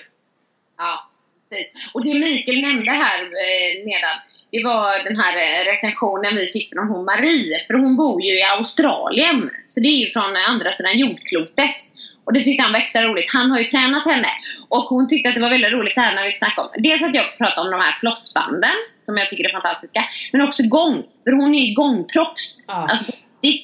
Ja, 0.78 1.10
precis. 1.50 1.66
Och 1.94 2.04
det 2.04 2.14
Mikael 2.14 2.60
nämnde 2.60 2.90
här 2.90 3.20
eh, 3.22 3.84
nedan, 3.84 4.18
det 4.50 4.64
var 4.64 5.04
den 5.04 5.16
här 5.16 5.36
eh, 5.36 5.70
recensionen 5.70 6.34
vi 6.34 6.46
fick 6.46 6.68
från 6.74 6.88
hon 6.88 7.04
Marie. 7.04 7.64
För 7.66 7.74
hon 7.74 7.96
bor 7.96 8.22
ju 8.22 8.38
i 8.38 8.42
Australien, 8.42 9.50
så 9.66 9.80
det 9.80 9.88
är 9.88 10.06
ju 10.06 10.10
från 10.10 10.36
andra 10.36 10.72
sidan 10.72 10.98
jordklotet. 10.98 11.76
Och 12.24 12.32
det 12.32 12.44
tyckte 12.44 12.62
han 12.62 12.72
var 12.72 12.78
extra 12.80 13.02
roligt. 13.02 13.32
Han 13.32 13.50
har 13.50 13.58
ju 13.58 13.64
tränat 13.64 14.04
henne. 14.04 14.28
Och 14.68 14.84
hon 14.92 15.08
tyckte 15.08 15.28
att 15.28 15.34
det 15.34 15.40
var 15.40 15.50
väldigt 15.50 15.72
roligt 15.72 15.94
det 15.94 16.00
här 16.00 16.14
när 16.14 16.22
vi 16.22 16.32
snackade 16.32 16.68
om 16.68 16.82
Dels 16.82 17.02
att 17.02 17.14
jag 17.14 17.38
pratade 17.38 17.60
om 17.66 17.70
de 17.70 17.80
här 17.86 17.96
flossbanden, 18.00 18.76
som 18.98 19.16
jag 19.16 19.28
tycker 19.28 19.44
är 19.48 19.52
fantastiska. 19.52 20.04
Men 20.32 20.40
också 20.42 20.62
gång. 20.68 20.94
För 21.24 21.32
hon 21.40 21.54
är 21.54 21.64
ju 21.66 21.74
gångproffs. 21.74 22.64
Ja. 22.68 22.86
Alltså, 22.90 23.12
det- 23.42 23.60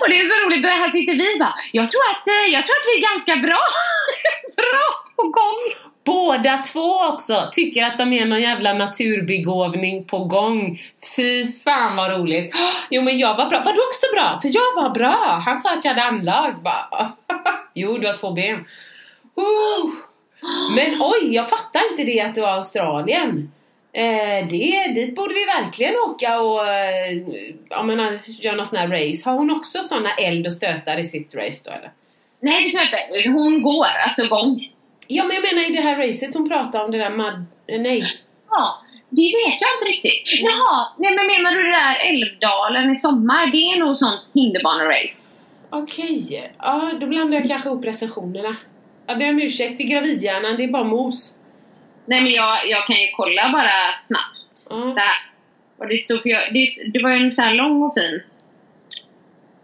och 0.00 0.08
det 0.10 0.16
är 0.20 0.26
så 0.32 0.36
roligt, 0.46 0.64
och 0.64 0.70
här 0.70 0.90
sitter 0.90 1.14
vi 1.14 1.38
bara. 1.38 1.54
Jag 1.72 1.86
tror 1.90 2.02
att, 2.12 2.24
eh, 2.34 2.46
jag 2.54 2.62
tror 2.64 2.76
att 2.80 2.88
vi 2.90 2.94
är 3.00 3.04
ganska 3.10 3.34
bra, 3.46 3.62
bra 4.62 4.84
på 5.16 5.22
gång. 5.38 5.58
Båda 6.08 6.58
två 6.58 7.00
också 7.12 7.48
tycker 7.52 7.84
att 7.84 7.98
de 7.98 8.12
är 8.12 8.26
någon 8.26 8.40
jävla 8.40 8.72
naturbegåvning 8.72 10.04
på 10.04 10.24
gång. 10.24 10.82
Fy 11.16 11.52
fan 11.64 11.96
vad 11.96 12.18
roligt. 12.18 12.54
Jo 12.90 13.02
men 13.02 13.18
jag 13.18 13.36
var 13.36 13.46
bra. 13.46 13.62
Var 13.64 13.72
du 13.72 13.80
också 13.80 14.06
bra? 14.14 14.38
För 14.42 14.50
jag 14.54 14.82
var 14.82 14.90
bra. 14.90 15.42
Han 15.44 15.58
sa 15.58 15.72
att 15.72 15.84
jag 15.84 15.94
hade 15.94 16.02
anlag. 16.02 16.62
Bara, 16.62 17.12
jo 17.74 17.98
du 17.98 18.06
har 18.06 18.16
två 18.16 18.30
ben. 18.30 18.54
Uh. 18.54 19.90
Men 20.76 21.02
oj, 21.02 21.34
jag 21.34 21.50
fattar 21.50 21.80
inte 21.90 22.04
det 22.04 22.20
att 22.20 22.34
du 22.34 22.40
var 22.40 22.52
Australien. 22.52 23.52
Eh, 23.92 24.48
det, 24.50 24.92
dit 24.94 25.14
borde 25.16 25.34
vi 25.34 25.44
verkligen 25.44 25.94
åka 25.96 26.40
och 26.40 26.68
eh, 26.68 27.12
jag 27.68 27.86
menar, 27.86 28.20
göra 28.26 28.56
någon 28.56 28.66
sån 28.66 28.78
här 28.78 28.88
race. 28.88 29.30
Har 29.30 29.36
hon 29.36 29.50
också 29.50 29.82
såna 29.82 30.10
eld 30.10 30.46
och 30.46 30.52
stötar 30.52 30.98
i 30.98 31.04
sitt 31.04 31.34
race 31.34 31.60
då 31.64 31.70
eller? 31.70 31.92
Nej, 32.40 32.64
det 32.64 32.70
tror 32.70 32.82
jag 32.82 33.22
inte. 33.22 33.30
Hon 33.30 33.62
går, 33.62 33.86
alltså 34.04 34.28
gång. 34.28 34.68
Ja 35.10 35.24
men 35.24 35.34
jag 35.36 35.42
menar 35.42 35.70
i 35.70 35.72
det 35.72 35.80
här 35.80 35.96
racet 35.96 36.34
hon 36.34 36.48
pratade 36.48 36.84
om 36.84 36.90
det 36.90 36.98
där 36.98 37.18
eh, 37.66 37.80
Nej. 37.80 38.02
Ja, 38.50 38.84
det 39.10 39.22
vet 39.22 39.60
jag 39.60 39.70
inte 39.76 39.92
riktigt. 39.92 40.40
Jaha, 40.40 40.88
nej 40.98 41.14
men 41.16 41.26
menar 41.26 41.52
du 41.52 41.62
det 41.62 41.76
där 41.76 41.96
Älvdalen 42.10 42.90
i 42.90 42.96
sommar? 42.96 43.46
Det 43.46 43.72
är 43.72 43.78
nog 43.78 43.98
sånt 43.98 44.24
hinderbanerace. 44.34 45.40
Okej, 45.70 46.52
ja 46.58 46.92
då 47.00 47.06
blandar 47.06 47.38
jag 47.38 47.48
kanske 47.48 47.68
ihop 47.68 47.84
recensionerna. 47.84 48.56
Jag 49.06 49.18
ber 49.18 49.28
om 49.28 49.40
ursäkt, 49.40 49.78
det 49.78 49.84
är 49.84 49.88
gravidhjärnan, 49.88 50.56
det 50.56 50.64
är 50.64 50.68
bara 50.68 50.84
mos. 50.84 51.34
Nej 52.06 52.22
men 52.22 52.32
jag, 52.32 52.68
jag 52.68 52.86
kan 52.86 52.96
ju 52.96 53.08
kolla 53.16 53.42
bara 53.52 53.96
snabbt. 53.96 54.72
Mm. 54.72 54.90
Så 54.90 54.98
här. 54.98 55.18
Och 55.78 55.88
det 55.88 55.98
stod 55.98 56.22
för 56.22 56.28
jag, 56.28 56.54
det, 56.54 56.66
det 56.92 57.02
var 57.02 57.10
ju 57.10 57.16
en 57.16 57.32
så 57.32 57.50
lång 57.50 57.82
och 57.82 57.94
fin 57.94 58.22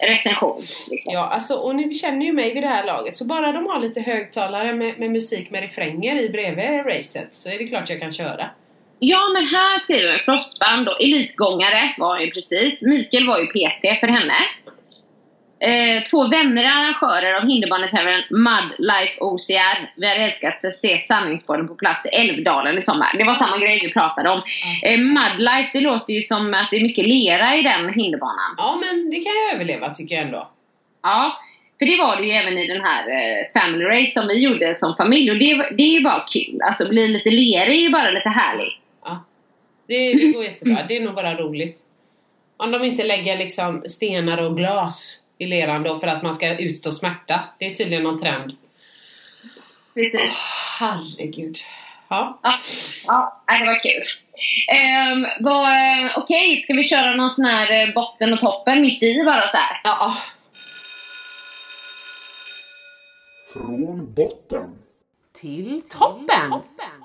recension. 0.08 0.62
Liksom. 0.90 1.12
Ja, 1.12 1.28
alltså, 1.28 1.54
och 1.54 1.76
ni 1.76 1.94
känner 1.94 2.26
ju 2.26 2.32
mig 2.32 2.54
vid 2.54 2.62
det 2.62 2.68
här 2.68 2.86
laget, 2.86 3.16
så 3.16 3.24
bara 3.24 3.52
de 3.52 3.66
har 3.66 3.80
lite 3.80 4.00
högtalare 4.00 4.74
med, 4.74 4.98
med 4.98 5.10
musik 5.10 5.50
med 5.50 5.62
refränger 5.62 6.20
i 6.20 6.28
bredvid 6.28 6.86
racet 6.86 7.34
så 7.34 7.48
är 7.48 7.58
det 7.58 7.68
klart 7.68 7.90
jag 7.90 8.00
kan 8.00 8.12
köra. 8.12 8.50
Ja, 8.98 9.18
men 9.34 9.46
här 9.46 9.76
skriver 9.76 10.18
Frostband 10.18 10.88
och 10.88 11.02
elitgångare 11.02 11.94
var 11.98 12.20
ju 12.20 12.30
precis. 12.30 12.86
Mikael 12.86 13.26
var 13.26 13.38
ju 13.38 13.46
PT 13.46 14.00
för 14.00 14.08
henne. 14.08 14.34
Eh, 15.68 16.02
två 16.10 16.28
vänner 16.28 16.64
arrangörer 16.64 17.34
av 17.34 17.48
hinderbanetävlingen 17.48 18.22
Mud 18.30 18.70
Life 18.78 19.20
OCR. 19.20 19.78
Vi 19.96 20.08
hade 20.08 20.20
älskat 20.20 20.64
att 20.64 20.72
se 20.72 20.98
sanningsbollen 20.98 21.68
på 21.68 21.74
plats 21.74 22.06
i 22.06 22.16
Älvdalen 22.16 22.78
i 22.78 22.82
sommar. 22.82 23.16
Det 23.18 23.24
var 23.24 23.34
samma 23.34 23.58
grej 23.58 23.80
vi 23.82 23.92
pratade 23.92 24.30
om. 24.30 24.42
Eh, 24.82 24.98
Mud 24.98 25.38
Life, 25.38 25.70
det 25.72 25.80
låter 25.80 26.12
ju 26.14 26.22
som 26.22 26.54
att 26.54 26.68
det 26.70 26.76
är 26.76 26.82
mycket 26.82 27.06
lera 27.06 27.56
i 27.56 27.62
den 27.62 27.92
hinderbanan. 27.92 28.54
Ja, 28.56 28.76
men 28.80 29.10
det 29.10 29.16
kan 29.16 29.32
jag 29.34 29.54
överleva 29.54 29.94
tycker 29.94 30.14
jag 30.14 30.24
ändå. 30.24 30.50
Ja, 31.02 31.38
för 31.78 31.86
det 31.86 31.96
var 31.96 32.16
det 32.16 32.26
ju 32.26 32.32
även 32.32 32.58
i 32.58 32.66
den 32.66 32.80
här 32.80 33.08
eh, 33.08 33.60
Family 33.60 33.84
Race 33.84 34.20
som 34.20 34.28
vi 34.28 34.44
gjorde 34.44 34.74
som 34.74 34.96
familj. 34.96 35.30
Och 35.30 35.38
det, 35.38 35.76
det 35.76 35.82
är 35.82 35.94
ju 35.98 36.00
bara 36.00 36.24
kul. 36.28 36.60
Alltså 36.62 36.88
bli 36.88 37.08
lite 37.08 37.30
lerig 37.30 37.78
är 37.78 37.82
ju 37.82 37.90
bara 37.90 38.10
lite 38.10 38.28
härligt. 38.28 38.78
Ja. 39.04 39.24
Det, 39.88 40.12
det 40.12 40.32
går 40.32 40.44
jättebra. 40.44 40.84
Det 40.88 40.96
är 40.96 41.00
nog 41.00 41.14
bara 41.14 41.34
roligt. 41.34 41.78
Om 42.56 42.70
de 42.70 42.84
inte 42.84 43.04
lägger 43.04 43.38
liksom 43.38 43.84
stenar 43.88 44.38
och 44.38 44.56
glas 44.56 45.23
i 45.38 45.46
leran 45.46 45.82
då 45.82 45.94
för 45.94 46.06
att 46.06 46.22
man 46.22 46.34
ska 46.34 46.58
utstå 46.58 46.92
smärta. 46.92 47.40
Det 47.58 47.66
är 47.66 47.74
tydligen 47.74 48.02
någon 48.02 48.20
trend. 48.20 48.56
Precis. 49.94 50.50
Herregud. 50.78 51.58
Ja. 52.08 52.40
Ja, 52.42 52.52
ja 53.46 53.58
det 53.58 53.64
var 53.64 53.80
kul. 53.80 54.04
Um, 55.14 55.26
vad, 55.44 55.70
eh, 55.70 56.18
Okej, 56.18 56.56
ska 56.56 56.74
vi 56.74 56.84
köra 56.84 57.14
någon 57.14 57.30
sån 57.30 57.44
här 57.44 57.88
eh, 57.88 57.94
botten 57.94 58.32
och 58.32 58.40
toppen 58.40 58.80
mitt 58.80 59.02
i 59.02 59.24
bara 59.24 59.48
så 59.48 59.56
här? 59.56 59.80
Ja. 59.84 60.16
Från 63.52 64.14
botten. 64.14 64.78
Till 65.40 65.82
toppen. 65.88 66.52
Eh, 66.52 67.03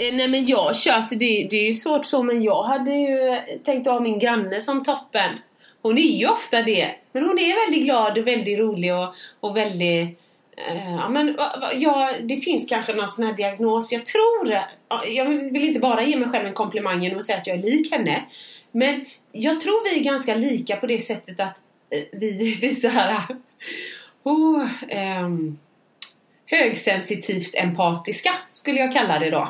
Eh, 0.00 0.14
nej 0.14 0.28
men 0.28 0.46
jag 0.46 0.76
kör, 0.76 1.00
så 1.00 1.14
det, 1.14 1.46
det 1.50 1.56
är 1.56 1.66
ju 1.66 1.74
svårt 1.74 2.06
så 2.06 2.22
men 2.22 2.42
jag 2.42 2.62
hade 2.62 2.92
ju 2.92 3.40
tänkt 3.64 3.86
ha 3.86 4.00
min 4.00 4.18
granne 4.18 4.60
som 4.60 4.84
toppen. 4.84 5.38
Hon 5.82 5.98
är 5.98 6.18
ju 6.18 6.28
ofta 6.28 6.62
det. 6.62 6.94
Men 7.12 7.24
hon 7.24 7.38
är 7.38 7.66
väldigt 7.66 7.84
glad 7.84 8.18
och 8.18 8.26
väldigt 8.26 8.58
rolig 8.58 8.94
och, 8.94 9.14
och 9.40 9.56
väldigt... 9.56 10.20
eh, 10.68 10.94
ja, 10.94 11.08
men, 11.08 11.36
ja, 11.74 12.12
det 12.22 12.36
finns 12.40 12.68
kanske 12.68 12.92
någon 12.92 13.08
sån 13.08 13.24
här 13.24 13.32
diagnos. 13.32 13.92
Jag 13.92 14.06
tror... 14.06 14.52
Eh, 14.52 14.62
jag 15.08 15.24
vill 15.24 15.64
inte 15.64 15.80
bara 15.80 16.02
ge 16.02 16.16
mig 16.16 16.28
själv 16.28 16.46
en 16.46 16.52
komplimang 16.52 17.02
genom 17.02 17.18
att 17.18 17.24
säga 17.24 17.38
att 17.38 17.46
jag 17.46 17.58
är 17.58 17.62
lik 17.62 17.92
henne. 17.92 18.24
Men 18.72 19.04
jag 19.32 19.60
tror 19.60 19.90
vi 19.90 20.00
är 20.00 20.04
ganska 20.04 20.34
lika 20.34 20.76
på 20.76 20.86
det 20.86 20.98
sättet 20.98 21.40
att 21.40 21.58
eh, 21.90 22.02
vi, 22.12 22.58
vi 22.60 22.74
så 22.74 22.88
här... 22.88 23.22
Oh, 24.22 24.68
ehm, 24.88 25.58
högsensitivt 26.46 27.54
empatiska 27.54 28.34
skulle 28.52 28.78
jag 28.78 28.92
kalla 28.92 29.18
det 29.18 29.30
då. 29.30 29.48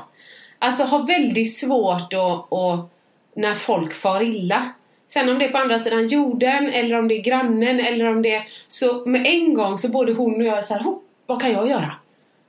Alltså 0.59 0.83
har 0.83 1.07
väldigt 1.07 1.57
svårt 1.57 2.13
att, 2.13 2.53
att 2.53 2.91
när 3.35 3.55
folk 3.55 3.95
far 3.95 4.23
illa. 4.23 4.69
Sen 5.09 5.29
om 5.29 5.39
det 5.39 5.45
är 5.45 5.53
på 5.53 5.59
andra 5.59 5.79
sidan 5.79 6.09
jorden 6.09 6.71
eller 6.71 6.99
om 6.99 7.09
det 7.09 7.15
är 7.15 7.23
grannen 7.23 7.81
eller 7.81 8.05
om 8.05 8.23
det 8.23 8.35
är 8.35 8.45
så 8.69 9.07
med 9.07 9.27
en 9.27 9.55
gång 9.55 9.79
så 9.79 9.89
både 9.89 10.13
hon 10.13 10.35
och 10.35 10.47
jag 10.47 10.59
är 10.59 10.63
så 10.63 10.75
här, 10.75 10.81
"Hopp, 10.81 11.05
vad 11.27 11.41
kan 11.41 11.53
jag 11.53 11.69
göra? 11.69 11.93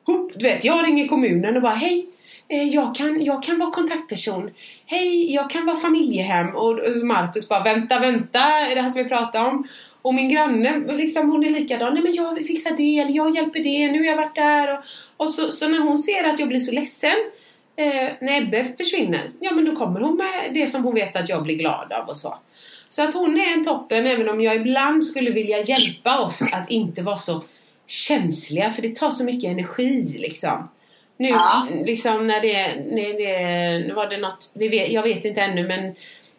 Hopp, 0.06 0.32
du 0.36 0.46
vet, 0.46 0.64
jag 0.64 0.86
ringer 0.86 1.08
kommunen 1.08 1.56
och 1.56 1.62
bara 1.62 1.74
hej, 1.74 2.08
eh, 2.48 2.64
jag 2.64 2.96
kan, 2.96 3.24
jag 3.24 3.44
kan 3.44 3.60
vara 3.60 3.72
kontaktperson. 3.72 4.50
Hej, 4.86 5.34
jag 5.34 5.50
kan 5.50 5.66
vara 5.66 5.78
familjehem. 5.78 6.56
Och 6.56 6.80
och 6.80 7.06
Markus 7.06 7.50
bara 7.50 7.64
vänta, 7.64 8.00
vänta, 8.00 8.40
är 8.40 8.76
det 8.76 8.82
här 8.82 8.90
som 8.90 9.04
vi 9.04 9.10
pratar 9.10 9.50
om? 9.50 9.68
Och 10.02 10.14
min 10.14 10.30
granne, 10.30 10.94
liksom, 10.94 11.30
hon 11.30 11.44
är 11.44 11.50
likadan. 11.50 11.94
Nej 11.94 12.04
men 12.04 12.14
jag 12.14 12.38
fixar 12.38 12.78
det, 12.78 13.00
eller 13.00 13.14
jag 13.14 13.36
hjälper 13.36 13.60
det, 13.60 13.92
nu 13.92 14.00
har 14.00 14.06
jag 14.06 14.18
varit 14.18 14.36
där. 14.36 14.78
Och, 14.78 14.84
och 15.18 15.30
så, 15.30 15.52
så 15.52 15.68
när 15.68 15.80
hon 15.80 15.98
ser 15.98 16.24
att 16.24 16.40
jag 16.40 16.48
blir 16.48 16.60
så 16.60 16.72
ledsen 16.72 17.16
eh, 17.80 18.10
när 18.22 18.42
Ebbe 18.42 18.66
försvinner, 18.78 19.32
ja 19.40 19.52
men 19.52 19.66
då 19.66 19.76
kommer 19.76 20.00
hon 20.00 20.16
med 20.16 20.54
det 20.54 20.68
som 20.68 20.84
hon 20.84 20.96
vet 20.96 21.16
att 21.16 21.30
jag 21.30 21.44
blir 21.44 21.56
glad 21.56 21.94
av 21.94 22.10
och 22.10 22.18
så. 22.18 22.38
Så 22.90 23.04
att 23.04 23.14
hon 23.14 23.40
är 23.40 23.54
en 23.54 23.64
toppen 23.64 24.08
även 24.08 24.30
om 24.30 24.42
jag 24.42 24.56
ibland 24.56 25.06
skulle 25.06 25.32
vilja 25.32 25.62
hjälpa 25.62 26.20
oss 26.20 26.54
att 26.54 26.70
inte 26.70 27.02
vara 27.02 27.18
så 27.18 27.44
känsliga 27.88 28.72
för 28.72 28.82
det 28.82 28.96
tar 28.96 29.10
så 29.10 29.24
mycket 29.24 29.52
energi 29.52 30.16
liksom. 30.20 30.70
Nu 31.18 31.30
Ja. 31.30 31.68
liksom 31.86 32.28
när 32.28 32.42
det, 32.42 32.68
när 32.76 33.18
det 33.18 33.94
var 33.94 34.16
det 34.22 34.28
något, 34.28 34.52
vi 34.56 34.68
vet, 34.68 34.92
jag 34.92 35.04
vet 35.04 35.26
inte 35.26 35.42
ännu 35.42 35.68
men 35.68 35.80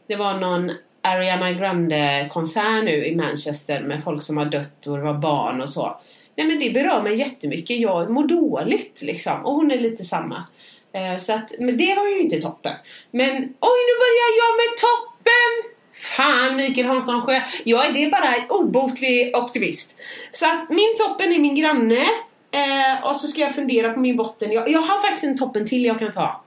det 0.07 0.17
var 0.17 0.35
någon 0.35 0.71
Ariana 1.03 1.53
Grande 1.53 2.29
konsert 2.33 2.85
nu 2.85 3.07
i 3.07 3.17
Manchester 3.17 3.81
med 3.81 4.05
folk 4.05 4.23
som 4.23 4.37
har 4.37 4.45
dött 4.45 4.87
och 4.87 4.97
det 4.97 5.03
var 5.03 5.15
barn 5.15 5.61
och 5.61 5.71
så. 5.71 6.01
Nej 6.37 6.47
men 6.47 6.59
det 6.61 6.71
berör 6.71 7.03
mig 7.03 7.15
jättemycket. 7.15 7.79
Jag 7.79 8.11
mår 8.11 8.27
dåligt 8.27 9.03
liksom. 9.03 9.47
Och 9.47 9.53
hon 9.55 9.71
är 9.71 9.79
lite 9.79 10.05
samma. 10.05 10.45
Eh, 10.93 11.19
så 11.19 11.33
att, 11.33 11.53
men 11.59 11.77
det 11.77 11.95
var 11.95 12.09
ju 12.09 12.21
inte 12.21 12.41
toppen. 12.41 12.73
Men 13.11 13.35
oj 13.61 13.79
nu 13.89 13.95
börjar 14.05 14.31
jag 14.41 14.57
med 14.57 14.77
toppen! 14.77 15.71
Fan 16.01 16.57
Mikael 16.57 16.87
Hanssonsjö, 16.87 17.41
Jag 17.65 17.87
är 17.87 17.93
det 17.93 18.11
bara 18.11 18.35
en 18.35 18.51
obotlig 18.51 19.37
optimist. 19.37 19.97
Så 20.33 20.47
att 20.47 20.71
min 20.71 20.95
toppen 20.99 21.33
är 21.33 21.39
min 21.39 21.55
granne. 21.55 22.07
Eh, 22.53 23.05
och 23.05 23.17
så 23.17 23.27
ska 23.27 23.41
jag 23.41 23.55
fundera 23.55 23.93
på 23.93 24.01
min 24.01 24.17
botten. 24.17 24.53
Jag, 24.53 24.71
jag 24.71 24.81
har 24.81 25.01
faktiskt 25.01 25.25
en 25.25 25.39
toppen 25.39 25.67
till 25.67 25.85
jag 25.85 25.99
kan 25.99 26.13
ta. 26.13 26.45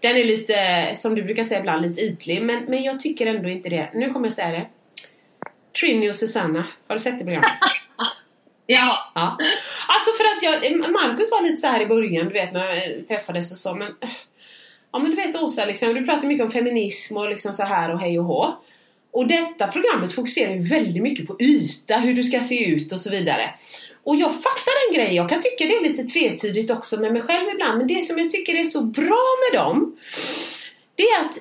Den 0.00 0.16
är 0.16 0.24
lite, 0.24 0.56
som 0.96 1.14
du 1.14 1.22
brukar 1.22 1.44
säga 1.44 1.60
ibland, 1.60 1.82
lite 1.82 2.00
ytlig. 2.00 2.42
Men, 2.42 2.64
men 2.64 2.82
jag 2.82 3.00
tycker 3.00 3.26
ändå 3.26 3.48
inte 3.48 3.68
det. 3.68 3.90
Nu 3.94 4.12
kommer 4.12 4.26
jag 4.26 4.32
säga 4.32 4.50
det. 4.50 4.66
Trini 5.80 6.10
och 6.10 6.14
Susanna. 6.14 6.66
Har 6.88 6.96
du 6.96 7.00
sett 7.00 7.18
det 7.18 7.24
programmet? 7.24 7.50
Ja. 8.70 9.12
Ja. 9.14 9.38
Alltså 9.88 10.10
för 10.16 10.24
att 10.24 10.42
jag, 10.42 10.90
Marcus 10.90 11.30
var 11.30 11.42
lite 11.42 11.56
så 11.56 11.66
här 11.66 11.80
i 11.80 11.86
början, 11.86 12.28
du 12.28 12.32
vet 12.32 12.52
när 12.52 12.66
vi 12.66 12.98
eh, 12.98 13.02
träffades 13.08 13.52
och 13.52 13.58
så 13.58 13.74
men 13.74 13.88
eh, 13.88 14.10
Ja 14.92 14.98
men 14.98 15.10
du 15.10 15.16
vet 15.16 15.36
Åsa 15.36 15.64
liksom, 15.64 15.94
du 15.94 16.04
pratar 16.04 16.28
mycket 16.28 16.46
om 16.46 16.52
feminism 16.52 17.16
och 17.16 17.28
liksom 17.28 17.52
så 17.52 17.62
här 17.62 17.92
och 17.92 18.00
hej 18.00 18.18
och 18.18 18.24
hå. 18.24 18.56
Och 19.10 19.26
detta 19.26 19.66
programmet 19.66 20.12
fokuserar 20.12 20.54
ju 20.54 20.62
väldigt 20.62 21.02
mycket 21.02 21.26
på 21.26 21.36
yta, 21.40 21.98
hur 21.98 22.14
du 22.14 22.24
ska 22.24 22.40
se 22.40 22.64
ut 22.64 22.92
och 22.92 23.00
så 23.00 23.10
vidare. 23.10 23.54
Och 24.04 24.16
jag 24.16 24.30
fattar 24.30 24.88
en 24.88 24.94
grej, 24.94 25.14
jag 25.14 25.28
kan 25.28 25.40
tycka 25.40 25.64
det 25.64 25.76
är 25.76 25.88
lite 25.88 26.04
tvetydigt 26.04 26.70
också 26.70 27.00
med 27.00 27.12
mig 27.12 27.22
själv 27.22 27.48
ibland, 27.48 27.78
men 27.78 27.86
det 27.86 28.04
som 28.04 28.18
jag 28.18 28.30
tycker 28.30 28.54
är 28.54 28.64
så 28.64 28.82
bra 28.82 29.24
med 29.50 29.60
dem 29.60 29.96
det 30.98 31.02
är 31.02 31.24
att 31.24 31.38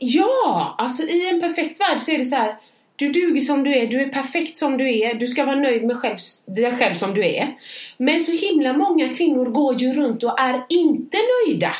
ja, 0.00 0.74
alltså 0.78 1.02
i 1.02 1.28
en 1.28 1.40
perfekt 1.40 1.80
värld 1.80 2.00
så 2.00 2.10
är 2.10 2.18
det 2.18 2.24
så 2.24 2.36
här 2.36 2.56
du 3.00 3.12
duger 3.12 3.40
som 3.40 3.64
du 3.64 3.76
är, 3.76 3.86
du 3.86 4.00
är 4.00 4.08
perfekt 4.08 4.56
som 4.56 4.76
du 4.76 4.98
är, 4.98 5.14
du 5.14 5.28
ska 5.28 5.44
vara 5.44 5.56
nöjd 5.56 5.84
med 5.84 5.96
själv, 5.96 6.16
dig 6.46 6.76
själv 6.76 6.94
som 6.94 7.14
du 7.14 7.24
är. 7.24 7.56
Men 7.96 8.22
så 8.22 8.32
himla 8.32 8.72
många 8.72 9.14
kvinnor 9.14 9.44
går 9.44 9.74
ju 9.82 9.94
runt 9.94 10.22
och 10.22 10.40
är 10.40 10.64
inte 10.68 11.18
nöjda. 11.46 11.72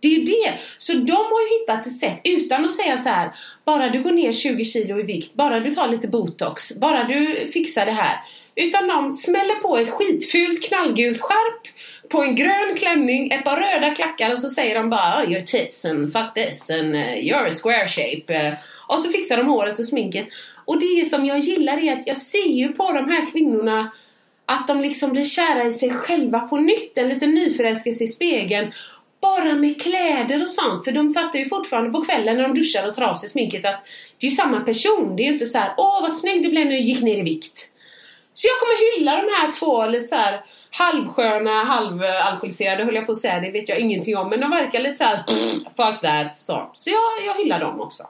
Det 0.00 0.08
är 0.08 0.12
ju 0.12 0.24
det. 0.24 0.54
Så 0.78 0.92
de 0.92 1.12
har 1.12 1.40
ju 1.40 1.60
hittat 1.60 1.86
ett 1.86 1.96
sätt 1.96 2.20
utan 2.24 2.64
att 2.64 2.70
säga 2.70 2.98
så 2.98 3.08
här. 3.08 3.30
Bara 3.64 3.88
du 3.88 4.02
går 4.02 4.12
ner 4.12 4.32
20 4.32 4.64
kilo 4.64 5.00
i 5.00 5.02
vikt, 5.02 5.34
bara 5.34 5.60
du 5.60 5.74
tar 5.74 5.88
lite 5.88 6.08
botox, 6.08 6.74
bara 6.80 7.04
du 7.04 7.50
fixar 7.52 7.86
det 7.86 7.92
här. 7.92 8.20
Utan 8.56 8.88
de 8.88 9.12
smäller 9.12 9.54
på 9.54 9.76
ett 9.76 9.90
skitfult 9.90 10.62
knallgult 10.62 11.20
skärp 11.20 11.68
på 12.08 12.22
en 12.22 12.36
grön 12.36 12.76
klänning, 12.76 13.30
ett 13.30 13.44
par 13.44 13.56
röda 13.56 13.94
klackar 13.94 14.32
och 14.32 14.38
så 14.38 14.50
säger 14.50 14.74
de 14.74 14.90
bara 14.90 15.00
ah, 15.00 15.22
oh, 15.22 15.32
your 15.32 15.40
tits 15.40 15.84
and 15.84 16.12
fuck 16.12 16.34
this 16.34 16.70
and 16.70 16.94
uh, 16.94 17.00
you're 17.00 17.48
a 17.48 17.50
square 17.62 17.88
shape. 17.88 18.48
Uh, 18.48 18.54
och 18.88 19.00
så 19.00 19.10
fixar 19.10 19.36
de 19.36 19.46
håret 19.46 19.78
och 19.78 19.86
sminket. 19.86 20.26
Och 20.64 20.80
det 20.80 21.08
som 21.08 21.26
jag 21.26 21.38
gillar 21.38 21.78
är 21.78 21.92
att 21.92 22.06
jag 22.06 22.18
ser 22.18 22.48
ju 22.48 22.68
på 22.72 22.92
de 22.92 23.10
här 23.10 23.32
kvinnorna 23.32 23.90
att 24.46 24.68
de 24.68 24.80
liksom 24.80 25.12
blir 25.12 25.24
kära 25.24 25.64
i 25.64 25.72
sig 25.72 25.90
själva 25.90 26.40
på 26.40 26.56
nytt. 26.56 26.98
En 26.98 27.08
liten 27.08 27.30
nyförälskelse 27.30 28.04
i 28.04 28.08
spegeln. 28.08 28.72
Bara 29.20 29.54
med 29.54 29.82
kläder 29.82 30.42
och 30.42 30.48
sånt. 30.48 30.84
För 30.84 30.92
de 30.92 31.14
fattar 31.14 31.38
ju 31.38 31.48
fortfarande 31.48 31.90
på 31.90 32.04
kvällen 32.04 32.36
när 32.36 32.42
de 32.42 32.54
duschar 32.54 32.86
och 32.86 32.94
tar 32.94 33.02
av 33.02 33.14
sig 33.14 33.28
sminket 33.28 33.64
att 33.64 33.86
det 34.18 34.26
är 34.26 34.30
ju 34.30 34.36
samma 34.36 34.60
person. 34.60 35.16
Det 35.16 35.22
är 35.22 35.24
ju 35.24 35.32
inte 35.32 35.46
så 35.46 35.58
här, 35.58 35.74
åh 35.76 36.02
vad 36.02 36.12
snygg 36.12 36.42
du 36.42 36.48
blev 36.48 36.64
när 36.64 36.72
du 36.72 36.80
gick 36.80 37.02
ner 37.02 37.16
i 37.16 37.22
vikt. 37.22 37.70
Så 38.32 38.48
jag 38.48 38.58
kommer 38.60 38.96
hylla 38.96 39.16
de 39.16 39.28
här 39.34 39.52
två 39.52 39.86
lite 39.86 40.06
så 40.06 40.16
här 40.16 40.40
halvsköna, 40.78 41.64
halvalkoholiserade 41.64 42.84
höll 42.84 42.94
jag 42.94 43.06
på 43.06 43.12
att 43.12 43.18
säga, 43.18 43.40
det 43.40 43.50
vet 43.50 43.68
jag 43.68 43.78
ingenting 43.78 44.16
om. 44.16 44.30
Men 44.30 44.40
de 44.40 44.50
verkar 44.50 44.80
lite 44.80 44.96
så 44.96 45.04
här, 45.04 45.16
fuck 45.76 46.00
that. 46.02 46.36
Så, 46.36 46.70
så 46.74 46.90
jag, 46.90 47.26
jag 47.26 47.42
hyllar 47.42 47.60
dem 47.60 47.80
också. 47.80 48.02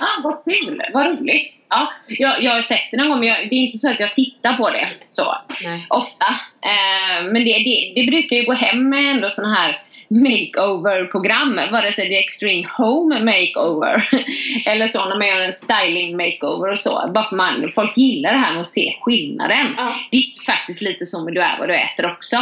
Ah, 0.00 0.20
vad 0.22 0.44
kul, 0.44 0.82
vad 0.92 1.06
roligt. 1.06 1.54
Ja, 1.68 1.92
jag, 2.08 2.42
jag 2.42 2.54
har 2.54 2.62
sett 2.62 2.90
det 2.90 2.96
någon 2.96 3.08
gång 3.08 3.18
men 3.18 3.28
jag, 3.28 3.36
det 3.50 3.54
är 3.54 3.64
inte 3.64 3.78
så 3.78 3.90
att 3.90 4.00
jag 4.00 4.12
tittar 4.12 4.52
på 4.52 4.70
det 4.70 4.88
så 5.06 5.36
Nej. 5.64 5.86
ofta. 5.88 6.26
Eh, 6.62 7.24
men 7.24 7.44
det, 7.44 7.52
det, 7.52 7.92
det 7.94 8.10
brukar 8.10 8.36
ju 8.36 8.44
gå 8.44 8.52
hem 8.52 8.88
med 8.88 9.10
ändå 9.10 9.30
såna 9.30 9.54
här 9.54 9.80
makeover-program, 10.08 11.60
vare 11.72 11.92
sig 11.92 12.08
det 12.08 12.16
är 12.16 12.20
extreme 12.20 12.68
home 12.78 13.24
makeover 13.24 14.08
eller 14.68 14.88
så 14.88 15.08
när 15.08 15.18
man 15.18 15.26
gör 15.26 15.40
en 15.40 15.52
styling 15.52 16.16
makeover 16.16 16.72
och 16.72 16.78
så. 16.78 17.10
Bara 17.14 17.28
för 17.28 17.36
man, 17.36 17.72
folk 17.74 17.96
gillar 17.96 18.32
det 18.32 18.38
här 18.38 18.52
med 18.52 18.60
att 18.60 18.66
se 18.66 18.96
skillnaden. 19.00 19.74
Ja. 19.76 19.94
Det 20.10 20.16
är 20.16 20.44
faktiskt 20.46 20.82
lite 20.82 21.06
som 21.06 21.24
med 21.24 21.34
du 21.34 21.40
är 21.40 21.58
vad 21.58 21.68
du 21.68 21.74
äter 21.74 22.12
också. 22.12 22.36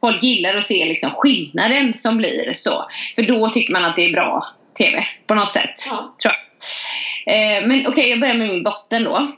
Folk 0.00 0.22
gillar 0.22 0.54
att 0.54 0.64
se 0.64 0.84
liksom 0.84 1.10
skillnaden 1.10 1.94
som 1.94 2.16
blir 2.16 2.52
så. 2.54 2.86
För 3.14 3.22
då 3.22 3.48
tycker 3.48 3.72
man 3.72 3.84
att 3.84 3.96
det 3.96 4.04
är 4.04 4.12
bra 4.12 4.46
TV 4.78 5.06
på 5.26 5.34
något 5.34 5.52
sätt. 5.52 5.74
Ja. 5.90 6.14
Tror 6.22 6.34
jag. 6.34 6.40
Eh, 7.26 7.66
men 7.66 7.86
okej, 7.86 8.10
jag 8.10 8.20
börjar 8.20 8.34
med 8.34 8.48
min 8.48 8.62
botten 8.62 9.04
då. 9.04 9.32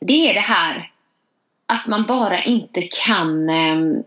Det 0.00 0.30
är 0.30 0.34
det 0.34 0.40
här 0.40 0.90
att 1.68 1.86
man 1.86 2.04
bara 2.06 2.42
inte 2.42 2.82
kan... 2.82 3.50
ehm, 3.50 4.02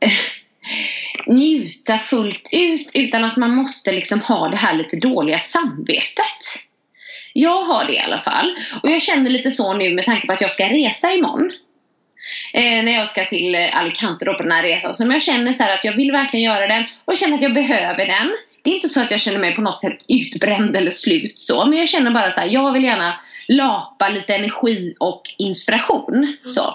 njuta 1.26 1.98
fullt 1.98 2.50
ut 2.52 2.90
utan 2.94 3.24
att 3.24 3.36
man 3.36 3.54
måste 3.54 3.92
liksom 3.92 4.20
ha 4.20 4.48
det 4.48 4.56
här 4.56 4.74
lite 4.74 4.96
dåliga 4.96 5.38
samvetet. 5.38 6.68
Jag 7.32 7.62
har 7.62 7.84
det 7.84 7.92
i 7.92 7.98
alla 7.98 8.20
fall. 8.20 8.56
Och 8.82 8.90
jag 8.90 9.02
känner 9.02 9.30
lite 9.30 9.50
så 9.50 9.74
nu 9.74 9.94
med 9.94 10.04
tanke 10.04 10.26
på 10.26 10.32
att 10.32 10.40
jag 10.40 10.52
ska 10.52 10.64
resa 10.64 11.12
imorgon. 11.12 11.52
Eh, 12.52 12.82
när 12.82 12.92
jag 12.92 13.08
ska 13.08 13.24
till 13.24 13.54
Alicante 13.54 14.24
då 14.24 14.34
på 14.34 14.42
den 14.42 14.52
här 14.52 14.62
resan. 14.62 14.94
Så 14.94 15.12
jag 15.12 15.22
känner 15.22 15.52
så 15.52 15.62
här 15.62 15.74
att 15.74 15.84
jag 15.84 15.96
vill 15.96 16.12
verkligen 16.12 16.44
göra 16.44 16.66
den 16.66 16.84
och 17.04 17.16
känner 17.16 17.34
att 17.34 17.42
jag 17.42 17.54
behöver 17.54 18.06
den. 18.06 18.36
Det 18.62 18.70
är 18.70 18.74
inte 18.74 18.88
så 18.88 19.00
att 19.00 19.10
jag 19.10 19.20
känner 19.20 19.38
mig 19.38 19.54
på 19.54 19.60
något 19.60 19.80
sätt 19.80 19.98
utbränd 20.08 20.76
eller 20.76 20.90
slut 20.90 21.38
så. 21.38 21.66
Men 21.66 21.78
jag 21.78 21.88
känner 21.88 22.10
bara 22.10 22.30
så 22.30 22.40
här, 22.40 22.48
jag 22.48 22.72
vill 22.72 22.84
gärna 22.84 23.20
lapa 23.48 24.08
lite 24.08 24.34
energi 24.34 24.94
och 24.98 25.22
inspiration. 25.38 26.36
Så. 26.46 26.74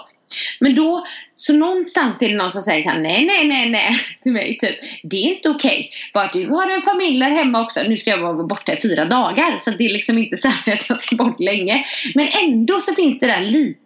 Men 0.60 0.74
då, 0.74 1.04
så 1.34 1.54
någonstans 1.54 2.22
är 2.22 2.28
det 2.28 2.36
någon 2.36 2.50
som 2.50 2.62
säger 2.62 2.82
så 2.82 2.88
här, 2.88 2.98
nej, 2.98 3.24
nej, 3.24 3.48
nej, 3.48 3.70
nej, 3.70 3.90
till 4.22 4.32
mig 4.32 4.58
typ. 4.58 4.76
Det 5.02 5.16
är 5.16 5.34
inte 5.34 5.48
okej. 5.48 5.90
Bara 6.14 6.30
du 6.32 6.48
har 6.48 6.70
en 6.70 6.82
familj 6.82 7.20
där 7.20 7.30
hemma 7.30 7.62
också. 7.62 7.80
Nu 7.88 7.96
ska 7.96 8.10
jag 8.10 8.18
vara 8.18 8.46
borta 8.46 8.72
i 8.72 8.80
fyra 8.80 9.04
dagar. 9.04 9.58
Så 9.58 9.70
det 9.70 9.84
är 9.84 9.92
liksom 9.92 10.18
inte 10.18 10.36
så 10.36 10.48
att 10.66 10.88
jag 10.88 10.98
ska 10.98 11.16
bort 11.16 11.40
länge. 11.40 11.84
Men 12.14 12.28
ändå 12.42 12.80
så 12.80 12.94
finns 12.94 13.20
det 13.20 13.26
där 13.26 13.40
lite 13.40 13.80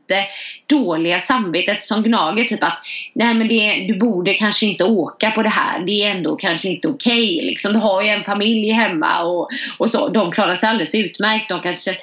dåliga 0.67 1.21
samvetet 1.21 1.83
som 1.83 2.03
gnager. 2.03 2.45
Typ 2.45 2.63
att, 2.63 2.79
nej 3.15 3.35
men 3.35 3.49
det, 3.49 3.87
du 3.89 3.99
borde 3.99 4.35
kanske 4.35 4.67
inte 4.67 4.85
åka 4.85 5.31
på 5.31 5.43
det 5.43 5.49
här. 5.49 5.81
Det 5.87 6.05
är 6.05 6.11
ändå 6.11 6.37
kanske 6.37 6.69
inte 6.69 6.89
okej. 6.89 7.41
Liksom, 7.43 7.73
du 7.73 7.79
har 7.79 8.03
ju 8.03 8.09
en 8.09 8.25
familj 8.25 8.71
hemma 8.71 9.23
och, 9.23 9.49
och 9.79 9.91
så. 9.91 10.09
De 10.09 10.33
klarar 10.33 10.55
sig 10.55 10.69
alldeles 10.69 10.95
utmärkt. 10.95 11.49
De 11.49 11.61
kanske 11.63 11.97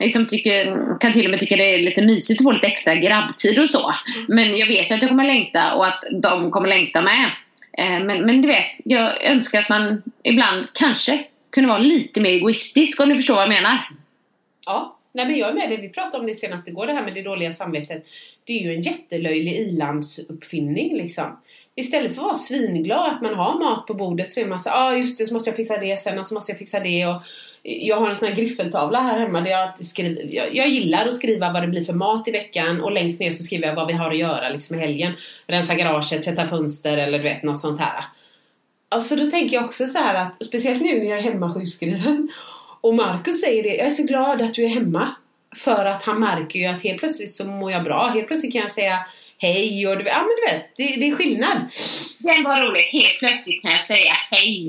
liksom 0.00 0.26
tycker, 0.26 0.64
kan 1.00 1.12
till 1.12 1.24
och 1.24 1.30
med 1.30 1.40
tycka 1.40 1.56
det 1.56 1.74
är 1.74 1.78
lite 1.78 2.02
mysigt 2.02 2.40
att 2.40 2.44
få 2.44 2.52
lite 2.52 2.66
extra 2.66 2.94
grabbtid 2.94 3.58
och 3.58 3.70
så. 3.70 3.94
Men 4.28 4.56
jag 4.56 4.66
vet 4.66 4.90
ju 4.90 4.94
att 4.94 5.02
jag 5.02 5.08
kommer 5.08 5.26
längta 5.26 5.74
och 5.74 5.86
att 5.86 6.04
de 6.22 6.50
kommer 6.50 6.68
längta 6.68 7.00
med. 7.00 7.30
Eh, 7.78 8.04
Men, 8.04 8.26
men 8.26 8.42
du 8.42 8.48
vet, 8.48 8.72
jag 8.84 9.24
önskar 9.24 9.58
att 9.58 9.68
man 9.68 10.02
ibland 10.22 10.66
kanske 10.74 11.24
kunde 11.50 11.68
vara 11.68 11.78
lite 11.78 12.20
mer 12.20 12.30
egoistisk 12.30 13.00
om 13.00 13.08
du 13.08 13.16
förstår 13.16 13.34
vad 13.34 13.42
jag 13.42 13.48
menar. 13.48 13.88
Ja, 14.66 14.96
nej 15.12 15.26
men 15.26 15.36
jag 15.36 15.48
är 15.48 15.54
med 15.54 15.68
dig. 15.68 15.80
Vi 15.80 15.88
pratade 15.88 16.18
om 16.18 16.26
det 16.26 16.34
senast 16.34 16.68
igår, 16.68 16.86
det 16.86 16.92
här 16.92 17.04
med 17.04 17.14
det 17.14 17.22
dåliga 17.22 17.52
samvetet. 17.52 18.06
Det 18.44 18.52
är 18.52 18.62
ju 18.62 18.74
en 18.74 18.82
jättelöjlig 18.82 19.54
ilandsuppfinning 19.54 20.96
liksom. 20.96 21.36
Istället 21.76 22.14
för 22.14 22.22
att 22.22 22.26
vara 22.26 22.34
svinglad 22.34 23.10
att 23.10 23.22
man 23.22 23.34
har 23.34 23.58
mat 23.58 23.86
på 23.86 23.94
bordet 23.94 24.32
så 24.32 24.40
är 24.40 24.46
man 24.46 24.58
så 24.58 24.68
ja 24.68 24.84
ah, 24.84 24.96
just 24.96 25.18
det, 25.18 25.26
så 25.26 25.34
måste 25.34 25.50
jag 25.50 25.56
fixa 25.56 25.76
det 25.76 26.00
sen 26.00 26.18
och 26.18 26.26
så 26.26 26.34
måste 26.34 26.52
jag 26.52 26.58
fixa 26.58 26.80
det 26.80 27.06
och 27.06 27.22
jag 27.62 27.96
har 27.96 28.08
en 28.08 28.16
sån 28.16 28.28
här 28.28 28.34
griffeltavla 28.34 29.00
här 29.00 29.18
hemma 29.18 29.40
där 29.40 29.50
jag 29.50 29.84
skriver, 29.84 30.34
jag, 30.34 30.54
jag 30.54 30.68
gillar 30.68 31.06
att 31.06 31.14
skriva 31.14 31.52
vad 31.52 31.62
det 31.62 31.68
blir 31.68 31.84
för 31.84 31.92
mat 31.92 32.28
i 32.28 32.30
veckan 32.30 32.80
och 32.80 32.92
längst 32.92 33.20
ner 33.20 33.30
så 33.30 33.42
skriver 33.42 33.66
jag 33.66 33.74
vad 33.74 33.86
vi 33.86 33.92
har 33.92 34.10
att 34.10 34.18
göra 34.18 34.48
liksom 34.48 34.76
i 34.76 34.78
helgen. 34.78 35.12
Rensa 35.46 35.74
garaget, 35.74 36.22
tvätta 36.22 36.48
fönster 36.48 36.96
eller 36.96 37.18
du 37.18 37.24
vet 37.24 37.42
något 37.42 37.60
sånt 37.60 37.80
här. 37.80 38.04
Alltså 38.88 39.16
då 39.16 39.26
tänker 39.26 39.56
jag 39.56 39.64
också 39.64 39.86
så 39.86 39.98
här 39.98 40.14
att, 40.14 40.44
speciellt 40.44 40.82
nu 40.82 40.98
när 40.98 41.10
jag 41.10 41.18
är 41.18 41.22
hemma 41.22 41.54
sjukskriven 41.54 42.28
och 42.80 42.94
Markus 42.94 43.40
säger 43.40 43.62
det, 43.62 43.76
jag 43.76 43.86
är 43.86 43.90
så 43.90 44.02
glad 44.02 44.42
att 44.42 44.54
du 44.54 44.64
är 44.64 44.68
hemma. 44.68 45.08
För 45.56 45.84
att 45.84 46.02
han 46.02 46.20
märker 46.20 46.58
ju 46.58 46.66
att 46.66 46.82
helt 46.82 46.98
plötsligt 46.98 47.30
så 47.30 47.44
mår 47.44 47.72
jag 47.72 47.84
bra. 47.84 48.10
Helt 48.14 48.26
plötsligt 48.26 48.52
kan 48.52 48.62
jag 48.62 48.70
säga 48.70 48.98
hej 49.40 49.88
och 49.88 49.98
du 49.98 50.04
ja 50.04 50.18
men 50.18 50.36
du 50.36 50.42
vet, 50.52 50.76
det, 50.76 51.00
det 51.00 51.08
är 51.10 51.16
skillnad. 51.16 51.56
Den 52.18 52.44
var 52.44 52.60
rolig. 52.60 52.82
Helt 52.82 53.18
plötsligt 53.18 53.62
kan 53.62 53.72
jag 53.72 53.84
säga 53.84 54.12
hej. 54.30 54.68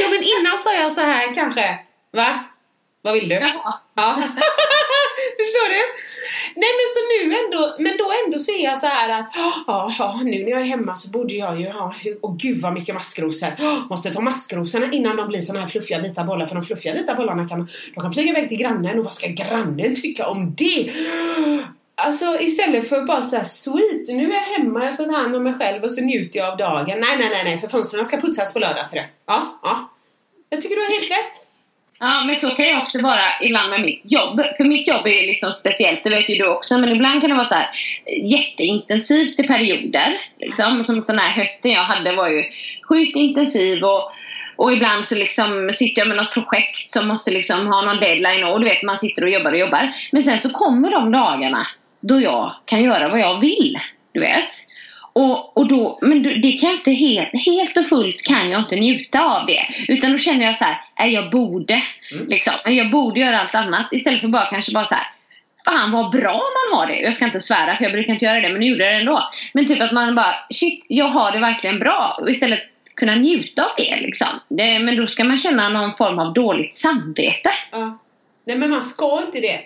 Ja 0.00 0.08
men 0.08 0.22
innan 0.22 0.62
sa 0.64 0.74
jag 0.74 0.92
så 0.92 1.00
här 1.00 1.34
kanske, 1.34 1.78
va? 2.12 2.44
Vad 3.02 3.14
vill 3.14 3.28
du? 3.28 3.34
Jaha. 3.34 3.72
Ja. 3.94 4.14
Förstår 5.38 5.68
du? 5.68 5.80
Nej 6.56 6.70
men 6.78 6.86
så 6.94 7.00
nu 7.10 7.38
ändå, 7.44 7.76
men 7.78 7.96
då 7.96 8.12
ändå 8.24 8.38
så 8.38 8.52
är 8.52 8.64
jag 8.64 8.78
så 8.78 8.86
här 8.86 9.20
att 9.20 9.32
ja, 9.66 9.94
ja, 9.98 10.20
nu 10.24 10.44
när 10.44 10.50
jag 10.50 10.60
är 10.60 10.64
hemma 10.64 10.96
så 10.96 11.10
borde 11.10 11.34
jag 11.34 11.60
ju 11.60 11.70
ha, 11.70 11.94
åh 12.22 12.36
gud 12.36 12.60
vad 12.60 12.72
mycket 12.72 12.94
maskrosor. 12.94 13.48
Åh, 13.58 13.78
Måste 13.90 14.10
ta 14.10 14.20
maskrosorna 14.20 14.92
innan 14.92 15.16
de 15.16 15.28
blir 15.28 15.40
såna 15.40 15.60
här 15.60 15.66
fluffiga 15.66 15.98
vita 15.98 16.24
bollar 16.24 16.46
för 16.46 16.54
de 16.54 16.64
fluffiga 16.64 16.94
vita 16.94 17.14
bollarna 17.14 17.48
kan, 17.48 17.68
de 17.94 18.00
kan 18.00 18.12
flyga 18.12 18.30
iväg 18.30 18.48
till 18.48 18.58
grannen 18.58 18.98
och 18.98 19.04
vad 19.04 19.14
ska 19.14 19.26
grannen 19.26 19.94
tycka 19.94 20.26
om 20.26 20.54
det? 20.54 20.92
Alltså 22.04 22.40
istället 22.40 22.88
för 22.88 23.02
bara 23.02 23.22
såhär 23.22 23.44
sweet, 23.44 24.08
nu 24.08 24.30
är 24.30 24.34
jag 24.34 24.58
hemma, 24.58 24.84
jag 24.84 24.96
tar 24.96 25.12
hand 25.12 25.36
om 25.36 25.42
mig 25.42 25.54
själv 25.54 25.84
och 25.84 25.92
så 25.92 26.00
njuter 26.00 26.38
jag 26.38 26.48
av 26.48 26.56
dagen. 26.56 27.00
Nej, 27.00 27.16
nej, 27.18 27.28
nej, 27.28 27.44
nej, 27.44 27.58
för 27.58 27.68
fönstren 27.68 28.04
ska 28.04 28.20
putsas 28.20 28.52
på 28.52 28.58
lördag 28.58 28.86
så 28.86 28.94
det. 28.94 29.06
Ja, 29.26 29.60
ja. 29.62 29.90
Jag 30.50 30.60
tycker 30.60 30.76
du 30.76 30.82
har 30.82 30.90
helt 30.90 31.10
rätt. 31.10 31.46
Ja, 32.02 32.24
men 32.26 32.36
så 32.36 32.50
kan 32.50 32.66
jag 32.66 32.80
också 32.80 33.02
vara 33.02 33.24
ibland 33.42 33.70
med 33.70 33.80
mitt 33.80 34.00
jobb. 34.04 34.40
För 34.56 34.64
mitt 34.64 34.88
jobb 34.88 35.06
är 35.06 35.20
ju 35.20 35.26
liksom 35.26 35.52
speciellt, 35.52 36.04
det 36.04 36.10
vet 36.10 36.28
ju 36.28 36.34
du 36.34 36.48
också. 36.48 36.78
Men 36.78 36.88
ibland 36.88 37.20
kan 37.20 37.30
det 37.30 37.36
vara 37.36 37.44
så 37.44 37.54
här 37.54 37.68
eh, 38.06 38.30
jätteintensivt 38.32 39.40
i 39.40 39.46
perioder. 39.46 40.20
Liksom. 40.38 40.84
Som 40.84 41.02
sån 41.02 41.18
här 41.18 41.40
hösten 41.40 41.70
jag 41.70 41.84
hade 41.84 42.16
var 42.16 42.28
ju 42.28 42.44
sjukt 42.88 43.16
intensiv 43.16 43.84
och 43.84 44.12
och 44.56 44.72
ibland 44.72 45.06
så 45.06 45.14
liksom 45.14 45.70
sitter 45.74 46.00
jag 46.00 46.08
med 46.08 46.16
något 46.16 46.34
projekt 46.34 46.90
som 46.90 47.08
måste 47.08 47.30
liksom 47.30 47.66
ha 47.66 47.82
någon 47.82 48.00
deadline 48.00 48.44
och 48.44 48.60
du 48.60 48.66
vet 48.66 48.82
man 48.82 48.98
sitter 48.98 49.24
och 49.24 49.30
jobbar 49.30 49.52
och 49.52 49.58
jobbar. 49.58 49.92
Men 50.12 50.22
sen 50.22 50.38
så 50.38 50.50
kommer 50.50 50.90
de 50.90 51.12
dagarna 51.12 51.66
då 52.00 52.20
jag 52.20 52.54
kan 52.64 52.82
göra 52.82 53.08
vad 53.08 53.20
jag 53.20 53.40
vill. 53.40 53.78
Du 54.12 54.20
vet. 54.20 54.48
Och, 55.12 55.56
och 55.56 55.68
då, 55.68 55.98
men 56.02 56.22
det 56.22 56.52
kan 56.52 56.70
jag 56.70 56.78
inte 56.78 56.90
helt, 56.90 57.44
helt 57.46 57.76
och 57.76 57.86
fullt 57.86 58.22
kan 58.22 58.50
jag 58.50 58.60
inte 58.60 58.76
njuta 58.76 59.24
av 59.24 59.46
det. 59.46 59.62
Utan 59.88 60.12
då 60.12 60.18
känner 60.18 60.46
jag 60.46 60.56
så 60.56 60.64
här, 60.64 60.76
"Nej, 60.98 61.12
jag 61.14 61.30
borde. 61.30 61.82
Liksom, 62.28 62.52
jag 62.64 62.90
borde 62.90 63.20
göra 63.20 63.40
allt 63.40 63.54
annat. 63.54 63.92
Istället 63.92 64.20
för 64.20 64.28
bara 64.28 64.44
kanske 64.46 64.72
bara 64.72 64.84
så 64.84 64.94
här. 64.94 65.06
Fan 65.64 65.92
vad 65.92 66.10
bra 66.10 66.32
man 66.32 66.78
har 66.78 66.86
det. 66.86 67.00
Jag 67.00 67.14
ska 67.14 67.24
inte 67.24 67.40
svära 67.40 67.76
för 67.76 67.84
jag 67.84 67.92
brukar 67.92 68.12
inte 68.12 68.24
göra 68.24 68.40
det 68.40 68.48
men 68.48 68.60
nu 68.60 68.66
gjorde 68.66 68.84
jag 68.84 68.92
det 68.94 69.00
ändå. 69.00 69.28
Men 69.54 69.66
typ 69.66 69.80
att 69.80 69.92
man 69.92 70.14
bara, 70.14 70.34
shit 70.50 70.86
jag 70.88 71.04
har 71.08 71.32
det 71.32 71.38
verkligen 71.38 71.78
bra. 71.78 72.18
Och 72.20 72.30
istället 72.30 72.60
kunna 72.96 73.14
njuta 73.14 73.64
av 73.64 73.70
det 73.76 74.00
liksom. 74.00 74.28
Det, 74.48 74.78
men 74.78 74.96
då 74.96 75.06
ska 75.06 75.24
man 75.24 75.38
känna 75.38 75.68
någon 75.68 75.92
form 75.92 76.18
av 76.18 76.32
dåligt 76.32 76.74
samvete. 76.74 77.50
Ja. 77.70 77.98
Nej 78.46 78.56
men 78.56 78.70
man 78.70 78.82
ska 78.82 79.22
inte 79.26 79.40
det. 79.40 79.60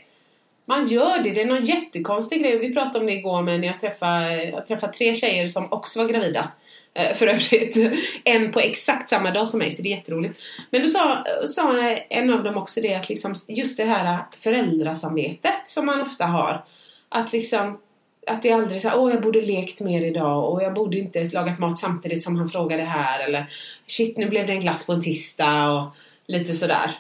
Man 0.64 0.86
gör 0.86 1.22
det, 1.22 1.30
det 1.30 1.42
är 1.42 1.46
någon 1.46 1.64
jättekonstig 1.64 2.42
grej. 2.42 2.58
Vi 2.58 2.74
pratade 2.74 2.98
om 2.98 3.06
det 3.06 3.12
igår 3.12 3.42
men 3.42 3.62
jag 3.62 3.80
träffade, 3.80 4.44
jag 4.44 4.66
träffade 4.66 4.92
tre 4.92 5.14
tjejer 5.14 5.48
som 5.48 5.72
också 5.72 5.98
var 5.98 6.08
gravida. 6.08 6.52
Eh, 6.94 7.16
för 7.16 7.26
övrigt 7.26 7.76
en 8.24 8.52
på 8.52 8.60
exakt 8.60 9.10
samma 9.10 9.30
dag 9.30 9.48
som 9.48 9.58
mig 9.58 9.72
så 9.72 9.82
det 9.82 9.88
är 9.88 9.96
jätteroligt. 9.96 10.40
Men 10.70 10.82
då 10.82 10.88
sa, 10.88 11.24
sa 11.46 11.78
en 12.08 12.32
av 12.32 12.44
dem 12.44 12.56
också 12.56 12.80
det 12.80 12.94
att 12.94 13.08
liksom 13.08 13.34
just 13.48 13.76
det 13.76 13.84
här 13.84 14.24
föräldrasamvetet 14.36 15.68
som 15.68 15.86
man 15.86 16.00
ofta 16.00 16.24
har. 16.24 16.64
Att 17.08 17.32
liksom 17.32 17.78
att 18.26 18.42
det 18.42 18.50
är 18.50 18.54
aldrig 18.54 18.80
så 18.80 18.88
här, 18.88 18.98
åh 18.98 19.12
jag 19.12 19.22
borde 19.22 19.40
lekt 19.40 19.80
mer 19.80 20.04
idag 20.04 20.52
och 20.52 20.62
jag 20.62 20.74
borde 20.74 20.98
inte 20.98 21.24
lagat 21.24 21.58
mat 21.58 21.78
samtidigt 21.78 22.22
som 22.22 22.36
han 22.36 22.48
frågade 22.48 22.82
här 22.82 23.28
eller 23.28 23.46
shit 23.86 24.16
nu 24.16 24.28
blev 24.28 24.46
det 24.46 24.52
en 24.52 24.60
glass 24.60 24.86
på 24.86 24.92
en 24.92 25.02
tisdag 25.02 25.70
och 25.70 25.90
lite 26.26 26.54
sådär. 26.54 26.98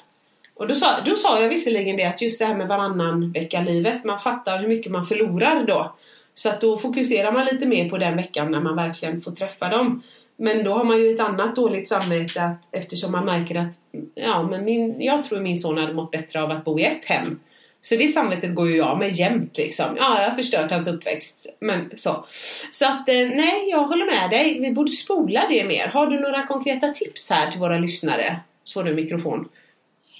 Och 0.64 0.68
då 0.68 0.74
sa, 0.74 1.00
då 1.06 1.16
sa 1.16 1.40
jag 1.40 1.48
visserligen 1.48 1.96
det 1.96 2.04
att 2.04 2.22
just 2.22 2.38
det 2.38 2.44
här 2.44 2.54
med 2.54 2.68
varannan 2.68 3.32
vecka-livet, 3.32 4.04
man 4.04 4.18
fattar 4.18 4.58
hur 4.58 4.68
mycket 4.68 4.92
man 4.92 5.06
förlorar 5.06 5.64
då. 5.64 5.94
Så 6.34 6.48
att 6.48 6.60
då 6.60 6.78
fokuserar 6.78 7.32
man 7.32 7.44
lite 7.44 7.66
mer 7.66 7.88
på 7.88 7.98
den 7.98 8.16
veckan 8.16 8.50
när 8.50 8.60
man 8.60 8.76
verkligen 8.76 9.20
får 9.20 9.32
träffa 9.32 9.68
dem. 9.68 10.02
Men 10.36 10.64
då 10.64 10.72
har 10.72 10.84
man 10.84 10.98
ju 10.98 11.14
ett 11.14 11.20
annat 11.20 11.56
dåligt 11.56 11.88
samvete 11.88 12.42
att, 12.42 12.74
eftersom 12.74 13.12
man 13.12 13.24
märker 13.24 13.54
att 13.54 13.74
ja, 14.14 14.42
men 14.42 14.64
min, 14.64 15.02
jag 15.02 15.24
tror 15.24 15.40
min 15.40 15.56
son 15.56 15.78
hade 15.78 15.92
mått 15.92 16.10
bättre 16.10 16.42
av 16.42 16.50
att 16.50 16.64
bo 16.64 16.78
i 16.78 16.84
ett 16.84 17.04
hem. 17.04 17.36
Så 17.82 17.96
det 17.96 18.08
samvetet 18.08 18.54
går 18.54 18.68
ju 18.68 18.76
jag 18.76 18.98
med 18.98 19.10
jämt 19.10 19.56
liksom. 19.56 19.96
Ja, 19.96 20.22
jag 20.22 20.28
har 20.28 20.36
förstört 20.36 20.70
hans 20.70 20.88
uppväxt. 20.88 21.46
Men 21.60 21.90
så. 21.96 22.24
Så 22.70 22.84
att 22.84 23.08
eh, 23.08 23.14
nej, 23.14 23.68
jag 23.70 23.86
håller 23.86 24.06
med 24.06 24.30
dig. 24.30 24.60
Vi 24.60 24.72
borde 24.72 24.90
spola 24.90 25.46
det 25.48 25.64
mer. 25.64 25.86
Har 25.86 26.06
du 26.06 26.20
några 26.20 26.42
konkreta 26.42 26.88
tips 26.88 27.30
här 27.30 27.50
till 27.50 27.60
våra 27.60 27.78
lyssnare? 27.78 28.40
Så 28.64 28.80
får 28.80 28.84
du 28.84 28.94
mikrofon. 28.94 29.48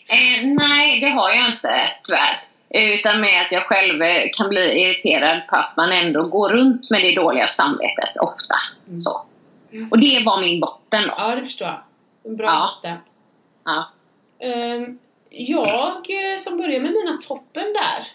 Eh, 0.09 0.47
nej, 0.57 1.01
det 1.01 1.09
har 1.09 1.31
jag 1.31 1.49
inte 1.49 1.81
tyvärr. 2.05 2.41
Utan 2.95 3.21
med 3.21 3.41
att 3.47 3.53
jag 3.53 3.63
själv 3.63 4.03
eh, 4.03 4.23
kan 4.37 4.49
bli 4.49 4.83
irriterad 4.83 5.43
på 5.49 5.57
att 5.57 5.77
man 5.77 5.93
ändå 5.93 6.23
går 6.29 6.49
runt 6.49 6.91
med 6.91 7.01
det 7.01 7.15
dåliga 7.15 7.49
samvetet 7.49 8.17
ofta. 8.21 8.55
Så. 8.99 9.11
Och 9.91 9.99
det 10.01 10.23
var 10.27 10.41
min 10.41 10.61
botten 10.61 11.03
då. 11.09 11.15
Ja, 11.19 11.35
det 11.35 11.43
förstår 11.43 11.69
jag. 11.69 11.81
En 12.25 12.37
bra 12.37 12.47
Ja. 12.47 12.71
botten. 12.77 12.97
Ja. 13.65 13.91
Ehm, 14.47 14.99
jag 15.31 15.91
eh, 15.97 16.39
som 16.39 16.57
börjar 16.57 16.81
med 16.81 16.91
mina 16.93 17.19
toppen 17.29 17.65
där. 17.73 18.07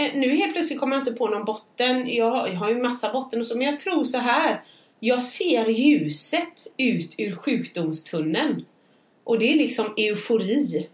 Eh, 0.00 0.14
nu 0.14 0.36
helt 0.36 0.52
plötsligt 0.52 0.80
kommer 0.80 0.96
jag 0.96 1.00
inte 1.00 1.12
på 1.12 1.28
någon 1.28 1.44
botten. 1.44 2.14
Jag, 2.14 2.30
har- 2.30 2.48
jag 2.48 2.54
har 2.56 2.68
ju 2.68 2.82
massa 2.82 3.12
botten 3.12 3.40
och 3.40 3.46
så, 3.46 3.56
men 3.56 3.66
jag 3.66 3.78
tror 3.78 4.04
så 4.04 4.18
här. 4.18 4.62
Jag 5.00 5.22
ser 5.22 5.66
ljuset 5.66 6.66
ut 6.76 7.14
ur 7.18 7.36
sjukdomstunneln. 7.36 8.64
Och 9.24 9.38
det 9.38 9.52
är 9.52 9.56
liksom 9.56 9.94
eufori. 9.96 10.88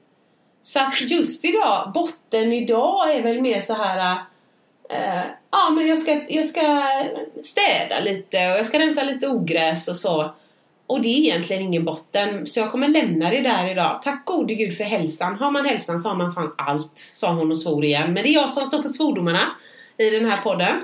Så 0.62 0.80
att 0.80 1.00
just 1.00 1.44
idag, 1.44 1.90
botten 1.94 2.52
idag 2.52 3.14
är 3.14 3.22
väl 3.22 3.42
mer 3.42 3.60
så 3.60 3.74
här 3.74 4.16
äh, 4.90 5.24
Ja 5.50 5.70
men 5.70 5.86
jag 5.86 5.98
ska, 5.98 6.20
jag 6.28 6.46
ska 6.46 6.82
städa 7.44 8.00
lite 8.00 8.36
och 8.36 8.58
jag 8.58 8.66
ska 8.66 8.78
rensa 8.78 9.02
lite 9.02 9.28
ogräs 9.28 9.88
och 9.88 9.96
så. 9.96 10.34
Och 10.86 11.02
det 11.02 11.08
är 11.08 11.18
egentligen 11.18 11.62
ingen 11.62 11.84
botten, 11.84 12.46
så 12.46 12.60
jag 12.60 12.70
kommer 12.70 12.88
lämna 12.88 13.30
det 13.30 13.40
där 13.40 13.70
idag. 13.70 14.00
Tack 14.02 14.24
gode 14.24 14.54
gud 14.54 14.76
för 14.76 14.84
hälsan. 14.84 15.34
Har 15.34 15.50
man 15.50 15.66
hälsan 15.66 16.00
så 16.00 16.08
har 16.08 16.16
man 16.16 16.32
fan 16.32 16.54
allt, 16.58 16.98
sa 16.98 17.32
hon 17.32 17.50
och 17.50 17.58
svor 17.58 17.84
igen. 17.84 18.12
Men 18.12 18.22
det 18.22 18.28
är 18.28 18.34
jag 18.34 18.50
som 18.50 18.66
står 18.66 18.82
för 18.82 18.88
svordomarna 18.88 19.56
i 19.98 20.10
den 20.10 20.24
här 20.24 20.42
podden. 20.42 20.82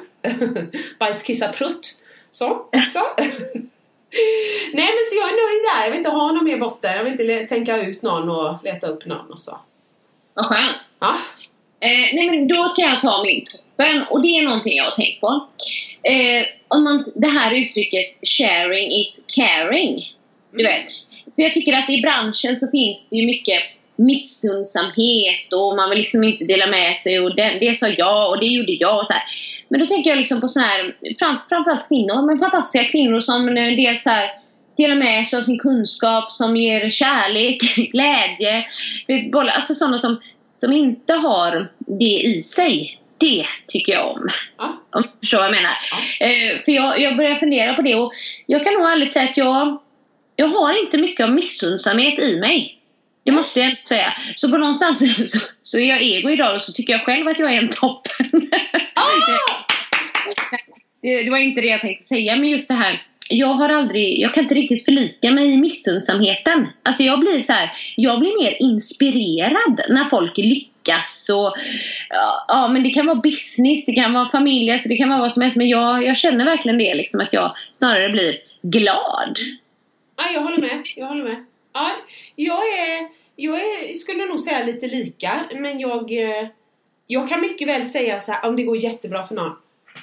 Bajs, 0.98 1.22
kissa, 1.22 1.48
prutt. 1.48 2.00
Så, 2.30 2.50
också. 2.50 3.00
Nej 4.72 4.90
men 4.94 5.04
så 5.08 5.14
jag 5.16 5.28
är 5.28 5.36
nöjd 5.44 5.62
där. 5.74 5.84
Jag 5.84 5.90
vill 5.90 5.98
inte 5.98 6.10
ha 6.10 6.32
någon 6.32 6.44
mer 6.44 6.58
botten. 6.58 6.96
Jag 6.96 7.04
vill 7.04 7.30
inte 7.30 7.54
tänka 7.54 7.82
ut 7.82 8.02
någon 8.02 8.30
och 8.30 8.64
leta 8.64 8.86
upp 8.86 9.06
någon 9.06 9.30
och 9.30 9.38
så. 9.38 9.58
Vad 10.34 10.46
skönt. 10.46 10.76
Ja. 11.00 11.14
Eh, 11.80 12.14
nej 12.14 12.30
men 12.30 12.48
då 12.48 12.68
ska 12.68 12.82
jag 12.82 13.00
ta 13.00 13.22
min 13.22 13.44
toppen 13.44 14.02
och 14.10 14.22
det 14.22 14.28
är 14.28 14.42
någonting 14.42 14.76
jag 14.76 14.84
har 14.84 14.96
tänkt 14.96 15.20
på. 15.20 15.48
Eh, 16.02 16.44
om 16.68 16.84
man, 16.84 17.04
det 17.14 17.26
här 17.26 17.54
uttrycket 17.54 18.06
sharing 18.38 18.92
is 18.92 19.26
caring. 19.36 20.12
Du 20.52 20.64
vet. 20.64 20.86
För 21.34 21.42
jag 21.42 21.52
tycker 21.52 21.72
att 21.72 21.90
i 21.90 22.02
branschen 22.02 22.56
så 22.56 22.70
finns 22.70 23.10
det 23.10 23.16
ju 23.16 23.26
mycket 23.26 23.62
missundsamhet 23.96 25.52
och 25.52 25.76
man 25.76 25.90
vill 25.90 25.98
liksom 25.98 26.24
inte 26.24 26.44
dela 26.44 26.66
med 26.66 26.96
sig 26.96 27.20
och 27.20 27.36
det, 27.36 27.58
det 27.60 27.74
sa 27.74 27.88
jag 27.88 28.30
och 28.30 28.40
det 28.40 28.46
gjorde 28.46 28.72
jag 28.72 28.98
och 28.98 29.06
så 29.06 29.12
här. 29.12 29.22
Men 29.74 29.80
då 29.80 29.86
tänker 29.86 30.10
jag 30.10 30.16
liksom 30.16 30.40
på 30.40 30.48
såna 30.48 30.66
här, 30.66 30.96
fram, 31.18 31.36
framförallt 31.48 31.88
kvinnor, 31.88 32.26
men 32.26 32.38
fantastiska 32.38 32.90
kvinnor 32.90 33.20
som 33.20 33.54
dels 33.54 34.02
så 34.02 34.10
här 34.10 34.30
delar 34.76 34.94
med 34.94 35.26
sig 35.26 35.38
av 35.38 35.42
sin 35.42 35.58
kunskap, 35.58 36.32
som 36.32 36.56
ger 36.56 36.90
kärlek, 36.90 37.76
glädje. 37.92 38.64
Alltså 39.54 39.74
sådana 39.74 39.98
som, 39.98 40.20
som 40.54 40.72
inte 40.72 41.12
har 41.12 41.72
det 41.78 42.22
i 42.22 42.42
sig. 42.42 43.00
Det 43.18 43.46
tycker 43.66 43.92
jag 43.92 44.10
om. 44.10 44.28
Ja. 44.58 44.82
Om 44.90 45.02
du 45.02 45.08
förstår 45.20 45.38
vad 45.38 45.46
jag 45.46 45.54
menar. 45.54 45.76
Eh, 46.20 46.62
för 46.64 46.72
jag, 46.72 47.00
jag 47.00 47.16
börjar 47.16 47.34
fundera 47.34 47.74
på 47.74 47.82
det 47.82 47.94
och 47.94 48.12
jag 48.46 48.64
kan 48.64 48.74
nog 48.74 48.82
ärligt 48.82 49.12
säga 49.12 49.28
att 49.28 49.36
jag, 49.36 49.80
jag 50.36 50.48
har 50.48 50.84
inte 50.84 50.98
mycket 50.98 51.24
av 51.24 51.32
missundsamhet 51.32 52.18
i 52.18 52.40
mig. 52.40 52.78
Det 53.24 53.32
måste 53.32 53.60
jag 53.60 53.66
ändå 53.68 53.80
säga. 53.88 54.14
Så 54.36 54.50
på 54.50 54.56
någonstans 54.56 54.98
så, 55.32 55.38
så 55.62 55.78
är 55.78 55.88
jag 55.88 56.02
ego 56.02 56.30
idag 56.30 56.54
och 56.54 56.62
så 56.62 56.72
tycker 56.72 56.92
jag 56.92 57.02
själv 57.02 57.28
att 57.28 57.38
jag 57.38 57.54
är 57.54 57.58
en 57.58 57.68
toppen. 57.68 58.50
det, 59.26 59.63
Eh, 61.04 61.24
det 61.24 61.30
var 61.30 61.38
inte 61.38 61.60
det 61.60 61.66
jag 61.66 61.80
tänkte 61.80 62.04
säga 62.04 62.36
men 62.36 62.48
just 62.48 62.68
det 62.68 62.74
här. 62.74 63.02
Jag 63.30 63.46
har 63.46 63.68
aldrig, 63.68 64.20
jag 64.20 64.34
kan 64.34 64.42
inte 64.42 64.54
riktigt 64.54 64.84
förlika 64.84 65.30
mig 65.30 65.52
i 65.52 65.56
missundsamheten. 65.56 66.66
Alltså 66.82 67.02
jag 67.02 67.20
blir 67.20 67.40
så 67.40 67.52
här, 67.52 67.70
jag 67.96 68.20
blir 68.20 68.42
mer 68.42 68.62
inspirerad 68.62 69.80
när 69.88 70.04
folk 70.04 70.38
lyckas 70.38 71.30
och 71.32 71.54
ja, 72.08 72.44
ja 72.48 72.68
men 72.68 72.82
det 72.82 72.90
kan 72.90 73.06
vara 73.06 73.16
business, 73.16 73.86
det 73.86 73.92
kan 73.92 74.12
vara 74.12 74.28
familj, 74.28 74.70
alltså 74.70 74.88
det 74.88 74.96
kan 74.96 75.08
vara 75.08 75.20
vad 75.20 75.32
som 75.32 75.42
helst 75.42 75.56
men 75.56 75.68
jag, 75.68 76.04
jag 76.04 76.16
känner 76.16 76.44
verkligen 76.44 76.78
det 76.78 76.94
liksom 76.94 77.20
att 77.20 77.32
jag 77.32 77.54
snarare 77.72 78.08
blir 78.08 78.36
glad. 78.62 79.38
Ja, 80.16 80.24
jag 80.34 80.40
håller 80.40 80.58
med. 80.58 80.82
Jag 80.96 81.06
håller 81.06 81.24
med. 81.24 81.44
Ja, 81.72 81.90
jag 82.36 82.68
är, 82.68 83.08
jag 83.36 83.56
är, 83.56 83.94
skulle 83.94 84.24
nog 84.24 84.40
säga 84.40 84.64
lite 84.64 84.86
lika, 84.86 85.40
men 85.54 85.80
jag, 85.80 86.12
eh, 86.12 86.48
jag 87.06 87.28
kan 87.28 87.40
mycket 87.40 87.68
väl 87.68 87.86
säga 87.86 88.20
så 88.20 88.32
här 88.32 88.48
om 88.48 88.56
det 88.56 88.62
går 88.62 88.76
jättebra 88.76 89.26
för 89.26 89.34
någon. 89.34 89.52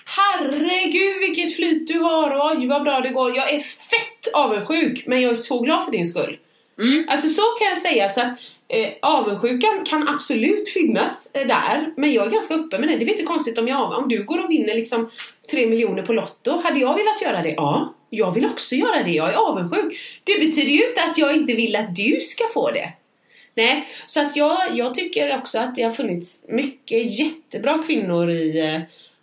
Herregud 0.06 1.20
vilket 1.20 1.56
flyt 1.56 1.88
du 1.88 2.00
har 2.00 2.52
oj 2.52 2.68
vad 2.68 2.84
bra 2.84 3.02
det 3.02 3.10
går. 3.10 3.38
Jag 3.38 3.54
är 3.54 3.60
fett 3.60 4.34
avundsjuk 4.34 5.04
men 5.08 5.22
jag 5.22 5.32
är 5.32 5.36
så 5.36 5.60
glad 5.60 5.86
för 5.86 5.92
din 5.92 6.08
skull. 6.08 6.38
Mm. 6.80 7.06
Alltså 7.10 7.30
så 7.30 7.42
kan 7.42 7.68
jag 7.68 7.78
säga 7.78 8.10
så 8.10 8.22
att 8.22 8.40
eh, 8.68 8.90
avundsjukan 9.02 9.86
kan 9.86 10.08
absolut 10.08 10.70
finnas 10.70 11.30
eh, 11.34 11.48
där 11.48 11.94
men 11.98 12.14
jag 12.14 12.28
är 12.28 12.32
ganska 12.32 12.54
öppen 12.54 12.82
med 12.82 12.90
det. 12.90 12.98
Det 12.98 13.06
är 13.06 13.10
inte 13.10 13.24
konstigt 13.24 13.58
om 13.58 13.68
jag 13.68 13.92
om 13.92 14.10
du 14.10 14.24
går 14.24 14.44
och 14.44 14.52
vinner 14.52 14.76
liksom 14.76 15.10
3 15.52 15.68
miljoner 15.68 16.04
på 16.04 16.14
Lotto. 16.14 16.62
Hade 16.64 16.80
jag 16.80 16.94
velat 16.98 17.22
göra 17.22 17.42
det? 17.42 17.52
Ja, 17.52 17.94
jag 18.10 18.32
vill 18.32 18.46
också 18.46 18.76
göra 18.76 19.04
det. 19.04 19.12
Jag 19.12 19.34
är 19.34 19.38
avundsjuk. 19.38 20.00
Det 20.24 20.40
betyder 20.40 20.72
ju 20.72 20.90
inte 20.90 21.02
att 21.10 21.18
jag 21.18 21.36
inte 21.36 21.54
vill 21.54 21.76
att 21.76 21.96
du 21.96 22.20
ska 22.22 22.44
få 22.54 22.72
det. 22.72 22.94
Nej, 23.56 23.88
så 24.06 24.22
att 24.22 24.36
jag, 24.36 24.78
jag 24.78 24.94
tycker 24.94 25.38
också 25.38 25.60
att 25.60 25.76
det 25.76 25.84
har 25.84 25.92
funnits 25.92 26.42
mycket 26.48 27.20
jättebra 27.20 27.84
kvinnor 27.88 28.30
i 28.30 28.60
eh, 28.60 28.82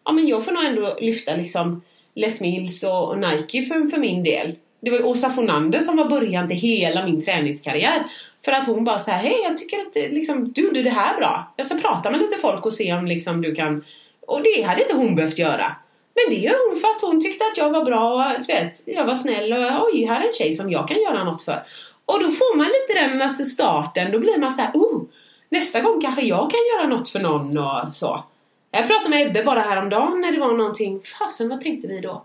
Ja 0.08 0.12
men 0.12 0.28
jag 0.28 0.44
får 0.44 0.52
nog 0.52 0.64
ändå 0.64 0.96
lyfta 1.00 1.36
liksom 1.36 1.82
Les 2.14 2.40
Mills 2.40 2.82
och, 2.82 3.18
Nike 3.18 3.64
för, 3.64 3.90
för 3.90 3.98
min 3.98 4.22
del. 4.22 4.54
Det 4.80 4.90
var 4.90 4.98
ju 4.98 5.04
Åsa 5.04 5.30
Fornander 5.30 5.80
som 5.80 5.96
var 5.96 6.04
början 6.04 6.48
till 6.48 6.56
hela 6.56 7.04
min 7.04 7.24
träningskarriär. 7.24 8.04
För 8.44 8.52
att 8.52 8.66
hon 8.66 8.84
bara 8.84 8.98
så 8.98 9.10
här, 9.10 9.22
hej 9.22 9.40
jag 9.44 9.58
tycker 9.58 9.78
att 9.78 9.94
det, 9.94 10.08
liksom, 10.08 10.52
du 10.52 10.62
gjorde 10.62 10.82
det 10.82 10.90
här 10.90 11.16
bra. 11.16 11.52
Jag 11.56 11.66
ska 11.66 11.78
prata 11.78 12.10
med 12.10 12.20
lite 12.20 12.38
folk 12.38 12.66
och 12.66 12.74
se 12.74 12.92
om 12.92 13.06
liksom, 13.06 13.42
du 13.42 13.54
kan... 13.54 13.84
Och 14.26 14.40
det 14.42 14.62
hade 14.62 14.82
inte 14.82 14.94
hon 14.94 15.14
behövt 15.14 15.38
göra. 15.38 15.76
Men 16.14 16.34
det 16.34 16.40
gör 16.40 16.70
hon 16.70 16.80
för 16.80 16.88
att 16.88 17.02
hon 17.02 17.22
tyckte 17.22 17.44
att 17.44 17.58
jag 17.58 17.70
var 17.70 17.84
bra 17.84 18.14
och 18.14 18.40
du 18.40 18.52
vet, 18.52 18.82
jag 18.86 19.04
var 19.04 19.14
snäll 19.14 19.52
och 19.52 19.88
oj, 19.92 20.04
här 20.04 20.20
är 20.20 20.26
en 20.26 20.32
tjej 20.32 20.52
som 20.52 20.70
jag 20.70 20.88
kan 20.88 21.00
göra 21.02 21.24
något 21.24 21.42
för. 21.42 21.62
Och 22.04 22.22
då 22.22 22.30
får 22.30 22.56
man 22.56 22.66
lite 22.66 23.00
den 23.00 23.22
alltså 23.22 23.44
starten, 23.44 24.12
då 24.12 24.18
blir 24.18 24.38
man 24.38 24.52
så 24.52 24.62
här, 24.62 24.70
oh, 24.74 25.02
nästa 25.48 25.80
gång 25.80 26.00
kanske 26.00 26.22
jag 26.22 26.50
kan 26.50 26.60
göra 26.76 26.96
något 26.96 27.08
för 27.08 27.20
någon 27.20 27.58
och 27.58 27.94
så. 27.94 28.24
Jag 28.70 28.86
pratade 28.86 29.08
med 29.10 29.26
Ebbe 29.26 29.42
bara 29.44 29.60
häromdagen 29.60 30.20
när 30.20 30.32
det 30.32 30.40
var 30.40 30.52
någonting, 30.52 31.00
fasen 31.18 31.48
vad 31.48 31.60
tänkte 31.60 31.88
vi 31.88 32.00
då? 32.00 32.24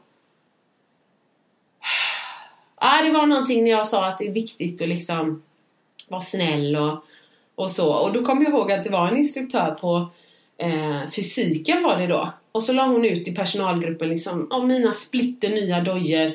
Ja, 2.82 3.02
det 3.04 3.12
var 3.12 3.26
någonting 3.26 3.64
när 3.64 3.72
jag 3.72 3.88
sa 3.88 4.06
att 4.06 4.18
det 4.18 4.28
är 4.28 4.32
viktigt 4.32 4.82
att 4.82 4.88
liksom 4.88 5.44
vara 6.08 6.22
snäll 6.22 6.76
och, 6.76 7.04
och 7.56 7.72
så. 7.72 7.94
Och 7.94 8.14
då 8.14 8.26
kom 8.26 8.44
jag 8.44 8.52
ihåg 8.54 8.72
att 8.72 8.84
det 8.84 8.90
var 8.90 9.08
en 9.08 9.18
instruktör 9.18 9.72
på 9.82 10.08
eh, 10.58 11.10
fysiken 11.16 11.84
var 11.84 11.98
det 11.98 12.08
då. 12.08 12.34
Och 12.52 12.64
så 12.64 12.74
la 12.74 12.86
hon 12.86 13.06
ut 13.06 13.28
i 13.28 13.36
personalgruppen 13.36 14.10
liksom, 14.10 14.48
om 14.52 14.68
mina 14.68 14.94
splitter 14.94 15.50
nya 15.50 15.82
dojor 15.82 16.34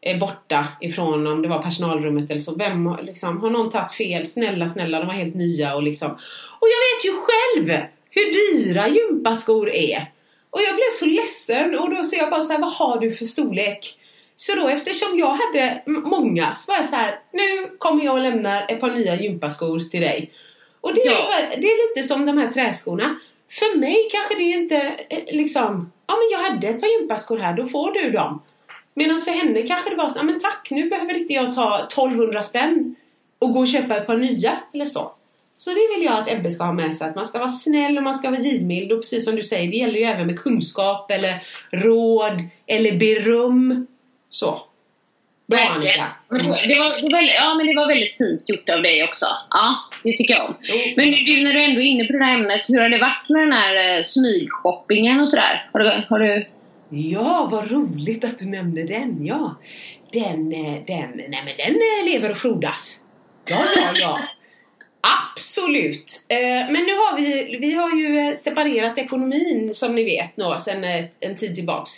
är 0.00 0.18
borta 0.18 0.66
ifrån 0.80 1.26
om 1.26 1.42
det 1.42 1.48
var 1.48 1.62
personalrummet 1.62 2.30
eller 2.30 2.40
så. 2.40 2.54
Vem 2.54 2.86
har- 2.86 3.02
liksom, 3.02 3.40
har 3.40 3.50
någon 3.50 3.70
tagit 3.70 3.92
fel? 3.92 4.26
Snälla, 4.26 4.68
snälla, 4.68 4.98
de 4.98 5.06
var 5.06 5.14
helt 5.14 5.34
nya 5.34 5.74
och 5.74 5.82
liksom. 5.82 6.10
Och 6.60 6.68
jag 6.68 6.80
vet 6.90 7.04
ju 7.04 7.20
själv 7.20 7.86
hur 8.10 8.32
dyra 8.32 8.88
gympaskor 8.88 9.68
är. 9.70 10.12
Och 10.50 10.60
jag 10.60 10.74
blev 10.74 10.90
så 10.98 11.04
ledsen 11.06 11.78
och 11.78 11.90
då 11.94 12.04
så 12.04 12.16
jag 12.16 12.30
bara 12.30 12.42
så 12.42 12.52
här, 12.52 12.58
vad 12.60 12.72
har 12.72 13.00
du 13.00 13.12
för 13.12 13.24
storlek? 13.24 13.96
Så 14.36 14.54
då 14.54 14.68
eftersom 14.68 15.18
jag 15.18 15.34
hade 15.34 15.82
många 15.86 16.54
så 16.54 16.72
var 16.72 16.78
jag 16.78 16.88
så 16.88 16.96
här, 16.96 17.18
nu 17.32 17.70
kommer 17.78 18.04
jag 18.04 18.14
och 18.14 18.20
lämnar 18.20 18.66
ett 18.68 18.80
par 18.80 18.90
nya 18.90 19.14
gympaskor 19.22 19.80
till 19.80 20.00
dig. 20.00 20.30
Och 20.80 20.94
det, 20.94 21.00
Ja. 21.04 21.32
är, 21.34 21.60
det 21.60 21.66
är 21.66 21.88
lite 21.88 22.08
som 22.08 22.26
de 22.26 22.38
här 22.38 22.52
träskorna. 22.52 23.18
För 23.50 23.78
mig 23.78 24.08
kanske 24.12 24.34
det 24.34 24.42
inte 24.42 24.76
eh, 25.08 25.18
liksom, 25.36 25.92
ja 26.06 26.14
men 26.16 26.28
jag 26.32 26.50
hade 26.50 26.68
ett 26.68 26.80
par 26.80 27.00
gympaskor 27.00 27.38
här, 27.38 27.54
då 27.56 27.66
får 27.66 27.92
du 27.92 28.10
dem. 28.10 28.42
Medan 28.94 29.20
för 29.20 29.30
henne 29.30 29.62
kanske 29.62 29.90
det 29.90 29.96
var 29.96 30.08
så, 30.08 30.18
ja 30.18 30.22
men 30.22 30.40
tack 30.40 30.68
nu 30.70 30.88
behöver 30.88 31.18
inte 31.18 31.32
jag 31.34 31.52
ta 31.52 31.78
1200 31.78 32.42
spänn 32.42 32.94
och 33.38 33.52
gå 33.52 33.60
och 33.60 33.68
köpa 33.68 33.96
ett 33.96 34.06
par 34.06 34.16
nya 34.16 34.52
eller 34.74 34.84
så. 34.84 35.12
Så 35.60 35.70
det 35.70 35.88
vill 35.94 36.04
jag 36.04 36.18
att 36.18 36.32
Ebbe 36.32 36.50
ska 36.50 36.64
ha 36.64 36.72
med 36.72 36.94
sig, 36.94 37.08
att 37.08 37.14
man 37.14 37.24
ska 37.24 37.38
vara 37.38 37.48
snäll 37.48 37.96
och 37.96 38.02
man 38.02 38.14
ska 38.14 38.30
vara 38.30 38.40
givmild 38.40 38.92
och 38.92 39.00
precis 39.00 39.24
som 39.24 39.36
du 39.36 39.42
säger, 39.42 39.70
det 39.70 39.76
gäller 39.76 39.98
ju 39.98 40.04
även 40.04 40.26
med 40.26 40.38
kunskap 40.38 41.10
eller 41.10 41.34
råd 41.70 42.42
eller 42.66 42.92
beröm. 42.92 43.86
Så. 44.30 44.62
Bra. 45.46 45.58
Annika. 45.58 46.06
Men 46.28 46.38
det, 46.38 46.48
var, 46.48 47.08
det, 47.08 47.12
var, 47.12 47.22
ja, 47.22 47.54
men 47.56 47.66
det 47.66 47.74
var 47.74 47.88
väldigt 47.88 48.16
fint 48.18 48.42
gjort 48.46 48.68
av 48.68 48.82
dig 48.82 49.04
också. 49.04 49.26
Ja, 49.50 49.76
det 50.02 50.16
tycker 50.16 50.34
jag 50.34 50.44
om. 50.44 50.54
Men 50.96 51.06
du, 51.10 51.44
när 51.44 51.52
du 51.52 51.62
ändå 51.64 51.80
är 51.80 51.84
inne 51.84 52.04
på 52.04 52.12
det 52.12 52.24
här 52.24 52.34
ämnet, 52.34 52.68
hur 52.68 52.80
har 52.80 52.88
det 52.88 52.98
varit 52.98 53.28
med 53.28 53.42
den 53.42 53.52
här 53.52 53.96
eh, 53.96 54.02
smygshoppingen 54.02 55.20
och 55.20 55.28
sådär? 55.28 55.70
Har 55.72 55.80
du, 55.80 56.04
har 56.08 56.18
du... 56.18 56.46
Ja, 56.90 57.48
vad 57.50 57.70
roligt 57.70 58.24
att 58.24 58.38
du 58.38 58.44
nämner 58.44 58.84
den, 58.84 59.26
ja. 59.26 59.56
Den, 60.12 60.52
eh, 60.52 60.84
den, 60.86 61.10
nej 61.16 61.42
men 61.44 61.56
den 61.56 61.74
eh, 61.74 62.12
lever 62.12 62.30
och 62.30 62.38
frodas. 62.38 63.00
Ja, 63.46 63.58
ja, 63.76 63.92
ja. 63.94 64.18
Absolut! 65.00 66.26
Eh, 66.28 66.72
men 66.72 66.84
nu 66.84 66.94
har 66.94 67.16
vi, 67.16 67.58
vi 67.60 67.74
har 67.74 67.96
ju 67.96 68.18
eh, 68.18 68.36
separerat 68.36 68.98
ekonomin 68.98 69.74
som 69.74 69.94
ni 69.94 70.04
vet 70.04 70.36
nu 70.36 70.44
sen 70.64 70.84
eh, 70.84 71.04
en 71.20 71.36
tid 71.36 71.54
tillbaks. 71.54 71.90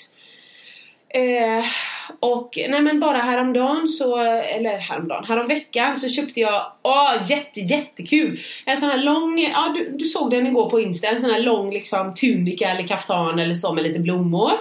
Och 2.21 2.59
nej 2.69 2.83
men 2.83 3.01
bara 3.01 3.19
häromdagen 3.19 3.89
så, 3.89 4.19
eller 4.19 4.79
häromdagen, 4.79 5.25
häromveckan 5.25 5.97
så 5.97 6.09
köpte 6.09 6.41
jag, 6.41 6.73
åh 6.83 7.15
jätte 7.31 7.61
jättekul! 7.61 8.41
En 8.65 8.81
sån 8.81 8.89
här 8.89 9.03
lång, 9.03 9.39
ja 9.53 9.75
du, 9.77 9.97
du 9.99 10.05
såg 10.05 10.31
den 10.31 10.47
igår 10.47 10.71
på 10.71 10.81
Insta, 10.81 11.09
en 11.09 11.21
sån 11.21 11.31
här 11.31 11.41
lång 11.41 11.71
liksom 11.71 12.15
tunika 12.15 12.71
eller 12.71 12.89
kaftan 12.89 13.39
eller 13.39 13.55
så 13.55 13.73
med 13.73 13.85
lite 13.85 13.99
blommor. 13.99 14.53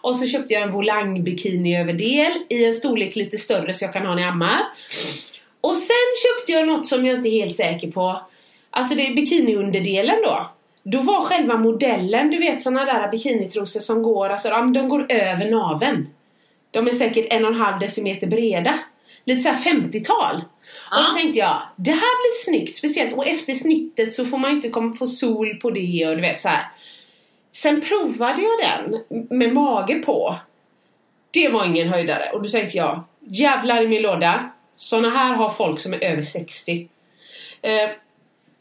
Och 0.00 0.16
så 0.16 0.26
köpte 0.26 0.54
jag 0.54 0.62
en 0.62 0.72
volangbikini 0.72 1.80
överdel 1.80 2.32
i 2.48 2.64
en 2.64 2.74
storlek 2.74 3.16
lite 3.16 3.38
större 3.38 3.74
så 3.74 3.84
jag 3.84 3.92
kan 3.92 4.06
ha 4.06 4.14
när 4.14 4.22
jag 4.22 4.30
ammar. 4.30 4.60
Och 5.62 5.76
sen 5.76 6.06
köpte 6.22 6.52
jag 6.52 6.66
något 6.66 6.86
som 6.86 7.06
jag 7.06 7.16
inte 7.16 7.28
är 7.28 7.42
helt 7.44 7.56
säker 7.56 7.90
på. 7.90 8.20
Alltså 8.70 8.94
det 8.94 9.06
är 9.06 9.14
bikiniunderdelen 9.14 10.16
då. 10.22 10.50
Då 10.82 11.02
var 11.02 11.20
själva 11.20 11.56
modellen, 11.56 12.30
du 12.30 12.38
vet 12.38 12.62
såna 12.62 12.84
där 12.84 13.08
bikinitrosor 13.08 13.80
som 13.80 14.02
går, 14.02 14.28
alltså 14.28 14.48
de, 14.48 14.88
går 14.88 15.12
över 15.12 15.50
naveln. 15.50 16.08
De 16.70 16.86
är 16.86 16.92
säkert 16.92 17.32
en 17.32 17.44
och 17.44 17.50
en 17.50 17.60
halv 17.60 17.78
decimeter 17.78 18.26
breda. 18.26 18.78
Lite 19.24 19.40
såhär 19.40 19.74
50-tal. 19.74 20.44
Och 20.90 21.04
då 21.10 21.16
tänkte 21.16 21.38
jag, 21.38 21.62
det 21.76 21.90
här 21.90 21.98
blir 21.98 22.44
snyggt. 22.44 22.76
Speciellt 22.76 23.12
och 23.12 23.26
efter 23.26 23.54
snittet 23.54 24.14
så 24.14 24.24
får 24.26 24.38
man 24.38 24.50
ju 24.50 24.56
inte 24.56 24.68
komma 24.68 24.94
få 24.94 25.06
sol 25.06 25.54
på 25.54 25.70
det 25.70 26.06
och 26.06 26.16
du 26.16 26.20
vet 26.20 26.40
så 26.40 26.48
här. 26.48 26.64
Sen 27.52 27.80
provade 27.80 28.42
jag 28.42 28.52
den 28.60 29.00
med 29.38 29.54
mage 29.54 29.94
på. 29.94 30.36
Det 31.30 31.48
var 31.48 31.64
ingen 31.64 31.88
höjdare. 31.88 32.30
Och 32.32 32.42
då 32.42 32.48
tänkte 32.48 32.78
jag, 32.78 33.02
jävlar 33.20 33.82
i 33.82 33.88
min 33.88 34.02
låda. 34.02 34.50
Såna 34.76 35.10
här 35.10 35.34
har 35.34 35.50
folk 35.50 35.80
som 35.80 35.94
är 35.94 36.04
över 36.04 36.22
60. 36.22 36.88
Eh, 37.62 37.90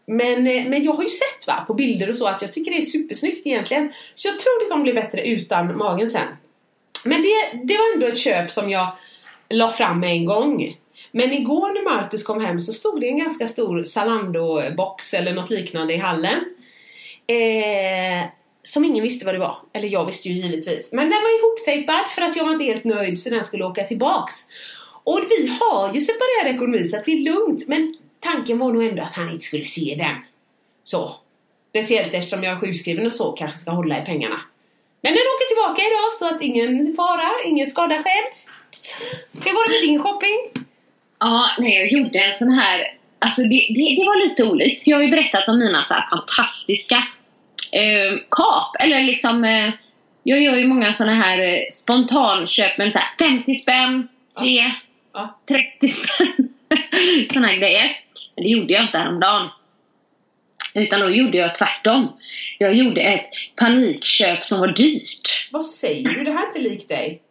men, 0.06 0.48
eh, 0.48 0.66
men 0.66 0.84
jag 0.84 0.94
har 0.94 1.04
ju 1.04 1.10
sett 1.10 1.48
va, 1.48 1.64
på 1.68 1.74
bilder 1.74 2.10
och 2.10 2.16
så 2.16 2.28
att 2.28 2.42
jag 2.42 2.54
tycker 2.54 2.72
det 2.72 2.78
är 2.78 2.82
supersnyggt 2.82 3.48
egentligen. 3.48 3.94
Så 4.16 4.28
jag 4.28 4.40
tror 4.40 4.64
det 4.64 4.70
kommer 4.70 4.84
bli 4.84 4.94
bättre 4.94 5.28
utan 5.28 5.78
magen 5.78 6.10
sen. 6.10 6.28
Men 7.06 7.22
det, 7.22 7.64
det 7.64 7.78
var 7.78 7.94
ändå 7.94 8.08
ett 8.08 8.18
köp 8.18 8.52
som 8.52 8.70
jag 8.70 8.92
la 9.50 9.72
fram 9.72 10.00
med 10.00 10.10
en 10.10 10.26
gång. 10.26 10.78
Men 11.12 11.34
igår 11.34 11.74
när 11.74 11.96
Marcus 11.96 12.24
kom 12.24 12.46
hem 12.46 12.60
så 12.60 12.74
stod 12.74 13.02
det 13.02 13.08
en 13.08 13.18
ganska 13.18 13.48
stor 13.48 13.84
Zalando-box 13.84 15.14
eller 15.14 15.34
något 15.34 15.50
liknande 15.50 15.94
i 15.94 15.98
hallen. 15.98 16.40
Eh, 17.28 18.30
som 18.64 18.86
ingen 18.86 19.04
visste 19.04 19.26
vad 19.26 19.36
det 19.36 19.40
var. 19.40 19.58
Eller 19.74 19.88
jag 19.88 20.06
visste 20.06 20.30
ju 20.30 20.36
givetvis. 20.36 20.92
Men 20.92 21.10
den 21.10 21.20
var 21.22 21.40
ihoptejpad 21.40 22.10
för 22.16 22.22
att 22.22 22.36
jag 22.36 22.46
var 22.46 22.52
inte 22.52 22.66
helt 22.66 22.84
nöjd 22.84 23.20
så 23.20 23.30
den 23.30 23.44
skulle 23.44 23.66
åka 23.66 23.84
tillbaks. 23.84 24.36
Och 25.04 25.20
vi 25.30 25.48
har 25.48 25.94
ju 25.94 26.02
separerad 26.02 26.56
ekonomi 26.56 26.88
så 26.88 26.98
att 26.98 27.06
det 27.06 27.12
är 27.12 27.20
lugnt. 27.20 27.68
Men 27.68 27.96
tanken 28.20 28.60
var 28.60 28.74
nog 28.74 28.84
ändå 28.84 29.04
att 29.04 29.16
han 29.16 29.30
inte 29.30 29.44
skulle 29.44 29.66
se 29.66 29.96
den. 29.98 30.16
Så. 30.84 31.16
Speciellt 31.70 32.14
eftersom 32.14 32.44
jag 32.44 32.54
är 32.54 32.60
sjukskriven 32.60 33.06
och 33.06 33.12
så 33.12 33.32
kanske 33.32 33.58
ska 33.58 33.72
hålla 33.72 34.02
i 34.02 34.06
pengarna. 34.06 34.42
Men 35.02 35.14
den 35.14 35.22
åker 35.22 35.48
tillbaka 35.48 35.82
idag 35.82 36.14
så 36.20 36.36
att 36.36 36.42
ingen 36.42 36.96
fara, 36.96 37.30
ingen 37.46 37.70
skada 37.70 37.96
skedd. 37.96 38.32
Hur 39.46 39.54
var 39.54 39.68
det 39.68 39.72
med 39.72 39.82
din 39.82 40.04
shopping? 40.04 40.66
Ja, 41.20 41.52
nej, 41.60 41.78
jag 41.78 41.92
gjorde 41.92 42.20
en 42.20 42.38
sån 42.38 42.52
här... 42.52 42.80
Alltså 43.20 43.42
det, 43.42 43.68
det, 43.70 43.96
det 44.00 44.06
var 44.06 44.30
lite 44.30 44.44
olikt. 44.44 44.84
För 44.84 44.92
jag 44.92 44.98
har 44.98 45.04
ju 45.04 45.12
berättat 45.12 45.48
om 45.48 45.60
mina 45.60 45.84
så 45.84 45.94
här 45.94 46.06
fantastiska 46.08 46.96
eh, 47.72 48.20
kap. 48.30 48.76
Eller 48.84 49.04
liksom... 49.04 49.44
Eh, 49.44 49.74
jag 50.24 50.42
gör 50.42 50.56
ju 50.56 50.68
många 50.68 50.94
såna 50.94 51.14
här 51.14 51.40
eh, 51.40 51.60
spontanköp 51.72 52.78
med 52.78 52.94
så 52.94 53.00
här 53.00 53.30
50 53.30 53.54
spänn, 53.56 54.08
3, 54.40 54.72
Ja. 55.14 55.40
30 55.50 55.88
spänn. 55.88 56.50
såna 57.34 57.48
här 57.48 57.56
grejer. 57.56 57.98
Men 58.36 58.44
det 58.44 58.50
gjorde 58.50 58.74
jag 58.74 58.84
inte 58.84 58.98
häromdagen. 58.98 59.50
Utan 60.74 61.00
då 61.00 61.10
gjorde 61.10 61.38
jag 61.38 61.56
tvärtom. 61.56 62.18
Jag 62.58 62.76
gjorde 62.76 63.02
ett 63.02 63.30
panikköp 63.56 64.44
som 64.44 64.60
var 64.60 64.68
dyrt. 64.68 65.50
Vad 65.52 65.66
säger 65.66 66.10
du? 66.10 66.24
Det 66.24 66.32
här 66.32 66.44
är 66.44 66.48
inte 66.48 66.60
likt 66.60 66.90
dig. 66.90 67.22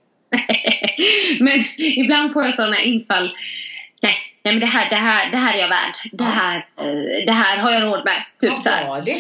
men 1.41 1.65
ibland 1.79 2.33
får 2.33 2.45
jag 2.45 2.55
sådana 2.55 2.81
infall. 2.81 3.37
Nej, 4.03 4.15
nej 4.45 4.55
men 4.55 4.61
det 4.61 4.67
här, 4.67 4.91
det 4.91 4.97
här, 4.97 5.31
det 5.31 5.37
här 5.37 5.55
är 5.55 5.59
jag 5.59 5.69
värd. 5.69 5.95
Det 6.13 6.25
här, 6.25 6.57
eh, 6.57 7.27
det 7.27 7.33
här 7.33 7.59
har 7.59 7.71
jag 7.71 7.83
råd 7.83 8.05
med. 8.05 8.25
Typ 8.41 8.59
så 8.59 8.71
här. 8.71 8.89
Vad 8.89 8.99
var 8.99 9.07
det? 9.07 9.17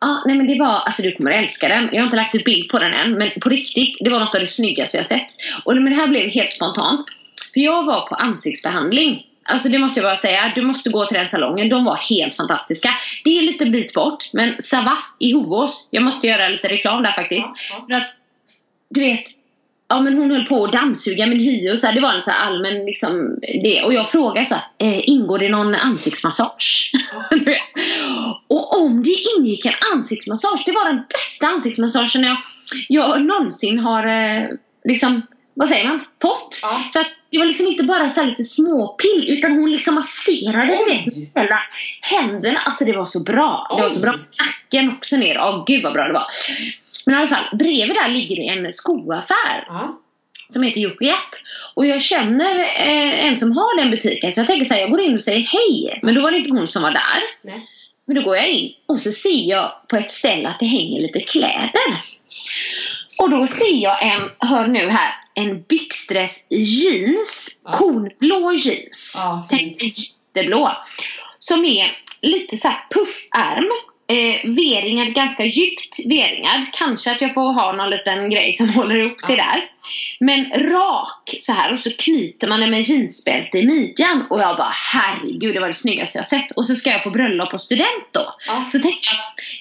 Ja, 0.00 0.22
nej 0.26 0.36
men 0.36 0.46
det 0.46 0.58
var, 0.58 0.80
alltså 0.80 1.02
du 1.02 1.12
kommer 1.12 1.30
älska 1.30 1.68
den. 1.68 1.88
Jag 1.92 2.00
har 2.00 2.04
inte 2.04 2.16
lagt 2.16 2.34
ut 2.34 2.44
bild 2.44 2.68
på 2.68 2.78
den 2.78 2.92
än, 2.92 3.12
men 3.12 3.30
på 3.40 3.48
riktigt, 3.48 3.96
det 4.00 4.10
var 4.10 4.20
något 4.20 4.34
av 4.34 4.40
det 4.40 4.46
snyggaste 4.46 4.96
jag 4.96 5.06
sett. 5.06 5.26
Och 5.64 5.74
men 5.74 5.84
det 5.84 5.96
här 5.96 6.08
blev 6.08 6.30
helt 6.30 6.52
spontant. 6.52 7.04
För 7.54 7.60
jag 7.60 7.84
var 7.84 8.06
på 8.06 8.14
ansiktsbehandling. 8.14 9.26
Alltså 9.48 9.68
det 9.68 9.78
måste 9.78 10.00
jag 10.00 10.06
bara 10.06 10.16
säga, 10.16 10.52
du 10.54 10.62
måste 10.62 10.90
gå 10.90 11.04
till 11.04 11.16
den 11.16 11.28
salongen. 11.28 11.68
De 11.68 11.84
var 11.84 11.96
helt 11.96 12.34
fantastiska. 12.34 12.90
Det 13.24 13.38
är 13.38 13.42
lite 13.42 13.66
bit 13.66 13.94
bort, 13.94 14.32
men 14.32 14.62
Sava 14.62 14.98
i 15.18 15.32
Hovås. 15.32 15.88
Jag 15.90 16.02
måste 16.02 16.26
göra 16.26 16.48
lite 16.48 16.68
reklam 16.68 17.02
där 17.02 17.12
faktiskt. 17.12 17.48
Ja, 17.70 17.76
ja. 17.78 17.84
För 17.86 17.94
att, 17.94 18.10
du 18.90 19.00
vet, 19.00 19.24
ja 19.88 20.00
men 20.00 20.18
hon 20.18 20.30
höll 20.30 20.46
på 20.46 20.64
att 20.64 20.72
dammsuga 20.72 21.26
min 21.26 21.40
hy 21.40 21.70
och 21.70 21.78
så 21.78 21.86
här, 21.86 21.94
det 21.94 22.00
var 22.00 22.12
en 22.12 22.22
så 22.22 22.30
här 22.30 22.46
allmän 22.46 22.84
liksom 22.84 23.38
det. 23.62 23.82
Och 23.82 23.94
jag 23.94 24.10
frågade 24.10 24.46
så 24.46 24.54
här, 24.54 24.64
eh, 24.78 25.08
ingår 25.08 25.38
det 25.38 25.48
någon 25.48 25.74
ansiktsmassage? 25.74 26.92
Och 28.48 28.80
om 28.80 29.02
det 29.02 29.16
ingick 29.38 29.66
en 29.66 29.92
ansiktsmassage, 29.94 30.62
det 30.66 30.72
var 30.72 30.84
den 30.84 31.02
bästa 31.08 31.46
ansiktsmassagen 31.46 32.22
jag, 32.22 32.36
jag 32.88 33.24
någonsin 33.24 33.78
har 33.78 34.06
eh, 34.06 34.48
liksom, 34.84 35.22
vad 35.54 35.68
säger 35.68 35.88
man, 35.88 36.04
fått. 36.22 36.58
Ja. 36.62 36.82
För 36.92 37.00
att 37.00 37.10
det 37.30 37.38
var 37.38 37.46
liksom 37.46 37.66
inte 37.66 37.82
bara 37.82 38.08
så 38.10 38.22
lite 38.24 38.44
småpill 38.44 39.24
utan 39.28 39.52
hon 39.52 39.70
liksom 39.72 39.94
masserade 39.94 40.66
du 40.66 40.84
vet, 40.94 41.06
Oj. 41.16 41.30
hela 41.36 41.58
händerna. 42.00 42.58
Alltså 42.64 42.84
det 42.84 42.92
var 42.96 43.04
så 43.04 43.20
bra. 43.22 43.66
Det 43.70 43.82
var 43.82 43.88
så 43.88 43.96
Oj. 43.96 44.02
bra. 44.02 44.12
Nacken 44.12 44.90
också 44.96 45.16
ner. 45.16 45.38
Åh 45.38 45.64
gud 45.66 45.82
vad 45.82 45.92
bra 45.92 46.04
det 46.06 46.12
var. 46.12 46.26
Men 47.06 47.14
i 47.14 47.18
alla 47.18 47.28
fall, 47.28 47.44
bredvid 47.58 47.94
där 47.96 48.08
ligger 48.08 48.36
det 48.36 48.48
en 48.48 48.72
skoaffär 48.72 49.64
Ja. 49.66 49.98
som 50.48 50.62
heter 50.62 50.80
Jocke 50.80 51.04
Japp. 51.04 51.34
Och 51.74 51.86
jag 51.86 52.02
känner 52.02 52.58
eh, 52.60 53.26
en 53.26 53.36
som 53.36 53.52
har 53.52 53.78
den 53.78 53.90
butiken 53.90 54.32
så 54.32 54.40
jag 54.40 54.46
tänker 54.46 54.66
så 54.66 54.74
här, 54.74 54.80
jag 54.80 54.90
går 54.90 55.00
in 55.00 55.14
och 55.14 55.22
säger 55.22 55.40
hej. 55.52 56.00
Men 56.02 56.14
då 56.14 56.20
var 56.22 56.30
det 56.30 56.36
inte 56.36 56.50
hon 56.50 56.68
som 56.68 56.82
var 56.82 56.90
där. 56.90 57.18
Nej. 57.44 57.66
Men 58.06 58.16
då 58.16 58.22
går 58.22 58.36
jag 58.36 58.48
in 58.48 58.72
och 58.86 59.00
så 59.00 59.12
ser 59.12 59.48
jag 59.50 59.72
på 59.88 59.96
ett 59.96 60.10
ställe 60.10 60.48
att 60.48 60.60
det 60.60 60.66
hänger 60.66 61.00
lite 61.00 61.20
kläder. 61.20 62.00
Och 63.18 63.30
då 63.30 63.46
ser 63.46 63.82
jag 63.82 64.02
en, 64.02 64.48
hör 64.48 64.66
nu 64.66 64.88
här, 64.88 65.12
en 65.34 65.62
byxdress 65.62 66.46
i 66.50 66.62
jeans. 66.62 67.60
Ja. 67.64 67.72
Kornblå 67.72 68.52
jeans. 68.52 69.14
Ja, 69.16 69.46
Tänk 69.50 69.82
jätteblå. 69.82 70.76
Som 71.38 71.64
är 71.64 71.98
lite 72.22 72.56
så 72.56 72.68
här 72.68 72.86
puffärm. 72.94 73.70
Eh, 74.06 74.50
veringad, 74.50 75.14
ganska 75.14 75.44
djupt 75.44 76.06
veringad. 76.06 76.66
Kanske 76.72 77.12
att 77.12 77.20
jag 77.20 77.34
får 77.34 77.52
ha 77.52 77.72
någon 77.72 77.90
liten 77.90 78.30
grej 78.30 78.52
som 78.52 78.68
håller 78.74 79.00
upp 79.00 79.26
det 79.26 79.36
där. 79.36 79.70
Men 80.20 80.50
rak 80.50 81.34
så 81.40 81.52
här 81.52 81.72
och 81.72 81.78
så 81.78 81.90
knyter 81.90 82.48
man 82.48 82.60
den 82.60 82.70
med 82.70 82.82
jeansbälte 82.82 83.58
i 83.58 83.66
midjan. 83.66 84.26
Och 84.30 84.40
jag 84.40 84.56
bara 84.56 84.72
herregud 84.92 85.54
det 85.54 85.60
var 85.60 85.68
det 85.68 85.74
snyggaste 85.74 86.18
jag 86.18 86.26
sett. 86.26 86.50
Och 86.50 86.66
så 86.66 86.74
ska 86.74 86.90
jag 86.90 87.02
på 87.02 87.10
bröllop 87.10 87.54
och 87.54 87.60
student 87.60 88.08
då. 88.12 88.34
Ja. 88.48 88.64
Så 88.68 88.78
tänkte 88.78 89.08
jag, 89.08 89.16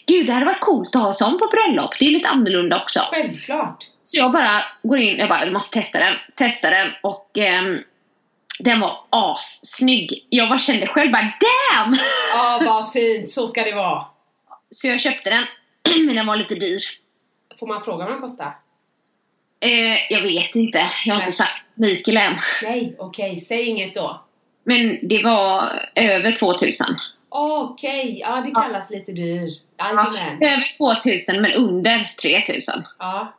gud 0.07 0.27
det 0.27 0.33
hade 0.33 0.45
varit 0.45 0.61
coolt 0.61 0.95
att 0.95 1.01
ha 1.01 1.13
sån 1.13 1.39
på 1.39 1.47
bröllop. 1.47 1.99
Det 1.99 2.05
är 2.05 2.11
lite 2.11 2.29
annorlunda 2.29 2.81
också. 2.81 2.99
Självklart. 3.09 3.87
Så 4.03 4.17
jag 4.19 4.31
bara 4.31 4.51
går 4.83 4.99
in, 4.99 5.17
jag 5.17 5.29
bara, 5.29 5.43
jag 5.43 5.53
måste 5.53 5.79
testa 5.79 5.99
den. 5.99 6.15
Testa 6.35 6.69
den 6.69 6.87
och 7.03 7.37
ehm, 7.37 7.77
den 8.59 8.79
var 8.79 8.97
assnygg. 9.09 10.27
Jag 10.29 10.49
bara 10.49 10.59
kände 10.59 10.87
själv 10.87 11.11
bara 11.11 11.21
damn! 11.21 11.97
Ja, 12.33 12.61
vad 12.65 12.93
fint. 12.93 13.31
Så 13.31 13.47
ska 13.47 13.63
det 13.63 13.75
vara. 13.75 14.05
Så 14.74 14.88
jag 14.88 14.99
köpte 14.99 15.30
den. 15.30 15.45
Men 16.05 16.15
den 16.15 16.28
var 16.28 16.36
lite 16.36 16.55
dyr. 16.55 16.80
Får 17.59 17.67
man 17.67 17.84
fråga 17.84 18.05
vad 18.05 18.13
den 18.13 18.21
kostar? 18.21 18.57
Eh, 19.59 19.97
jag 20.09 20.21
vet 20.21 20.55
inte. 20.55 20.80
Jag 21.05 21.13
har 21.13 21.19
Nej. 21.19 21.26
inte 21.26 21.38
sagt 21.38 21.67
Mikael 21.76 22.17
än. 22.17 22.36
Nej, 22.63 22.95
okej. 22.99 23.41
Säg 23.41 23.63
inget 23.63 23.95
då. 23.95 24.24
Men 24.63 25.07
det 25.07 25.24
var 25.24 25.71
över 25.95 26.32
2000. 26.32 26.88
Okej, 27.30 28.17
ja 28.19 28.41
det 28.45 28.51
kallas 28.51 28.89
lite 28.89 29.11
dyr. 29.11 29.49
Ja, 29.78 30.11
över 30.41 30.78
2000 30.78 31.41
men 31.41 31.51
under 31.51 32.11
3000. 32.21 32.84
Ja. 32.99 33.34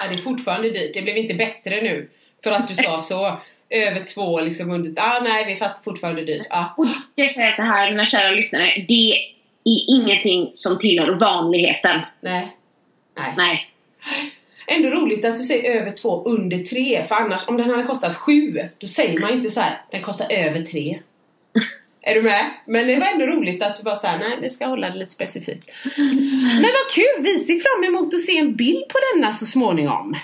ja, 0.00 0.08
det 0.08 0.14
är 0.14 0.18
fortfarande 0.18 0.70
dyrt. 0.70 0.94
Det 0.94 1.02
blev 1.02 1.16
inte 1.16 1.34
bättre 1.34 1.82
nu. 1.82 2.10
För 2.44 2.50
att 2.50 2.68
du 2.68 2.74
sa 2.74 2.98
så. 2.98 3.40
Över 3.70 4.04
två 4.04 4.40
liksom 4.40 4.70
under... 4.70 5.02
Ah, 5.02 5.20
nej, 5.22 5.54
vi 5.54 5.58
fattar 5.58 5.82
fortfarande 5.82 6.24
dyrt. 6.24 6.46
Ja. 6.50 6.74
Och 6.76 6.86
det 6.86 6.92
ska 6.92 7.22
jag 7.22 7.30
säga 7.30 7.52
så 7.52 7.62
här, 7.62 7.90
mina 7.90 8.04
kära 8.06 8.30
lyssnare. 8.30 8.84
Det 8.88 9.14
är 9.64 9.94
ingenting 9.94 10.50
som 10.52 10.78
tillhör 10.78 11.12
vanligheten. 11.12 12.00
Nej. 12.20 12.56
Nej. 13.16 13.34
Nej. 13.36 13.70
Ändå 14.66 14.88
roligt 14.88 15.24
att 15.24 15.36
du 15.36 15.42
säger 15.42 15.80
över 15.80 15.90
två 15.90 16.22
under 16.24 16.58
tre. 16.58 17.04
För 17.08 17.14
annars, 17.14 17.48
om 17.48 17.56
den 17.56 17.70
hade 17.70 17.82
kostat 17.82 18.16
sju, 18.16 18.58
då 18.78 18.86
säger 18.86 19.20
man 19.20 19.30
ju 19.30 19.36
inte 19.36 19.50
så 19.50 19.60
här. 19.60 19.80
Den 19.90 20.02
kostar 20.02 20.26
över 20.30 20.62
tre. 20.62 20.98
Är 22.02 22.14
du 22.14 22.22
med? 22.22 22.44
Men 22.66 22.86
det 22.86 22.96
var 22.96 23.06
ändå 23.06 23.26
roligt 23.26 23.62
att 23.62 23.76
du 23.76 23.82
bara 23.82 23.94
såhär, 23.94 24.18
nej 24.18 24.38
vi 24.42 24.48
ska 24.48 24.66
hålla 24.66 24.88
det 24.90 24.98
lite 24.98 25.12
specifikt. 25.12 25.70
Men 26.60 26.62
vad 26.62 26.90
kul! 26.94 27.22
Vi 27.22 27.38
ser 27.38 27.60
fram 27.60 27.94
emot 27.94 28.14
att 28.14 28.20
se 28.20 28.38
en 28.38 28.56
bild 28.56 28.88
på 28.88 28.98
denna 29.14 29.32
så 29.32 29.46
småningom. 29.46 30.16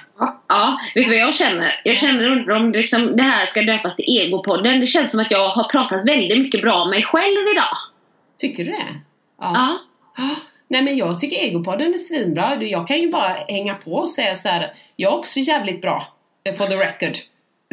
Ja, 0.48 0.78
vet 0.94 1.04
du 1.04 1.10
vad 1.10 1.20
jag 1.20 1.34
känner? 1.34 1.80
Jag 1.84 1.98
känner 1.98 2.50
om 2.50 2.72
liksom 2.72 3.16
det 3.16 3.22
här 3.22 3.46
ska 3.46 3.62
döpas 3.62 3.96
till 3.96 4.18
Egopodden. 4.18 4.80
Det 4.80 4.86
känns 4.86 5.10
som 5.10 5.20
att 5.20 5.30
jag 5.30 5.48
har 5.48 5.68
pratat 5.68 6.08
väldigt 6.08 6.38
mycket 6.38 6.62
bra 6.62 6.74
om 6.74 6.90
mig 6.90 7.02
själv 7.02 7.48
idag. 7.52 7.76
Tycker 8.38 8.64
du 8.64 8.70
det? 8.70 9.00
Ja. 9.40 9.78
Ah, 10.16 10.34
Nej 10.68 10.82
men 10.82 10.96
jag 10.96 11.18
tycker 11.18 11.36
egopodden 11.36 11.94
är 11.94 11.98
svinbra. 11.98 12.62
Jag 12.62 12.88
kan 12.88 13.00
ju 13.00 13.10
bara 13.10 13.32
hänga 13.48 13.74
på 13.74 13.92
och 13.94 14.10
säga 14.10 14.36
så 14.36 14.48
här. 14.48 14.72
Jag 14.96 15.12
är 15.12 15.16
också 15.18 15.40
jävligt 15.40 15.82
bra. 15.82 16.06
eh, 16.44 16.54
For 16.56 16.66
the 16.66 16.74
record. 16.76 17.18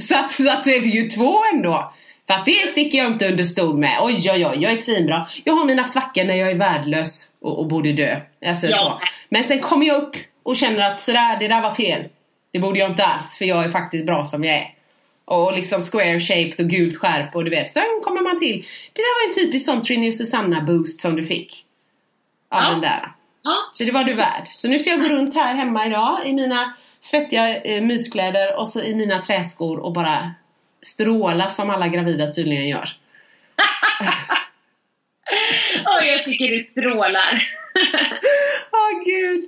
Så 0.02 0.16
att, 0.16 0.32
så 0.32 0.50
att 0.50 0.64
det 0.64 0.76
är 0.76 0.82
ju 0.82 1.10
två 1.10 1.38
ändå. 1.54 1.94
För 2.28 2.34
att 2.34 2.46
det 2.46 2.52
sticker 2.72 2.98
jag 2.98 3.08
inte 3.08 3.30
under 3.30 3.46
stol 3.46 3.78
med. 3.78 3.98
Oj 4.02 4.32
oj 4.32 4.48
oj, 4.48 4.58
jag 4.64 4.72
är 4.72 4.78
svinbra. 4.78 5.28
Jag 5.44 5.54
har 5.54 5.66
mina 5.66 5.84
svackor 5.84 6.24
när 6.24 6.36
jag 6.36 6.52
är 6.52 6.56
värdelös 6.56 7.32
och, 7.42 7.60
och 7.60 7.68
borde 7.68 7.94
dö. 7.94 8.20
Alltså, 8.46 8.68
Ja. 8.68 8.78
så. 8.78 9.08
Men 9.30 9.44
sen 9.44 9.60
kommer 9.60 9.86
jag 9.86 10.02
upp 10.04 10.16
och 10.44 10.56
känner 10.56 10.92
att 10.92 11.02
sådär, 11.02 11.38
det 11.40 11.48
där 11.48 11.62
var 11.62 11.74
fel. 11.76 12.04
Det 12.54 12.60
borde 12.60 12.80
jag 12.80 12.90
inte 12.92 13.06
alls 13.06 13.38
för 13.38 13.46
jag 13.46 13.64
är 13.64 13.72
faktiskt 13.72 14.06
bra 14.06 14.26
som 14.26 14.44
jag 14.44 14.56
är. 14.56 14.68
Och 15.26 15.54
liksom 15.56 15.82
square 15.82 16.20
shaped 16.20 16.66
och 16.66 16.70
gult 16.72 16.98
skärp 16.98 17.36
och 17.36 17.44
du 17.44 17.50
vet. 17.50 17.72
Sen 17.74 17.84
kommer 18.04 18.22
man 18.22 18.40
till. 18.40 18.66
Det 18.94 19.02
där 19.02 19.22
var 19.24 19.28
en 19.30 19.34
typisk 19.46 19.66
sån 19.66 19.82
Trini 19.84 20.12
Susanna 20.12 20.62
boost 20.62 21.02
som 21.02 21.16
du 21.16 21.26
fick. 21.26 21.66
Av 22.52 22.64
Ja. 22.64 22.70
den 22.70 22.82
där. 22.82 23.12
Ja. 23.44 23.58
Så 23.74 23.84
det 23.84 23.92
var 23.92 24.04
du 24.04 24.14
värd. 24.14 24.48
Så 24.48 24.68
nu 24.68 24.80
ska 24.80 24.90
jag 24.90 25.02
gå 25.02 25.08
runt 25.10 25.36
här 25.36 25.56
hemma 25.56 25.86
idag 25.88 26.20
i 26.26 26.34
mina 26.34 26.74
svettiga 27.00 27.62
eh, 27.62 27.82
myskläder 27.84 28.56
och 28.60 28.68
så 28.68 28.82
i 28.82 28.96
mina 28.96 29.22
träskor 29.22 29.80
och 29.80 29.94
bara 29.94 30.32
stråla 30.82 31.50
som 31.50 31.70
alla 31.70 31.88
gravida 31.88 32.32
tydligen 32.32 32.68
gör. 32.68 32.90
Åh, 35.86 36.08
jag 36.08 36.24
tycker 36.24 36.48
du 36.48 36.60
strålar. 36.60 37.34
Åh 38.72 39.04
gud! 39.06 39.44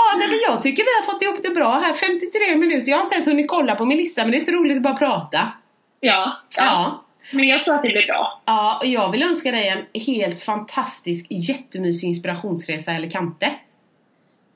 Ja, 0.00 0.18
nej, 0.18 0.28
men 0.28 0.38
jag 0.48 0.62
tycker 0.62 0.82
vi 0.82 1.06
har 1.06 1.12
fått 1.12 1.22
ihop 1.22 1.42
det 1.42 1.50
bra 1.50 1.78
här. 1.78 1.94
53 1.94 2.56
minuter. 2.56 2.90
Jag 2.90 2.96
har 2.96 3.04
inte 3.04 3.14
ens 3.14 3.26
hunnit 3.26 3.48
kolla 3.48 3.74
på 3.74 3.84
min 3.84 3.98
lista 3.98 4.22
men 4.22 4.30
det 4.30 4.36
är 4.36 4.40
så 4.40 4.52
roligt 4.52 4.76
att 4.76 4.82
bara 4.82 4.96
prata. 4.96 5.52
Ja. 6.00 6.40
Ja. 6.56 7.04
Men 7.32 7.48
jag 7.48 7.64
tror 7.64 7.74
att 7.74 7.82
det 7.82 7.88
blir 7.88 8.06
bra. 8.06 8.42
Ja, 8.44 8.78
och 8.80 8.86
jag 8.86 9.10
vill 9.10 9.22
önska 9.22 9.50
dig 9.50 9.68
en 9.68 10.02
helt 10.02 10.44
fantastisk 10.44 11.26
jättemysig 11.30 12.08
inspirationsresa 12.08 12.92
i 12.92 12.96
Alicante. 12.96 13.52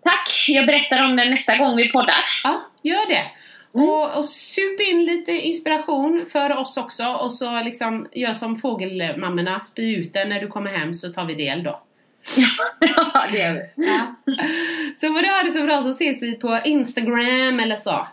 Tack! 0.04 0.44
Jag 0.48 0.66
berättar 0.66 1.04
om 1.04 1.16
den 1.16 1.30
nästa 1.30 1.56
gång 1.56 1.76
vi 1.76 1.92
poddar. 1.92 2.24
Ja, 2.44 2.60
gör 2.82 3.08
det. 3.08 3.24
Mm. 3.74 3.88
Och, 3.88 4.18
och 4.18 4.28
sup 4.28 4.80
in 4.80 5.04
lite 5.04 5.32
inspiration 5.32 6.26
för 6.32 6.56
oss 6.56 6.76
också 6.76 7.06
och 7.06 7.34
så 7.34 7.62
liksom 7.62 8.06
gör 8.12 8.32
som 8.32 8.60
fågelmammorna, 8.60 9.60
spy 9.64 9.96
ut 9.96 10.12
den 10.12 10.28
när 10.28 10.40
du 10.40 10.48
kommer 10.48 10.70
hem 10.70 10.94
så 10.94 11.12
tar 11.12 11.24
vi 11.24 11.34
del 11.34 11.62
då. 11.62 11.80
Ja, 12.80 13.26
det 13.32 13.38
gör 13.38 13.52
vi. 13.52 13.86
Ja. 13.86 14.14
Så 15.00 15.06
får 15.06 15.22
du 15.22 15.28
ha 15.28 15.42
det 15.42 15.50
så 15.50 15.62
bra 15.62 15.82
så 15.82 15.90
ses 15.90 16.22
vi 16.22 16.34
på 16.34 16.60
Instagram 16.64 17.60
eller 17.60 17.76
så. 17.76 18.06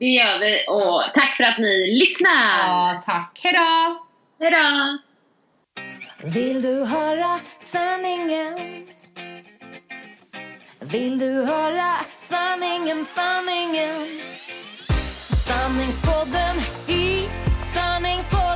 Det 0.00 0.06
gör 0.06 0.38
vi 0.38 0.64
och 0.68 1.02
tack 1.14 1.36
för 1.36 1.44
att 1.44 1.58
ni 1.58 1.98
lyssnar! 1.98 2.58
Ja, 2.58 3.02
tack. 3.06 3.40
Hejdå! 3.42 3.96
Hejdå! 4.40 4.98
Vill 6.22 6.62
du 6.62 6.84
höra 6.84 7.38
sanningen? 7.58 8.58
Vill 10.80 11.18
du 11.18 11.44
höra 11.44 11.94
sanningen, 12.20 13.04
sanningen? 13.04 14.06
Sanningspodden 15.46 16.56
i 16.88 17.28
sanningspodden 17.62 18.55